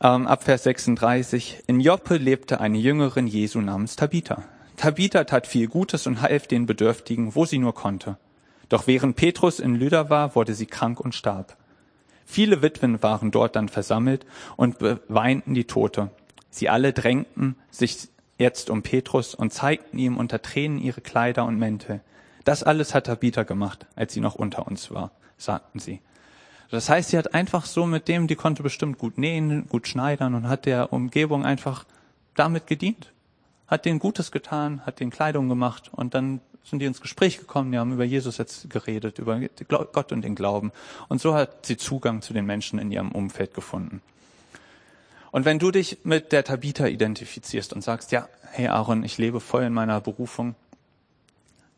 ähm, 0.00 0.26
ab 0.26 0.44
Vers 0.44 0.62
36, 0.64 1.64
in 1.66 1.80
Joppe 1.80 2.16
lebte 2.16 2.60
eine 2.60 2.78
Jüngerin 2.78 3.26
Jesu 3.26 3.60
namens 3.60 3.96
Tabitha. 3.96 4.44
Tabitha 4.76 5.24
tat 5.24 5.46
viel 5.46 5.66
Gutes 5.66 6.06
und 6.06 6.22
half 6.22 6.46
den 6.46 6.66
Bedürftigen, 6.66 7.34
wo 7.34 7.44
sie 7.44 7.58
nur 7.58 7.74
konnte. 7.74 8.16
Doch 8.68 8.86
während 8.86 9.16
Petrus 9.16 9.60
in 9.60 9.74
Lüder 9.74 10.10
war, 10.10 10.34
wurde 10.34 10.54
sie 10.54 10.66
krank 10.66 11.00
und 11.00 11.14
starb. 11.14 11.56
Viele 12.24 12.62
Witwen 12.62 13.02
waren 13.02 13.30
dort 13.30 13.56
dann 13.56 13.68
versammelt 13.68 14.26
und 14.56 14.76
weinten 15.08 15.54
die 15.54 15.64
Tote. 15.64 16.10
Sie 16.50 16.68
alle 16.68 16.92
drängten 16.92 17.56
sich 17.70 18.08
jetzt 18.38 18.70
um 18.70 18.82
Petrus 18.82 19.34
und 19.34 19.52
zeigten 19.52 19.98
ihm 19.98 20.16
unter 20.16 20.42
Tränen 20.42 20.78
ihre 20.78 21.00
Kleider 21.00 21.44
und 21.44 21.58
Mäntel. 21.58 22.00
Das 22.44 22.62
alles 22.62 22.94
hat 22.94 23.06
Tabitha 23.06 23.42
gemacht, 23.42 23.86
als 23.96 24.12
sie 24.12 24.20
noch 24.20 24.34
unter 24.34 24.66
uns 24.66 24.90
war, 24.90 25.10
sagten 25.38 25.80
sie. 25.80 26.00
Das 26.70 26.90
heißt, 26.90 27.10
sie 27.10 27.18
hat 27.18 27.34
einfach 27.34 27.64
so 27.64 27.86
mit 27.86 28.08
dem, 28.08 28.26
die 28.26 28.36
konnte 28.36 28.62
bestimmt 28.62 28.98
gut 28.98 29.16
nähen, 29.16 29.66
gut 29.68 29.88
schneidern 29.88 30.34
und 30.34 30.48
hat 30.48 30.66
der 30.66 30.92
Umgebung 30.92 31.44
einfach 31.44 31.86
damit 32.34 32.66
gedient. 32.66 33.12
Hat 33.66 33.84
denen 33.84 33.98
Gutes 33.98 34.30
getan, 34.30 34.84
hat 34.84 35.00
den 35.00 35.10
Kleidung 35.10 35.48
gemacht 35.48 35.90
und 35.92 36.14
dann 36.14 36.40
sind 36.64 36.80
die 36.80 36.86
ins 36.86 37.00
Gespräch 37.00 37.38
gekommen, 37.38 37.72
die 37.72 37.78
haben 37.78 37.92
über 37.92 38.04
Jesus 38.04 38.36
jetzt 38.36 38.68
geredet, 38.68 39.18
über 39.18 39.40
Gott 39.68 40.12
und 40.12 40.22
den 40.22 40.34
Glauben. 40.34 40.70
Und 41.08 41.20
so 41.20 41.34
hat 41.34 41.64
sie 41.64 41.78
Zugang 41.78 42.20
zu 42.20 42.34
den 42.34 42.44
Menschen 42.44 42.78
in 42.78 42.92
ihrem 42.92 43.12
Umfeld 43.12 43.54
gefunden. 43.54 44.02
Und 45.30 45.44
wenn 45.44 45.58
du 45.58 45.70
dich 45.70 45.98
mit 46.04 46.32
der 46.32 46.44
Tabitha 46.44 46.86
identifizierst 46.86 47.72
und 47.72 47.82
sagst, 47.82 48.12
ja, 48.12 48.28
hey 48.50 48.68
Aaron, 48.68 49.04
ich 49.04 49.16
lebe 49.16 49.40
voll 49.40 49.62
in 49.62 49.72
meiner 49.72 50.00
Berufung, 50.00 50.54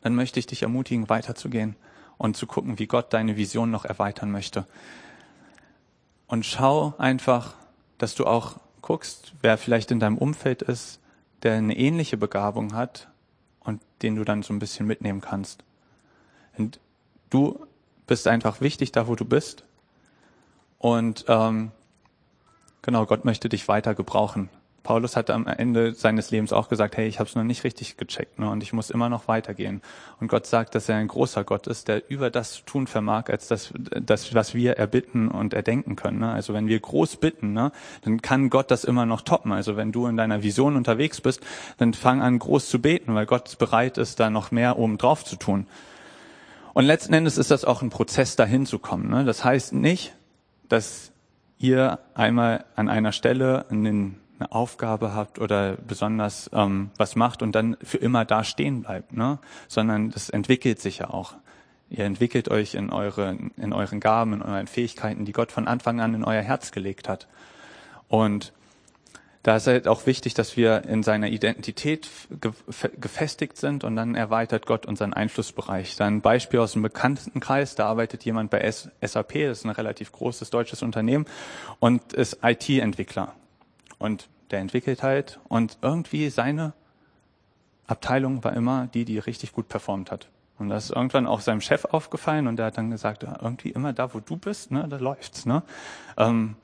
dann 0.02 0.14
möchte 0.14 0.40
ich 0.40 0.46
dich 0.46 0.62
ermutigen, 0.62 1.08
weiterzugehen 1.08 1.76
und 2.20 2.36
zu 2.36 2.46
gucken, 2.46 2.78
wie 2.78 2.86
Gott 2.86 3.14
deine 3.14 3.38
Vision 3.38 3.70
noch 3.70 3.86
erweitern 3.86 4.30
möchte. 4.30 4.66
Und 6.26 6.44
schau 6.44 6.92
einfach, 6.98 7.54
dass 7.96 8.14
du 8.14 8.26
auch 8.26 8.60
guckst, 8.82 9.32
wer 9.40 9.56
vielleicht 9.56 9.90
in 9.90 10.00
deinem 10.00 10.18
Umfeld 10.18 10.60
ist, 10.60 11.00
der 11.42 11.54
eine 11.54 11.74
ähnliche 11.74 12.18
Begabung 12.18 12.74
hat 12.74 13.08
und 13.60 13.80
den 14.02 14.16
du 14.16 14.24
dann 14.24 14.42
so 14.42 14.52
ein 14.52 14.58
bisschen 14.58 14.86
mitnehmen 14.86 15.22
kannst. 15.22 15.64
Und 16.58 16.78
du 17.30 17.66
bist 18.06 18.28
einfach 18.28 18.60
wichtig 18.60 18.92
da, 18.92 19.08
wo 19.08 19.14
du 19.14 19.24
bist. 19.24 19.64
Und 20.78 21.24
ähm, 21.26 21.72
genau, 22.82 23.06
Gott 23.06 23.24
möchte 23.24 23.48
dich 23.48 23.66
weiter 23.66 23.94
gebrauchen. 23.94 24.50
Paulus 24.82 25.16
hatte 25.16 25.34
am 25.34 25.46
Ende 25.46 25.94
seines 25.94 26.30
Lebens 26.30 26.52
auch 26.52 26.68
gesagt, 26.68 26.96
hey, 26.96 27.06
ich 27.06 27.18
habe 27.18 27.28
es 27.28 27.34
noch 27.34 27.44
nicht 27.44 27.64
richtig 27.64 27.96
gecheckt 27.96 28.38
ne, 28.38 28.48
und 28.48 28.62
ich 28.62 28.72
muss 28.72 28.90
immer 28.90 29.08
noch 29.08 29.28
weitergehen. 29.28 29.82
Und 30.20 30.28
Gott 30.28 30.46
sagt, 30.46 30.74
dass 30.74 30.88
er 30.88 30.96
ein 30.96 31.08
großer 31.08 31.44
Gott 31.44 31.66
ist, 31.66 31.88
der 31.88 32.08
über 32.10 32.30
das 32.30 32.52
zu 32.52 32.62
tun 32.64 32.86
vermag, 32.86 33.24
als 33.28 33.48
das, 33.48 33.72
das 33.74 34.34
was 34.34 34.54
wir 34.54 34.78
erbitten 34.78 35.28
und 35.28 35.52
erdenken 35.52 35.96
können. 35.96 36.20
Ne? 36.20 36.32
Also 36.32 36.54
wenn 36.54 36.66
wir 36.66 36.80
groß 36.80 37.16
bitten, 37.16 37.52
ne, 37.52 37.72
dann 38.02 38.22
kann 38.22 38.48
Gott 38.48 38.70
das 38.70 38.84
immer 38.84 39.04
noch 39.04 39.20
toppen. 39.20 39.52
Also 39.52 39.76
wenn 39.76 39.92
du 39.92 40.06
in 40.06 40.16
deiner 40.16 40.42
Vision 40.42 40.76
unterwegs 40.76 41.20
bist, 41.20 41.40
dann 41.76 41.92
fang 41.92 42.22
an, 42.22 42.38
groß 42.38 42.68
zu 42.68 42.80
beten, 42.80 43.14
weil 43.14 43.26
Gott 43.26 43.58
bereit 43.58 43.98
ist, 43.98 44.18
da 44.18 44.30
noch 44.30 44.50
mehr 44.50 44.78
oben 44.78 44.96
drauf 44.96 45.24
zu 45.24 45.36
tun. 45.36 45.66
Und 46.72 46.84
letzten 46.84 47.12
Endes 47.12 47.36
ist 47.36 47.50
das 47.50 47.64
auch 47.64 47.82
ein 47.82 47.90
Prozess, 47.90 48.36
dahin 48.36 48.64
zu 48.64 48.78
kommen. 48.78 49.10
Ne? 49.10 49.24
Das 49.24 49.44
heißt 49.44 49.72
nicht, 49.72 50.14
dass 50.68 51.12
ihr 51.58 51.98
einmal 52.14 52.64
an 52.76 52.88
einer 52.88 53.12
Stelle 53.12 53.66
in 53.70 53.84
den 53.84 54.19
eine 54.40 54.52
Aufgabe 54.52 55.14
habt 55.14 55.38
oder 55.38 55.76
besonders 55.76 56.50
ähm, 56.52 56.90
was 56.96 57.14
macht 57.14 57.42
und 57.42 57.52
dann 57.52 57.76
für 57.82 57.98
immer 57.98 58.24
da 58.24 58.42
stehen 58.42 58.82
bleibt, 58.82 59.12
ne? 59.12 59.38
sondern 59.68 60.10
das 60.10 60.30
entwickelt 60.30 60.80
sich 60.80 60.98
ja 60.98 61.10
auch. 61.10 61.34
Ihr 61.90 62.04
entwickelt 62.04 62.48
euch 62.48 62.74
in, 62.74 62.90
eure, 62.90 63.36
in 63.56 63.72
euren 63.72 64.00
Gaben, 64.00 64.32
in 64.34 64.42
euren 64.42 64.66
Fähigkeiten, 64.68 65.24
die 65.24 65.32
Gott 65.32 65.52
von 65.52 65.66
Anfang 65.66 66.00
an 66.00 66.14
in 66.14 66.24
euer 66.24 66.42
Herz 66.42 66.70
gelegt 66.70 67.08
hat. 67.08 67.26
Und 68.08 68.52
da 69.42 69.56
ist 69.56 69.66
halt 69.66 69.88
auch 69.88 70.06
wichtig, 70.06 70.34
dass 70.34 70.56
wir 70.56 70.84
in 70.84 71.02
seiner 71.02 71.28
Identität 71.28 72.08
gefestigt 73.00 73.56
sind 73.56 73.84
und 73.84 73.96
dann 73.96 74.14
erweitert 74.14 74.66
Gott 74.66 74.84
unseren 74.84 75.14
Einflussbereich. 75.14 75.96
Dann 75.96 76.16
ein 76.16 76.20
Beispiel 76.20 76.60
aus 76.60 76.72
dem 76.72 76.82
Bekanntenkreis, 76.82 77.74
da 77.74 77.86
arbeitet 77.86 78.24
jemand 78.24 78.50
bei 78.50 78.70
SAP, 78.70 79.32
das 79.32 79.58
ist 79.58 79.64
ein 79.64 79.70
relativ 79.70 80.12
großes 80.12 80.50
deutsches 80.50 80.82
Unternehmen 80.82 81.24
und 81.78 82.12
ist 82.12 82.38
IT-Entwickler. 82.42 83.34
Und 84.00 84.28
der 84.50 84.58
entwickelt 84.58 85.04
halt 85.04 85.38
und 85.48 85.78
irgendwie 85.82 86.28
seine 86.30 86.72
Abteilung 87.86 88.42
war 88.42 88.54
immer 88.54 88.88
die, 88.92 89.04
die 89.04 89.18
richtig 89.18 89.52
gut 89.52 89.68
performt 89.68 90.10
hat. 90.10 90.28
Und 90.58 90.70
das 90.70 90.86
ist 90.86 90.90
irgendwann 90.90 91.26
auch 91.26 91.40
seinem 91.40 91.60
Chef 91.60 91.84
aufgefallen 91.84 92.46
und 92.46 92.56
der 92.56 92.66
hat 92.66 92.78
dann 92.78 92.90
gesagt, 92.90 93.24
irgendwie 93.24 93.70
immer 93.70 93.92
da, 93.92 94.12
wo 94.14 94.20
du 94.20 94.36
bist, 94.36 94.70
ne, 94.70 94.86
da 94.88 94.96
läuft's. 94.96 95.46
Ne? 95.46 95.62
Ähm, 96.16 96.56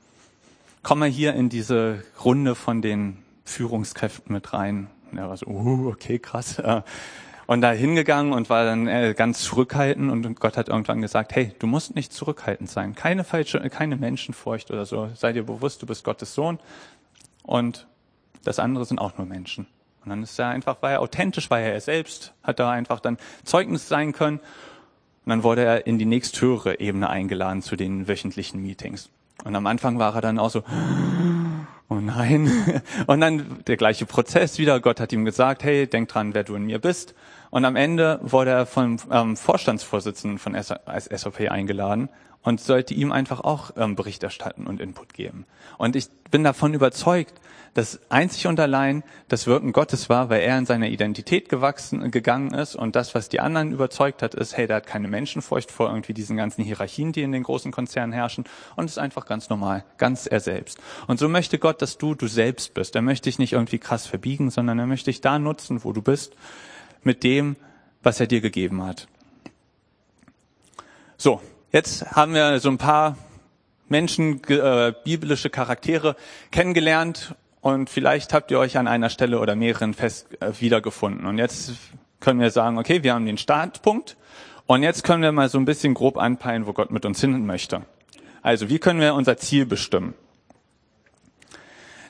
komm 0.83 0.99
mal 0.99 1.09
hier 1.09 1.33
in 1.33 1.49
diese 1.49 2.03
Runde 2.23 2.55
von 2.55 2.81
den 2.81 3.17
Führungskräften 3.45 4.33
mit 4.33 4.53
rein. 4.53 4.87
Und 5.11 5.17
er 5.17 5.29
war 5.29 5.37
so, 5.37 5.47
uh, 5.47 5.89
okay, 5.89 6.19
krass. 6.19 6.59
Äh, 6.63 6.81
und 7.49 7.61
da 7.61 7.71
hingegangen 7.71 8.33
und 8.33 8.49
war 8.49 8.65
dann 8.65 8.87
äh, 8.89 9.13
ganz 9.15 9.39
zurückhaltend 9.39 10.11
und 10.11 10.37
Gott 10.37 10.57
hat 10.57 10.67
irgendwann 10.67 11.01
gesagt, 11.01 11.33
hey, 11.33 11.53
du 11.59 11.65
musst 11.65 11.95
nicht 11.95 12.11
zurückhaltend 12.11 12.69
sein. 12.69 12.93
Keine 12.93 13.23
falsche, 13.23 13.61
keine 13.69 13.95
Menschenfurcht 13.95 14.69
oder 14.69 14.85
so. 14.85 15.09
Sei 15.15 15.31
dir 15.31 15.43
bewusst, 15.43 15.81
du 15.81 15.85
bist 15.85 16.03
Gottes 16.03 16.33
Sohn 16.33 16.59
und 17.47 17.87
das 18.43 18.59
andere 18.59 18.85
sind 18.85 18.99
auch 18.99 19.17
nur 19.17 19.25
Menschen. 19.25 19.65
Und 20.03 20.09
dann 20.09 20.21
ist 20.21 20.37
er 20.37 20.49
einfach, 20.49 20.81
war 20.81 20.91
er 20.91 21.01
authentisch, 21.01 21.49
war 21.49 21.59
er 21.59 21.73
er 21.73 21.81
selbst, 21.81 22.33
hat 22.43 22.59
da 22.59 22.69
einfach 22.69 22.99
dann 22.99 23.17
Zeugnis 23.43 23.87
sein 23.87 24.13
können. 24.13 24.37
Und 24.37 25.29
dann 25.29 25.43
wurde 25.43 25.63
er 25.63 25.87
in 25.87 25.97
die 25.97 26.05
nächsthöhere 26.05 26.79
Ebene 26.79 27.09
eingeladen 27.09 27.61
zu 27.61 27.75
den 27.75 28.07
wöchentlichen 28.07 28.61
Meetings. 28.61 29.09
Und 29.43 29.55
am 29.55 29.65
Anfang 29.65 29.97
war 29.97 30.13
er 30.15 30.21
dann 30.21 30.39
auch 30.39 30.49
so, 30.49 30.63
oh 31.89 31.95
nein. 31.95 32.51
Und 33.07 33.21
dann 33.21 33.63
der 33.65 33.77
gleiche 33.77 34.05
Prozess 34.05 34.59
wieder. 34.59 34.79
Gott 34.79 34.99
hat 34.99 35.11
ihm 35.11 35.25
gesagt, 35.25 35.63
hey, 35.63 35.87
denk 35.87 36.09
dran, 36.09 36.33
wer 36.33 36.43
du 36.43 36.55
in 36.55 36.65
mir 36.65 36.79
bist. 36.79 37.15
Und 37.49 37.65
am 37.65 37.75
Ende 37.75 38.19
wurde 38.23 38.51
er 38.51 38.65
vom 38.65 38.97
ähm, 39.11 39.35
Vorstandsvorsitzenden 39.35 40.37
von 40.37 40.55
SOP 40.55 41.39
eingeladen 41.49 42.09
und 42.43 42.61
sollte 42.61 42.93
ihm 42.93 43.11
einfach 43.11 43.41
auch 43.41 43.71
ähm, 43.75 43.95
Bericht 43.95 44.23
erstatten 44.23 44.67
und 44.67 44.79
Input 44.79 45.13
geben. 45.13 45.45
Und 45.77 45.95
ich 45.95 46.07
bin 46.31 46.43
davon 46.43 46.73
überzeugt, 46.73 47.33
dass 47.73 47.99
einzig 48.09 48.47
und 48.47 48.59
allein 48.59 49.03
das 49.27 49.45
Wirken 49.45 49.71
Gottes 49.71 50.09
war, 50.09 50.29
weil 50.29 50.41
er 50.41 50.57
in 50.57 50.65
seiner 50.65 50.87
Identität 50.87 51.47
gewachsen, 51.47 52.09
gegangen 52.09 52.51
ist 52.51 52.75
und 52.75 52.95
das, 52.95 53.13
was 53.13 53.29
die 53.29 53.39
anderen 53.39 53.71
überzeugt 53.71 54.23
hat, 54.23 54.33
ist, 54.33 54.57
hey, 54.57 54.65
der 54.65 54.77
hat 54.77 54.87
keine 54.87 55.07
Menschenfurcht 55.07 55.69
vor 55.69 55.89
irgendwie 55.89 56.13
diesen 56.13 56.37
ganzen 56.37 56.63
Hierarchien, 56.63 57.11
die 57.11 57.21
in 57.21 57.31
den 57.31 57.43
großen 57.43 57.71
Konzernen 57.71 58.13
herrschen 58.13 58.45
und 58.75 58.85
ist 58.85 58.97
einfach 58.97 59.27
ganz 59.27 59.49
normal, 59.49 59.83
ganz 59.99 60.25
er 60.25 60.39
selbst. 60.39 60.79
Und 61.05 61.19
so 61.19 61.29
möchte 61.29 61.59
Gott, 61.59 61.81
dass 61.83 61.99
du 61.99 62.15
du 62.15 62.27
selbst 62.27 62.73
bist. 62.73 62.95
Er 62.95 63.03
möchte 63.03 63.29
dich 63.29 63.37
nicht 63.37 63.53
irgendwie 63.53 63.77
krass 63.77 64.07
verbiegen, 64.07 64.49
sondern 64.49 64.79
er 64.79 64.87
möchte 64.87 65.11
dich 65.11 65.21
da 65.21 65.37
nutzen, 65.37 65.83
wo 65.83 65.93
du 65.93 66.01
bist, 66.01 66.33
mit 67.03 67.23
dem, 67.23 67.57
was 68.01 68.19
er 68.19 68.25
dir 68.25 68.41
gegeben 68.41 68.83
hat. 68.83 69.07
So, 71.17 71.41
Jetzt 71.73 72.11
haben 72.11 72.33
wir 72.33 72.61
so 72.61 72.69
ein 72.69 72.77
paar 72.77 73.17
Menschen, 73.89 74.41
äh, 74.47 74.93
biblische 75.03 75.49
Charaktere 75.49 76.15
kennengelernt 76.49 77.35
und 77.59 77.89
vielleicht 77.89 78.33
habt 78.33 78.51
ihr 78.51 78.59
euch 78.59 78.77
an 78.77 78.87
einer 78.87 79.09
Stelle 79.09 79.39
oder 79.39 79.55
mehreren 79.57 79.93
fest 79.93 80.41
äh, 80.41 80.53
wiedergefunden. 80.61 81.25
Und 81.25 81.37
jetzt 81.37 81.73
können 82.21 82.39
wir 82.39 82.51
sagen, 82.51 82.77
okay, 82.77 83.03
wir 83.03 83.13
haben 83.13 83.25
den 83.25 83.37
Startpunkt 83.37 84.15
und 84.65 84.81
jetzt 84.81 85.03
können 85.03 85.21
wir 85.21 85.33
mal 85.33 85.49
so 85.49 85.57
ein 85.57 85.65
bisschen 85.65 85.93
grob 85.93 86.17
anpeilen, 86.17 86.67
wo 86.67 86.73
Gott 86.73 86.89
mit 86.89 87.05
uns 87.05 87.19
hin 87.19 87.45
möchte. 87.45 87.81
Also, 88.41 88.69
wie 88.69 88.79
können 88.79 89.01
wir 89.01 89.13
unser 89.13 89.35
Ziel 89.35 89.65
bestimmen? 89.65 90.13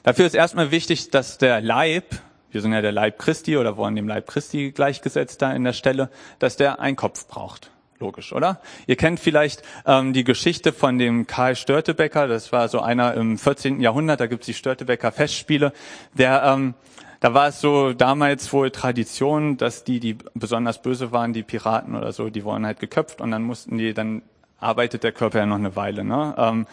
Dafür 0.03 0.27
ist 0.27 0.35
erstmal 0.35 0.69
wichtig, 0.69 1.09
dass 1.09 1.39
der 1.39 1.61
Leib, 1.61 2.15
wir 2.51 2.61
sind 2.61 2.73
ja 2.73 2.81
der 2.83 2.91
Leib 2.91 3.17
Christi 3.17 3.57
oder 3.57 3.75
wollen 3.75 3.95
dem 3.95 4.07
Leib 4.07 4.27
Christi 4.27 4.71
gleichgesetzt 4.71 5.41
da 5.41 5.51
in 5.51 5.63
der 5.63 5.73
Stelle, 5.73 6.11
dass 6.37 6.57
der 6.57 6.79
einen 6.79 6.95
Kopf 6.95 7.27
braucht. 7.27 7.71
Logisch, 7.99 8.31
oder? 8.31 8.61
Ihr 8.85 8.95
kennt 8.95 9.19
vielleicht 9.19 9.63
ähm, 9.85 10.13
die 10.13 10.23
Geschichte 10.23 10.71
von 10.71 10.99
dem 10.99 11.25
Karl 11.25 11.55
Störtebecker, 11.55 12.27
das 12.27 12.51
war 12.51 12.67
so 12.67 12.79
einer 12.79 13.15
im 13.15 13.39
14. 13.39 13.81
Jahrhundert, 13.81 14.19
da 14.19 14.27
gibt's 14.27 14.45
die 14.45 14.53
Störtebecker 14.53 15.11
Festspiele, 15.11 15.73
der 16.13 16.43
ähm, 16.43 16.75
da 17.19 17.33
war 17.33 17.47
es 17.47 17.59
so 17.59 17.93
damals 17.93 18.53
wohl 18.53 18.69
Tradition, 18.69 19.57
dass 19.57 19.83
die, 19.83 19.99
die 19.99 20.17
besonders 20.35 20.81
böse 20.81 21.11
waren, 21.11 21.33
die 21.33 21.41
Piraten 21.41 21.95
oder 21.95 22.11
so, 22.11 22.29
die 22.29 22.43
wurden 22.43 22.65
halt 22.65 22.79
geköpft 22.79 23.21
und 23.21 23.31
dann 23.31 23.41
mussten 23.41 23.77
die, 23.79 23.93
dann 23.93 24.21
arbeitet 24.59 25.03
der 25.03 25.11
Körper 25.11 25.39
ja 25.39 25.45
noch 25.47 25.55
eine 25.55 25.75
Weile. 25.75 26.03
Ne? 26.03 26.35
Ähm, 26.37 26.67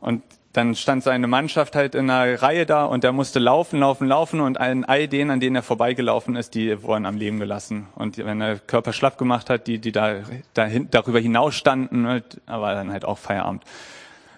und 0.00 0.22
dann 0.54 0.76
stand 0.76 1.02
seine 1.02 1.26
Mannschaft 1.26 1.74
halt 1.74 1.96
in 1.96 2.08
einer 2.08 2.40
Reihe 2.40 2.64
da 2.64 2.84
und 2.84 3.02
der 3.02 3.10
musste 3.10 3.40
laufen, 3.40 3.80
laufen, 3.80 4.06
laufen 4.06 4.40
und 4.40 4.58
allen 4.58 4.84
all 4.84 5.08
denen, 5.08 5.32
an 5.32 5.40
denen 5.40 5.56
er 5.56 5.64
vorbeigelaufen 5.64 6.36
ist, 6.36 6.54
die 6.54 6.80
wurden 6.84 7.06
am 7.06 7.16
Leben 7.16 7.40
gelassen. 7.40 7.88
Und 7.96 8.18
wenn 8.18 8.40
er 8.40 8.60
Körper 8.60 8.92
schlapp 8.92 9.18
gemacht 9.18 9.50
hat, 9.50 9.66
die, 9.66 9.80
die 9.80 9.90
da, 9.90 10.20
dahin, 10.54 10.88
darüber 10.92 11.18
hinaus 11.18 11.56
standen, 11.56 12.02
ne, 12.02 12.22
war 12.46 12.72
dann 12.74 12.92
halt 12.92 13.04
auch 13.04 13.18
Feierabend. 13.18 13.64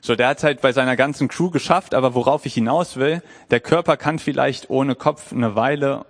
So, 0.00 0.16
der 0.16 0.28
hat 0.28 0.42
halt 0.42 0.62
bei 0.62 0.72
seiner 0.72 0.96
ganzen 0.96 1.28
Crew 1.28 1.50
geschafft, 1.50 1.94
aber 1.94 2.14
worauf 2.14 2.46
ich 2.46 2.54
hinaus 2.54 2.96
will, 2.96 3.22
der 3.50 3.60
Körper 3.60 3.98
kann 3.98 4.18
vielleicht 4.18 4.70
ohne 4.70 4.94
Kopf 4.94 5.32
eine 5.32 5.54
Weile 5.54 6.06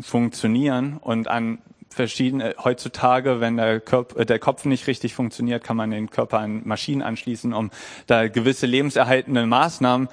funktionieren 0.00 0.98
und 1.00 1.26
an 1.26 1.58
verschiedene, 1.88 2.54
heutzutage, 2.62 3.40
wenn 3.40 3.56
der, 3.56 3.80
Körper, 3.80 4.24
der 4.24 4.38
Kopf 4.38 4.64
nicht 4.64 4.86
richtig 4.86 5.14
funktioniert, 5.14 5.64
kann 5.64 5.76
man 5.76 5.90
den 5.90 6.10
Körper 6.10 6.40
an 6.40 6.62
Maschinen 6.64 7.02
anschließen, 7.02 7.52
um 7.52 7.70
da 8.06 8.28
gewisse 8.28 8.66
lebenserhaltende 8.66 9.46
Maßnahmen 9.46 10.08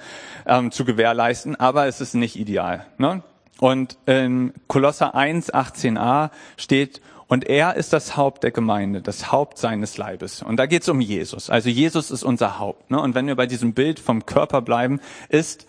ähm, 0.46 0.70
zu 0.70 0.84
gewährleisten, 0.84 1.56
aber 1.56 1.86
es 1.86 2.00
ist 2.00 2.14
nicht 2.14 2.36
ideal. 2.36 2.86
Ne? 2.98 3.22
Und 3.58 3.98
in 4.06 4.52
Kolosser 4.66 5.14
1, 5.14 5.52
18a 5.52 6.30
steht, 6.56 7.00
und 7.26 7.48
er 7.48 7.76
ist 7.76 7.92
das 7.92 8.16
Haupt 8.16 8.42
der 8.42 8.50
Gemeinde, 8.50 9.00
das 9.00 9.32
Haupt 9.32 9.58
seines 9.58 9.96
Leibes. 9.96 10.42
Und 10.42 10.56
da 10.56 10.66
geht 10.66 10.82
es 10.82 10.88
um 10.88 11.00
Jesus. 11.00 11.48
Also 11.48 11.70
Jesus 11.70 12.10
ist 12.10 12.22
unser 12.22 12.58
Haupt. 12.58 12.90
Ne? 12.90 13.00
Und 13.00 13.14
wenn 13.14 13.26
wir 13.26 13.34
bei 13.34 13.46
diesem 13.46 13.72
Bild 13.72 13.98
vom 13.98 14.26
Körper 14.26 14.60
bleiben, 14.60 15.00
ist 15.30 15.66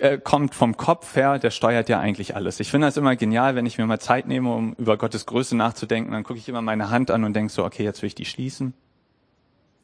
äh, 0.00 0.18
kommt 0.18 0.54
vom 0.54 0.76
Kopf 0.76 1.16
her, 1.16 1.38
der 1.38 1.50
steuert 1.50 1.88
ja 1.88 2.00
eigentlich 2.00 2.36
alles. 2.36 2.60
Ich 2.60 2.70
finde 2.70 2.86
das 2.86 2.96
immer 2.96 3.16
genial, 3.16 3.54
wenn 3.54 3.66
ich 3.66 3.78
mir 3.78 3.86
mal 3.86 4.00
Zeit 4.00 4.26
nehme, 4.26 4.52
um 4.52 4.74
über 4.74 4.96
Gottes 4.96 5.26
Größe 5.26 5.56
nachzudenken, 5.56 6.12
dann 6.12 6.24
gucke 6.24 6.38
ich 6.38 6.48
immer 6.48 6.62
meine 6.62 6.90
Hand 6.90 7.10
an 7.10 7.24
und 7.24 7.34
denke 7.34 7.52
so, 7.52 7.64
okay, 7.64 7.84
jetzt 7.84 8.02
will 8.02 8.08
ich 8.08 8.14
die 8.14 8.24
schließen. 8.24 8.74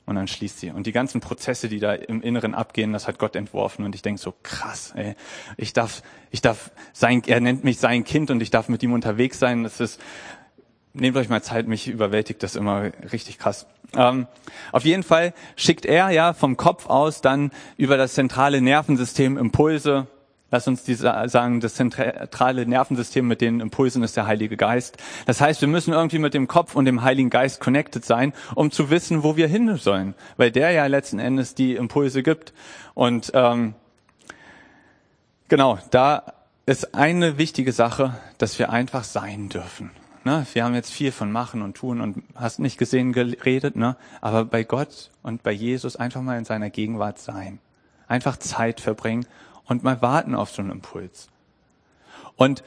Und 0.07 0.17
dann 0.17 0.29
schließt 0.29 0.61
sie. 0.61 0.71
Und 0.71 0.87
die 0.87 0.93
ganzen 0.93 1.21
Prozesse, 1.21 1.69
die 1.69 1.81
da 1.81 1.95
im 1.95 2.21
Inneren 2.21 2.55
abgehen, 2.55 2.93
das 2.93 3.09
hat 3.09 3.19
Gott 3.19 3.37
entworfen. 3.37 3.85
Und 3.87 3.95
ich 3.95 4.03
denke 4.03 4.21
so, 4.21 4.35
krass, 4.43 4.93
ey, 4.95 5.15
ich 5.57 5.73
darf, 5.73 6.03
ich 6.31 6.43
darf 6.43 6.73
sein, 6.93 7.23
er 7.27 7.41
nennt 7.41 7.65
mich 7.65 7.79
sein 7.79 8.05
Kind 8.05 8.31
und 8.31 8.43
ich 8.43 8.51
darf 8.51 8.69
mit 8.69 8.83
ihm 8.83 8.93
unterwegs 8.93 9.39
sein. 9.39 9.63
Das 9.63 9.81
ist, 9.81 10.01
nehmt 10.93 11.17
euch 11.17 11.31
mal 11.31 11.43
Zeit, 11.43 11.69
mich 11.69 11.89
überwältigt 11.89 12.43
das 12.43 12.55
immer 12.55 12.93
richtig 13.13 13.39
krass. 13.39 13.67
Ähm, 13.97 14.27
auf 14.73 14.85
jeden 14.85 15.03
Fall 15.03 15.35
schickt 15.57 15.87
er 15.87 16.11
ja 16.11 16.33
vom 16.33 16.57
Kopf 16.57 16.87
aus 16.87 17.21
dann 17.21 17.51
über 17.77 17.97
das 17.97 18.15
zentrale 18.15 18.61
Nervensystem 18.61 19.37
Impulse. 19.37 20.07
Lass 20.51 20.69
uns 20.69 20.85
die 20.85 20.95
sagen, 20.95 21.59
das 21.59 21.75
zentrale 21.75 22.65
Nervensystem 22.65 23.27
mit 23.27 23.41
den 23.41 23.59
Impulsen 23.59 24.05
ist 24.05 24.17
der 24.17 24.29
Heilige 24.29 24.57
Geist. 24.57 24.99
Das 25.27 25.41
heißt, 25.41 25.61
wir 25.61 25.69
müssen 25.69 25.93
irgendwie 25.93 26.21
mit 26.21 26.33
dem 26.33 26.47
Kopf 26.47 26.77
und 26.77 26.85
dem 26.85 27.03
Heiligen 27.03 27.29
Geist 27.29 27.61
connected 27.61 28.05
sein, 28.05 28.33
um 28.55 28.71
zu 28.71 28.89
wissen, 28.89 29.25
wo 29.25 29.37
wir 29.37 29.49
hin 29.49 29.77
sollen, 29.79 30.15
weil 30.37 30.53
der 30.53 30.71
ja 30.71 30.87
letzten 30.87 31.19
Endes 31.19 31.57
die 31.57 31.75
Impulse 31.75 32.23
gibt. 32.23 32.53
Und 32.95 33.33
ähm, 33.35 33.75
genau, 35.49 35.79
da 35.91 36.35
ist 36.67 36.95
eine 36.95 37.37
wichtige 37.37 37.73
Sache, 37.73 38.15
dass 38.39 38.59
wir 38.59 38.71
einfach 38.71 39.03
sein 39.03 39.49
dürfen. 39.49 39.91
Ne? 40.25 40.47
Wir 40.53 40.65
haben 40.65 40.75
jetzt 40.75 40.91
viel 40.91 41.13
von 41.13 41.31
machen 41.31 41.63
und 41.63 41.77
tun 41.77 42.01
und 42.01 42.23
hast 42.35 42.59
nicht 42.59 42.79
gesehen 42.79 43.13
geredet, 43.13 43.77
ne? 43.77 43.97
aber 44.21 44.45
bei 44.45 44.65
Gott 44.65 45.11
und 45.23 45.43
bei 45.43 45.53
Jesus 45.53 45.97
einfach 45.97 46.23
mal 46.23 46.39
in 46.39 46.45
seiner 46.45 46.71
Gegenwart 46.71 47.19
sein. 47.19 47.59
Einfach 48.09 48.39
Zeit 48.39 48.81
verbringen 48.81 49.27
und 49.67 49.85
mal 49.85 50.01
warten 50.03 50.35
auf 50.35 50.51
so 50.51 50.63
einen 50.63 50.71
Impuls. 50.71 51.29
Und 52.37 52.65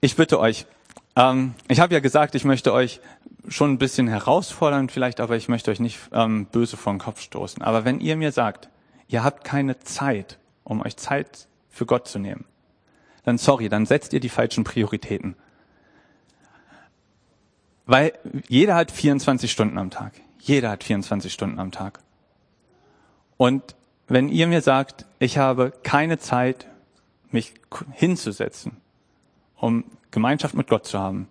ich 0.00 0.16
bitte 0.16 0.40
euch, 0.40 0.66
ähm, 1.14 1.54
ich 1.68 1.80
habe 1.80 1.94
ja 1.94 2.00
gesagt, 2.00 2.34
ich 2.34 2.44
möchte 2.44 2.72
euch 2.72 3.00
schon 3.48 3.72
ein 3.72 3.78
bisschen 3.78 4.08
herausfordern 4.08 4.88
vielleicht, 4.88 5.20
aber 5.20 5.36
ich 5.36 5.48
möchte 5.48 5.70
euch 5.70 5.80
nicht 5.80 5.98
ähm, 6.12 6.46
böse 6.46 6.76
vor 6.76 6.92
den 6.92 6.98
Kopf 6.98 7.20
stoßen. 7.20 7.62
Aber 7.62 7.84
wenn 7.84 8.00
ihr 8.00 8.16
mir 8.16 8.32
sagt, 8.32 8.68
ihr 9.08 9.22
habt 9.22 9.44
keine 9.44 9.78
Zeit, 9.78 10.38
um 10.64 10.82
euch 10.82 10.96
Zeit 10.96 11.46
für 11.70 11.86
Gott 11.86 12.08
zu 12.08 12.18
nehmen, 12.18 12.44
dann 13.24 13.38
sorry, 13.38 13.68
dann 13.68 13.86
setzt 13.86 14.12
ihr 14.12 14.20
die 14.20 14.28
falschen 14.28 14.64
Prioritäten. 14.64 15.36
Weil 17.86 18.12
jeder 18.48 18.74
hat 18.74 18.90
24 18.90 19.50
Stunden 19.50 19.78
am 19.78 19.90
Tag. 19.90 20.12
Jeder 20.40 20.70
hat 20.70 20.84
24 20.84 21.32
Stunden 21.32 21.58
am 21.58 21.70
Tag. 21.70 22.00
Und 23.36 23.76
wenn 24.08 24.28
ihr 24.28 24.46
mir 24.46 24.60
sagt, 24.60 25.06
ich 25.18 25.38
habe 25.38 25.72
keine 25.82 26.18
Zeit, 26.18 26.66
mich 27.30 27.54
hinzusetzen, 27.92 28.76
um 29.56 29.84
Gemeinschaft 30.10 30.54
mit 30.54 30.68
Gott 30.68 30.86
zu 30.86 30.98
haben, 30.98 31.28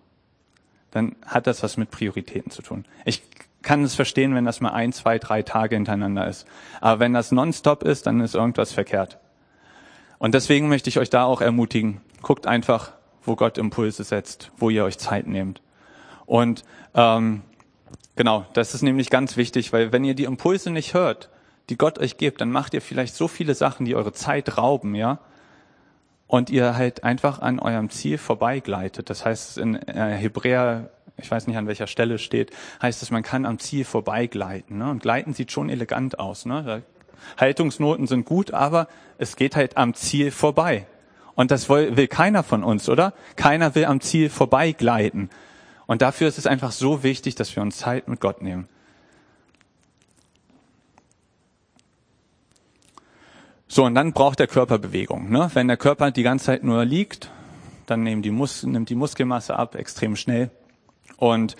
dann 0.90 1.16
hat 1.24 1.46
das 1.46 1.62
was 1.62 1.76
mit 1.76 1.90
Prioritäten 1.90 2.50
zu 2.50 2.62
tun. 2.62 2.84
Ich 3.04 3.22
kann 3.62 3.82
es 3.82 3.94
verstehen, 3.94 4.34
wenn 4.34 4.44
das 4.44 4.60
mal 4.60 4.70
ein, 4.70 4.92
zwei, 4.92 5.18
drei 5.18 5.42
Tage 5.42 5.74
hintereinander 5.74 6.26
ist. 6.28 6.46
Aber 6.80 7.00
wenn 7.00 7.12
das 7.12 7.32
nonstop 7.32 7.82
ist, 7.82 8.06
dann 8.06 8.20
ist 8.20 8.34
irgendwas 8.34 8.72
verkehrt. 8.72 9.18
Und 10.18 10.34
deswegen 10.34 10.68
möchte 10.68 10.88
ich 10.88 10.98
euch 10.98 11.10
da 11.10 11.24
auch 11.24 11.40
ermutigen, 11.40 12.00
guckt 12.22 12.46
einfach, 12.46 12.92
wo 13.24 13.36
Gott 13.36 13.58
Impulse 13.58 14.04
setzt, 14.04 14.52
wo 14.56 14.70
ihr 14.70 14.84
euch 14.84 14.98
Zeit 14.98 15.26
nehmt. 15.26 15.60
Und 16.26 16.64
ähm, 16.94 17.42
genau, 18.16 18.44
das 18.52 18.74
ist 18.74 18.82
nämlich 18.82 19.10
ganz 19.10 19.36
wichtig, 19.36 19.72
weil 19.72 19.92
wenn 19.92 20.04
ihr 20.04 20.14
die 20.14 20.24
Impulse 20.24 20.70
nicht 20.70 20.94
hört, 20.94 21.30
die 21.68 21.76
Gott 21.76 21.98
euch 21.98 22.16
gibt, 22.18 22.40
dann 22.40 22.50
macht 22.50 22.74
ihr 22.74 22.82
vielleicht 22.82 23.14
so 23.14 23.28
viele 23.28 23.54
Sachen, 23.54 23.86
die 23.86 23.96
eure 23.96 24.12
Zeit 24.12 24.58
rauben, 24.58 24.94
ja, 24.94 25.18
und 26.26 26.50
ihr 26.50 26.76
halt 26.76 27.04
einfach 27.04 27.40
an 27.40 27.58
eurem 27.58 27.90
Ziel 27.90 28.18
vorbeigleitet. 28.18 29.10
Das 29.10 29.24
heißt, 29.24 29.58
in 29.58 29.76
äh, 29.76 30.16
Hebräer, 30.16 30.90
ich 31.16 31.30
weiß 31.30 31.46
nicht 31.46 31.56
an 31.56 31.66
welcher 31.66 31.86
Stelle 31.86 32.18
steht, 32.18 32.50
heißt 32.82 33.02
es, 33.02 33.10
man 33.10 33.22
kann 33.22 33.46
am 33.46 33.58
Ziel 33.58 33.84
vorbeigleiten. 33.84 34.78
Ne? 34.78 34.90
Und 34.90 35.02
gleiten 35.02 35.34
sieht 35.34 35.52
schon 35.52 35.70
elegant 35.70 36.18
aus. 36.18 36.44
Ne? 36.44 36.82
Haltungsnoten 37.38 38.06
sind 38.06 38.26
gut, 38.26 38.52
aber 38.52 38.88
es 39.18 39.36
geht 39.36 39.56
halt 39.56 39.76
am 39.76 39.94
Ziel 39.94 40.30
vorbei. 40.30 40.86
Und 41.34 41.50
das 41.50 41.68
will, 41.68 41.96
will 41.96 42.08
keiner 42.08 42.42
von 42.42 42.64
uns, 42.64 42.88
oder? 42.88 43.12
Keiner 43.36 43.74
will 43.74 43.84
am 43.84 44.00
Ziel 44.00 44.30
vorbeigleiten. 44.30 45.30
Und 45.86 46.02
dafür 46.02 46.28
ist 46.28 46.38
es 46.38 46.46
einfach 46.46 46.72
so 46.72 47.02
wichtig, 47.02 47.34
dass 47.34 47.54
wir 47.54 47.62
uns 47.62 47.76
Zeit 47.78 48.08
mit 48.08 48.20
Gott 48.20 48.42
nehmen. 48.42 48.68
So, 53.68 53.84
und 53.84 53.94
dann 53.94 54.12
braucht 54.12 54.38
der 54.38 54.46
Körper 54.46 54.78
Bewegung. 54.78 55.30
Ne? 55.30 55.50
Wenn 55.54 55.68
der 55.68 55.76
Körper 55.76 56.10
die 56.10 56.22
ganze 56.22 56.46
Zeit 56.46 56.64
nur 56.64 56.84
liegt, 56.84 57.30
dann 57.86 58.02
nehmen 58.02 58.22
die 58.22 58.30
Mus 58.30 58.62
nimmt 58.62 58.88
die 58.88 58.94
Muskelmasse 58.94 59.56
ab, 59.56 59.74
extrem 59.74 60.16
schnell. 60.16 60.50
Und 61.16 61.56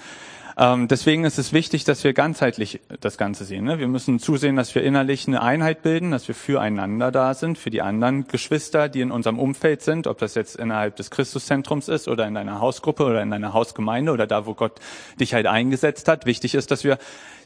ähm, 0.58 0.88
deswegen 0.88 1.24
ist 1.24 1.38
es 1.38 1.52
wichtig, 1.52 1.84
dass 1.84 2.02
wir 2.02 2.14
ganzheitlich 2.14 2.80
das 3.00 3.18
Ganze 3.18 3.44
sehen. 3.44 3.64
Ne? 3.64 3.78
Wir 3.78 3.88
müssen 3.88 4.18
zusehen, 4.18 4.56
dass 4.56 4.74
wir 4.74 4.82
innerlich 4.82 5.28
eine 5.28 5.42
Einheit 5.42 5.82
bilden, 5.82 6.10
dass 6.12 6.28
wir 6.28 6.34
füreinander 6.34 7.12
da 7.12 7.34
sind, 7.34 7.58
für 7.58 7.68
die 7.68 7.82
anderen 7.82 8.26
Geschwister, 8.26 8.88
die 8.88 9.02
in 9.02 9.10
unserem 9.10 9.38
Umfeld 9.38 9.82
sind, 9.82 10.06
ob 10.06 10.16
das 10.16 10.34
jetzt 10.34 10.56
innerhalb 10.56 10.96
des 10.96 11.10
Christuszentrums 11.10 11.88
ist 11.88 12.08
oder 12.08 12.26
in 12.26 12.32
deiner 12.32 12.60
Hausgruppe 12.60 13.04
oder 13.04 13.22
in 13.22 13.30
deiner 13.30 13.52
Hausgemeinde 13.52 14.12
oder 14.12 14.26
da, 14.26 14.46
wo 14.46 14.54
Gott 14.54 14.80
dich 15.20 15.34
halt 15.34 15.46
eingesetzt 15.46 16.08
hat. 16.08 16.24
Wichtig 16.24 16.54
ist, 16.54 16.70
dass 16.70 16.84
wir 16.84 16.96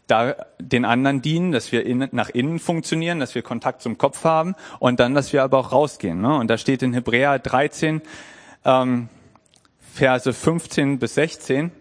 da 0.07 0.37
den 0.61 0.85
anderen 0.85 1.21
dienen, 1.21 1.51
dass 1.51 1.73
wir 1.73 1.85
in, 1.85 2.09
nach 2.13 2.29
innen 2.29 2.61
funktionieren, 2.61 3.19
dass 3.19 3.35
wir 3.35 3.43
Kontakt 3.43 3.83
zum 3.83 3.99
Kopf 3.99 4.23
haben 4.23 4.55
und 4.79 5.01
dann, 5.01 5.15
dass 5.15 5.33
wir 5.33 5.43
aber 5.43 5.59
auch 5.59 5.73
rausgehen. 5.73 6.21
Ne? 6.21 6.37
Und 6.37 6.49
da 6.49 6.59
steht 6.59 6.83
in 6.83 6.95
Hebräer 6.95 7.41
13, 7.41 8.03
ähm, 8.65 9.09
Verse 9.93 10.33
15 10.33 11.01
bis 11.01 11.15
16, 11.15 11.73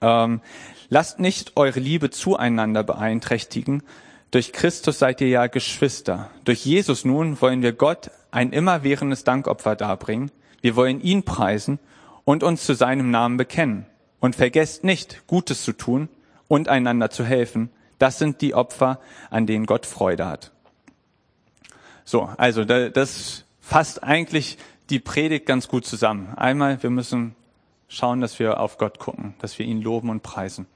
ähm, 0.00 0.40
lasst 0.88 1.20
nicht 1.20 1.56
eure 1.56 1.80
Liebe 1.80 2.10
zueinander 2.10 2.82
beeinträchtigen. 2.82 3.82
Durch 4.30 4.52
Christus 4.52 4.98
seid 4.98 5.20
ihr 5.20 5.28
ja 5.28 5.46
Geschwister. 5.46 6.30
Durch 6.44 6.64
Jesus 6.64 7.04
nun 7.04 7.40
wollen 7.40 7.62
wir 7.62 7.72
Gott 7.72 8.10
ein 8.30 8.52
immerwährendes 8.52 9.24
Dankopfer 9.24 9.76
darbringen. 9.76 10.30
Wir 10.60 10.76
wollen 10.76 11.00
ihn 11.00 11.24
preisen 11.24 11.78
und 12.24 12.42
uns 12.42 12.64
zu 12.64 12.74
seinem 12.74 13.10
Namen 13.10 13.36
bekennen. 13.36 13.86
Und 14.20 14.36
vergesst 14.36 14.84
nicht, 14.84 15.26
Gutes 15.26 15.64
zu 15.64 15.72
tun 15.72 16.08
und 16.46 16.68
einander 16.68 17.10
zu 17.10 17.24
helfen. 17.24 17.70
Das 17.98 18.18
sind 18.18 18.40
die 18.40 18.54
Opfer, 18.54 19.00
an 19.30 19.46
denen 19.46 19.66
Gott 19.66 19.86
Freude 19.86 20.26
hat. 20.26 20.52
So, 22.04 22.28
also 22.36 22.64
das 22.64 23.44
fasst 23.60 24.02
eigentlich 24.02 24.58
die 24.90 24.98
Predigt 24.98 25.46
ganz 25.46 25.68
gut 25.68 25.86
zusammen. 25.86 26.34
Einmal, 26.36 26.82
wir 26.82 26.90
müssen 26.90 27.34
schauen, 27.90 28.22
dass 28.22 28.38
wir 28.38 28.60
auf 28.60 28.78
Gott 28.78 28.98
gucken, 28.98 29.34
dass 29.40 29.58
wir 29.58 29.66
ihn 29.66 29.82
loben 29.82 30.08
und 30.08 30.22
preisen, 30.22 30.66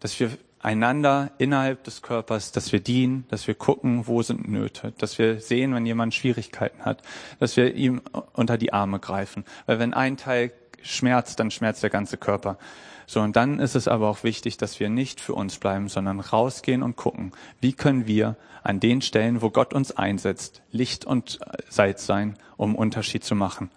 dass 0.00 0.20
wir 0.20 0.30
einander 0.58 1.30
innerhalb 1.38 1.84
des 1.84 2.02
Körpers, 2.02 2.52
dass 2.52 2.72
wir 2.72 2.80
dienen, 2.80 3.24
dass 3.28 3.46
wir 3.46 3.54
gucken, 3.54 4.06
wo 4.06 4.20
sind 4.20 4.48
Nöte, 4.48 4.92
dass 4.98 5.18
wir 5.18 5.40
sehen, 5.40 5.74
wenn 5.74 5.86
jemand 5.86 6.14
Schwierigkeiten 6.14 6.84
hat, 6.84 7.02
dass 7.38 7.56
wir 7.56 7.74
ihm 7.74 8.02
unter 8.34 8.58
die 8.58 8.72
Arme 8.72 8.98
greifen. 8.98 9.44
Weil 9.64 9.78
wenn 9.78 9.94
ein 9.94 10.18
Teil 10.18 10.52
schmerzt, 10.82 11.40
dann 11.40 11.50
schmerzt 11.50 11.82
der 11.82 11.90
ganze 11.90 12.18
Körper. 12.18 12.58
So, 13.06 13.20
und 13.20 13.36
dann 13.36 13.58
ist 13.58 13.74
es 13.74 13.88
aber 13.88 14.08
auch 14.08 14.22
wichtig, 14.22 14.56
dass 14.56 14.78
wir 14.78 14.88
nicht 14.88 15.20
für 15.20 15.34
uns 15.34 15.58
bleiben, 15.58 15.88
sondern 15.88 16.20
rausgehen 16.20 16.82
und 16.82 16.96
gucken, 16.96 17.32
wie 17.60 17.72
können 17.72 18.06
wir 18.06 18.36
an 18.62 18.80
den 18.80 19.02
Stellen, 19.02 19.42
wo 19.42 19.50
Gott 19.50 19.72
uns 19.72 19.92
einsetzt, 19.92 20.62
Licht 20.70 21.04
und 21.06 21.40
Salz 21.68 22.06
sein, 22.06 22.36
um 22.56 22.74
Unterschied 22.74 23.24
zu 23.24 23.34
machen. 23.34 23.70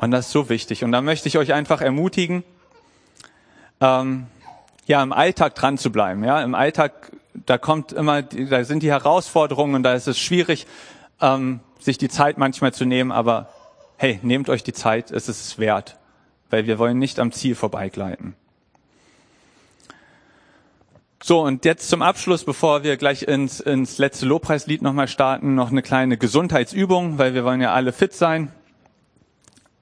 Und 0.00 0.12
das 0.12 0.26
ist 0.26 0.32
so 0.32 0.48
wichtig. 0.48 0.84
Und 0.84 0.92
da 0.92 1.00
möchte 1.00 1.26
ich 1.26 1.38
euch 1.38 1.52
einfach 1.52 1.80
ermutigen, 1.80 2.44
ähm, 3.80 4.28
ja, 4.86 5.02
im 5.02 5.12
Alltag 5.12 5.56
dran 5.56 5.76
zu 5.76 5.90
bleiben. 5.90 6.22
Ja, 6.22 6.40
im 6.40 6.54
Alltag, 6.54 7.10
da 7.34 7.58
kommt 7.58 7.92
immer, 7.92 8.22
da 8.22 8.62
sind 8.62 8.84
die 8.84 8.92
Herausforderungen 8.92 9.74
und 9.74 9.82
da 9.82 9.94
ist 9.94 10.06
es 10.06 10.16
schwierig, 10.16 10.68
ähm, 11.20 11.58
sich 11.80 11.98
die 11.98 12.08
Zeit 12.08 12.38
manchmal 12.38 12.72
zu 12.72 12.84
nehmen. 12.84 13.10
Aber 13.10 13.48
hey, 13.96 14.20
nehmt 14.22 14.48
euch 14.48 14.62
die 14.62 14.72
Zeit, 14.72 15.10
es 15.10 15.28
ist 15.28 15.44
es 15.44 15.58
wert, 15.58 15.96
weil 16.48 16.68
wir 16.68 16.78
wollen 16.78 17.00
nicht 17.00 17.18
am 17.18 17.32
Ziel 17.32 17.56
vorbeigleiten. 17.56 18.36
So, 21.20 21.40
und 21.40 21.64
jetzt 21.64 21.88
zum 21.88 22.02
Abschluss, 22.02 22.44
bevor 22.44 22.84
wir 22.84 22.96
gleich 22.98 23.24
ins, 23.24 23.58
ins 23.58 23.98
letzte 23.98 24.26
Lobpreislied 24.26 24.80
nochmal 24.80 25.08
starten, 25.08 25.56
noch 25.56 25.72
eine 25.72 25.82
kleine 25.82 26.18
Gesundheitsübung, 26.18 27.18
weil 27.18 27.34
wir 27.34 27.44
wollen 27.44 27.60
ja 27.60 27.74
alle 27.74 27.92
fit 27.92 28.12
sein. 28.12 28.52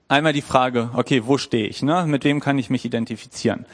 Einmal 0.08 0.32
die 0.32 0.42
Frage, 0.42 0.90
okay, 0.94 1.22
wo 1.26 1.36
stehe 1.36 1.66
ich? 1.66 1.82
Ne? 1.82 2.06
Mit 2.06 2.22
wem 2.22 2.38
kann 2.38 2.58
ich 2.58 2.70
mich 2.70 2.84
identifizieren? 2.84 3.66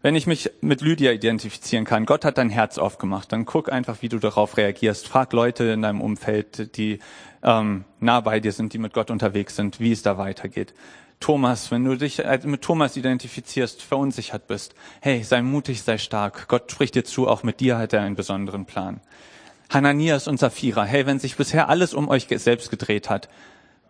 Wenn 0.00 0.14
ich 0.14 0.26
mich 0.26 0.50
mit 0.60 0.80
Lydia 0.80 1.12
identifizieren 1.12 1.84
kann, 1.84 2.06
Gott 2.06 2.24
hat 2.24 2.38
dein 2.38 2.50
Herz 2.50 2.78
aufgemacht, 2.78 3.32
dann 3.32 3.44
guck 3.44 3.70
einfach, 3.70 4.02
wie 4.02 4.08
du 4.08 4.18
darauf 4.18 4.56
reagierst. 4.56 5.08
Frag 5.08 5.32
Leute 5.32 5.64
in 5.64 5.82
deinem 5.82 6.00
Umfeld, 6.00 6.76
die 6.76 6.98
ähm, 7.42 7.84
nah 8.00 8.20
bei 8.20 8.40
dir 8.40 8.52
sind, 8.52 8.72
die 8.72 8.78
mit 8.78 8.94
Gott 8.94 9.10
unterwegs 9.10 9.56
sind, 9.56 9.80
wie 9.80 9.92
es 9.92 10.02
da 10.02 10.18
weitergeht. 10.18 10.74
Thomas, 11.18 11.70
wenn 11.70 11.84
du 11.84 11.96
dich 11.96 12.20
mit 12.44 12.62
Thomas 12.62 12.96
identifizierst, 12.96 13.82
verunsichert 13.82 14.48
bist, 14.48 14.74
hey, 15.00 15.22
sei 15.22 15.40
mutig, 15.42 15.82
sei 15.82 15.98
stark. 15.98 16.48
Gott 16.48 16.70
spricht 16.70 16.96
dir 16.96 17.04
zu, 17.04 17.28
auch 17.28 17.44
mit 17.44 17.60
dir 17.60 17.78
hat 17.78 17.92
er 17.92 18.02
einen 18.02 18.16
besonderen 18.16 18.64
Plan. 18.64 19.00
Hananias 19.70 20.26
und 20.26 20.38
Sapphira, 20.38 20.84
hey, 20.84 21.06
wenn 21.06 21.20
sich 21.20 21.36
bisher 21.36 21.68
alles 21.68 21.94
um 21.94 22.08
euch 22.08 22.26
selbst 22.28 22.70
gedreht 22.70 23.08
hat, 23.08 23.28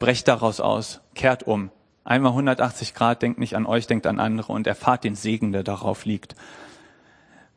brecht 0.03 0.28
daraus 0.28 0.61
aus, 0.61 1.00
kehrt 1.14 1.44
um, 1.44 1.70
Einmal 2.05 2.32
180 2.32 2.94
Grad, 2.94 3.22
denkt 3.22 3.38
nicht 3.38 3.55
an 3.55 3.66
euch, 3.66 3.86
denkt 3.86 4.07
an 4.07 4.18
andere 4.18 4.53
und 4.53 4.66
erfahrt 4.66 5.05
den 5.05 5.14
Segen, 5.14 5.53
der 5.53 5.62
darauf 5.62 6.05
liegt. 6.05 6.34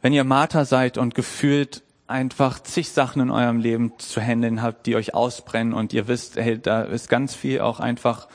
Wenn 0.02 0.14
ihr 0.14 0.24
Martha 0.24 0.66
seid 0.66 1.00
und 1.00 1.16
gefühlt 1.16 1.82
einfach 2.06 2.60
zig 2.60 2.92
Sachen 2.92 3.24
in 3.24 3.32
eurem 3.32 3.60
Leben 3.60 3.94
zu 3.98 4.22
handeln 4.22 4.62
habt, 4.62 4.86
die 4.86 4.96
euch 4.96 5.16
ausbrennen 5.16 5.74
und 5.74 5.94
ihr 5.94 6.08
wisst, 6.08 6.36
hey, 6.36 6.60
da 6.60 6.84
ist 6.84 7.10
ganz 7.10 7.34
viel 7.34 7.62
auch 7.62 7.80
einfach, 7.80 8.28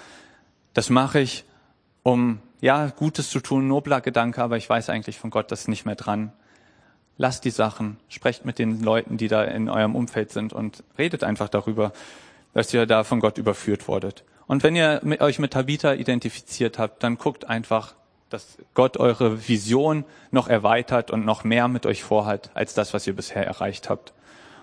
das 0.75 0.91
mache 0.91 1.21
ich, 1.21 1.45
um 2.03 2.41
ja 2.61 2.89
Gutes 2.89 3.31
zu 3.31 3.39
tun, 3.39 3.69
nobler 3.69 4.01
Gedanke, 4.01 4.43
aber 4.43 4.57
ich 4.57 4.69
weiß 4.69 4.91
eigentlich 4.91 5.21
von 5.21 5.31
Gott 5.31 5.53
das 5.53 5.69
nicht 5.69 5.87
mehr 5.87 5.95
dran. 5.95 6.33
Lasst 7.17 7.45
die 7.45 7.51
Sachen, 7.51 7.99
sprecht 8.09 8.45
mit 8.45 8.59
den 8.59 8.83
Leuten, 8.83 9.17
die 9.17 9.29
da 9.29 9.45
in 9.45 9.69
eurem 9.69 9.95
Umfeld 9.95 10.33
sind 10.33 10.53
und 10.53 10.83
redet 10.99 11.23
einfach 11.23 11.49
darüber, 11.49 11.93
dass 12.53 12.73
ihr 12.75 12.87
da 12.87 13.05
von 13.05 13.21
Gott 13.21 13.39
überführt 13.39 13.89
wurdet. 13.89 14.25
Und 14.47 14.63
wenn 14.63 14.75
ihr 14.75 15.01
euch 15.21 15.39
mit 15.39 15.53
Tabitha 15.53 15.95
identifiziert 15.95 16.79
habt, 16.79 17.03
dann 17.03 17.19
guckt 17.19 17.49
einfach, 17.49 17.95
dass 18.31 18.59
Gott 18.75 18.97
eure 18.97 19.49
Vision 19.49 20.05
noch 20.31 20.49
erweitert 20.49 21.11
und 21.11 21.25
noch 21.25 21.45
mehr 21.45 21.69
mit 21.69 21.87
euch 21.87 22.03
vorhat, 22.03 22.51
als 22.55 22.75
das, 22.75 22.95
was 22.95 23.07
ihr 23.07 23.15
bisher 23.15 23.47
erreicht 23.47 23.91
habt. 23.91 24.13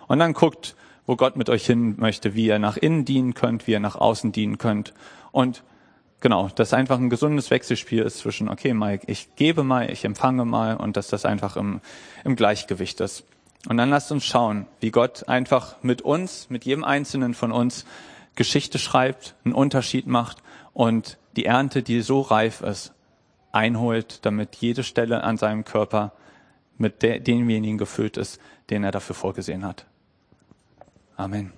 Und 0.08 0.20
dann 0.20 0.34
guckt, 0.34 0.76
wo 1.06 1.16
Gott 1.16 1.36
mit 1.38 1.50
euch 1.50 1.66
hin 1.66 1.96
möchte, 1.98 2.36
wie 2.36 2.48
ihr 2.48 2.60
nach 2.60 2.78
innen 2.78 3.06
dienen 3.06 3.34
könnt, 3.34 3.68
wie 3.68 3.72
ihr 3.72 3.80
nach 3.80 3.96
außen 3.96 4.32
dienen 4.32 4.58
könnt. 4.58 4.94
Und 5.32 5.64
genau, 6.20 6.50
dass 6.56 6.74
einfach 6.74 6.98
ein 6.98 7.10
gesundes 7.10 7.50
Wechselspiel 7.50 8.04
ist 8.04 8.20
zwischen, 8.20 8.50
okay, 8.50 8.74
Mike, 8.74 9.06
ich 9.08 9.36
gebe 9.36 9.64
mal, 9.64 9.90
ich 9.90 10.04
empfange 10.04 10.46
mal 10.46 10.76
und 10.76 10.98
dass 10.98 11.08
das 11.08 11.26
einfach 11.26 11.56
im, 11.56 11.82
im 12.24 12.36
Gleichgewicht 12.36 13.00
ist. 13.00 13.24
Und 13.68 13.78
dann 13.78 13.90
lasst 13.90 14.12
uns 14.12 14.26
schauen, 14.26 14.66
wie 14.80 14.92
Gott 14.92 15.28
einfach 15.28 15.76
mit 15.82 16.02
uns, 16.02 16.50
mit 16.50 16.66
jedem 16.66 16.84
Einzelnen 16.84 17.34
von 17.34 17.52
uns 17.52 17.86
Geschichte 18.36 18.80
schreibt, 18.80 19.36
einen 19.44 19.54
Unterschied 19.54 20.08
macht 20.08 20.38
und 20.74 21.18
die 21.36 21.46
Ernte, 21.46 21.84
die 21.84 22.02
so 22.02 22.22
reif 22.22 22.62
ist, 22.62 22.94
einholt, 23.52 24.26
damit 24.26 24.56
jede 24.56 24.84
Stelle 24.84 25.24
an 25.24 25.38
seinem 25.38 25.66
Körper 25.66 26.14
mit 26.78 27.02
demjenigen 27.02 27.78
gefüllt 27.78 28.18
ist, 28.18 28.40
den 28.70 28.84
er 28.84 28.92
dafür 28.92 29.16
vorgesehen 29.16 29.66
hat. 29.66 29.86
Amen. 31.16 31.52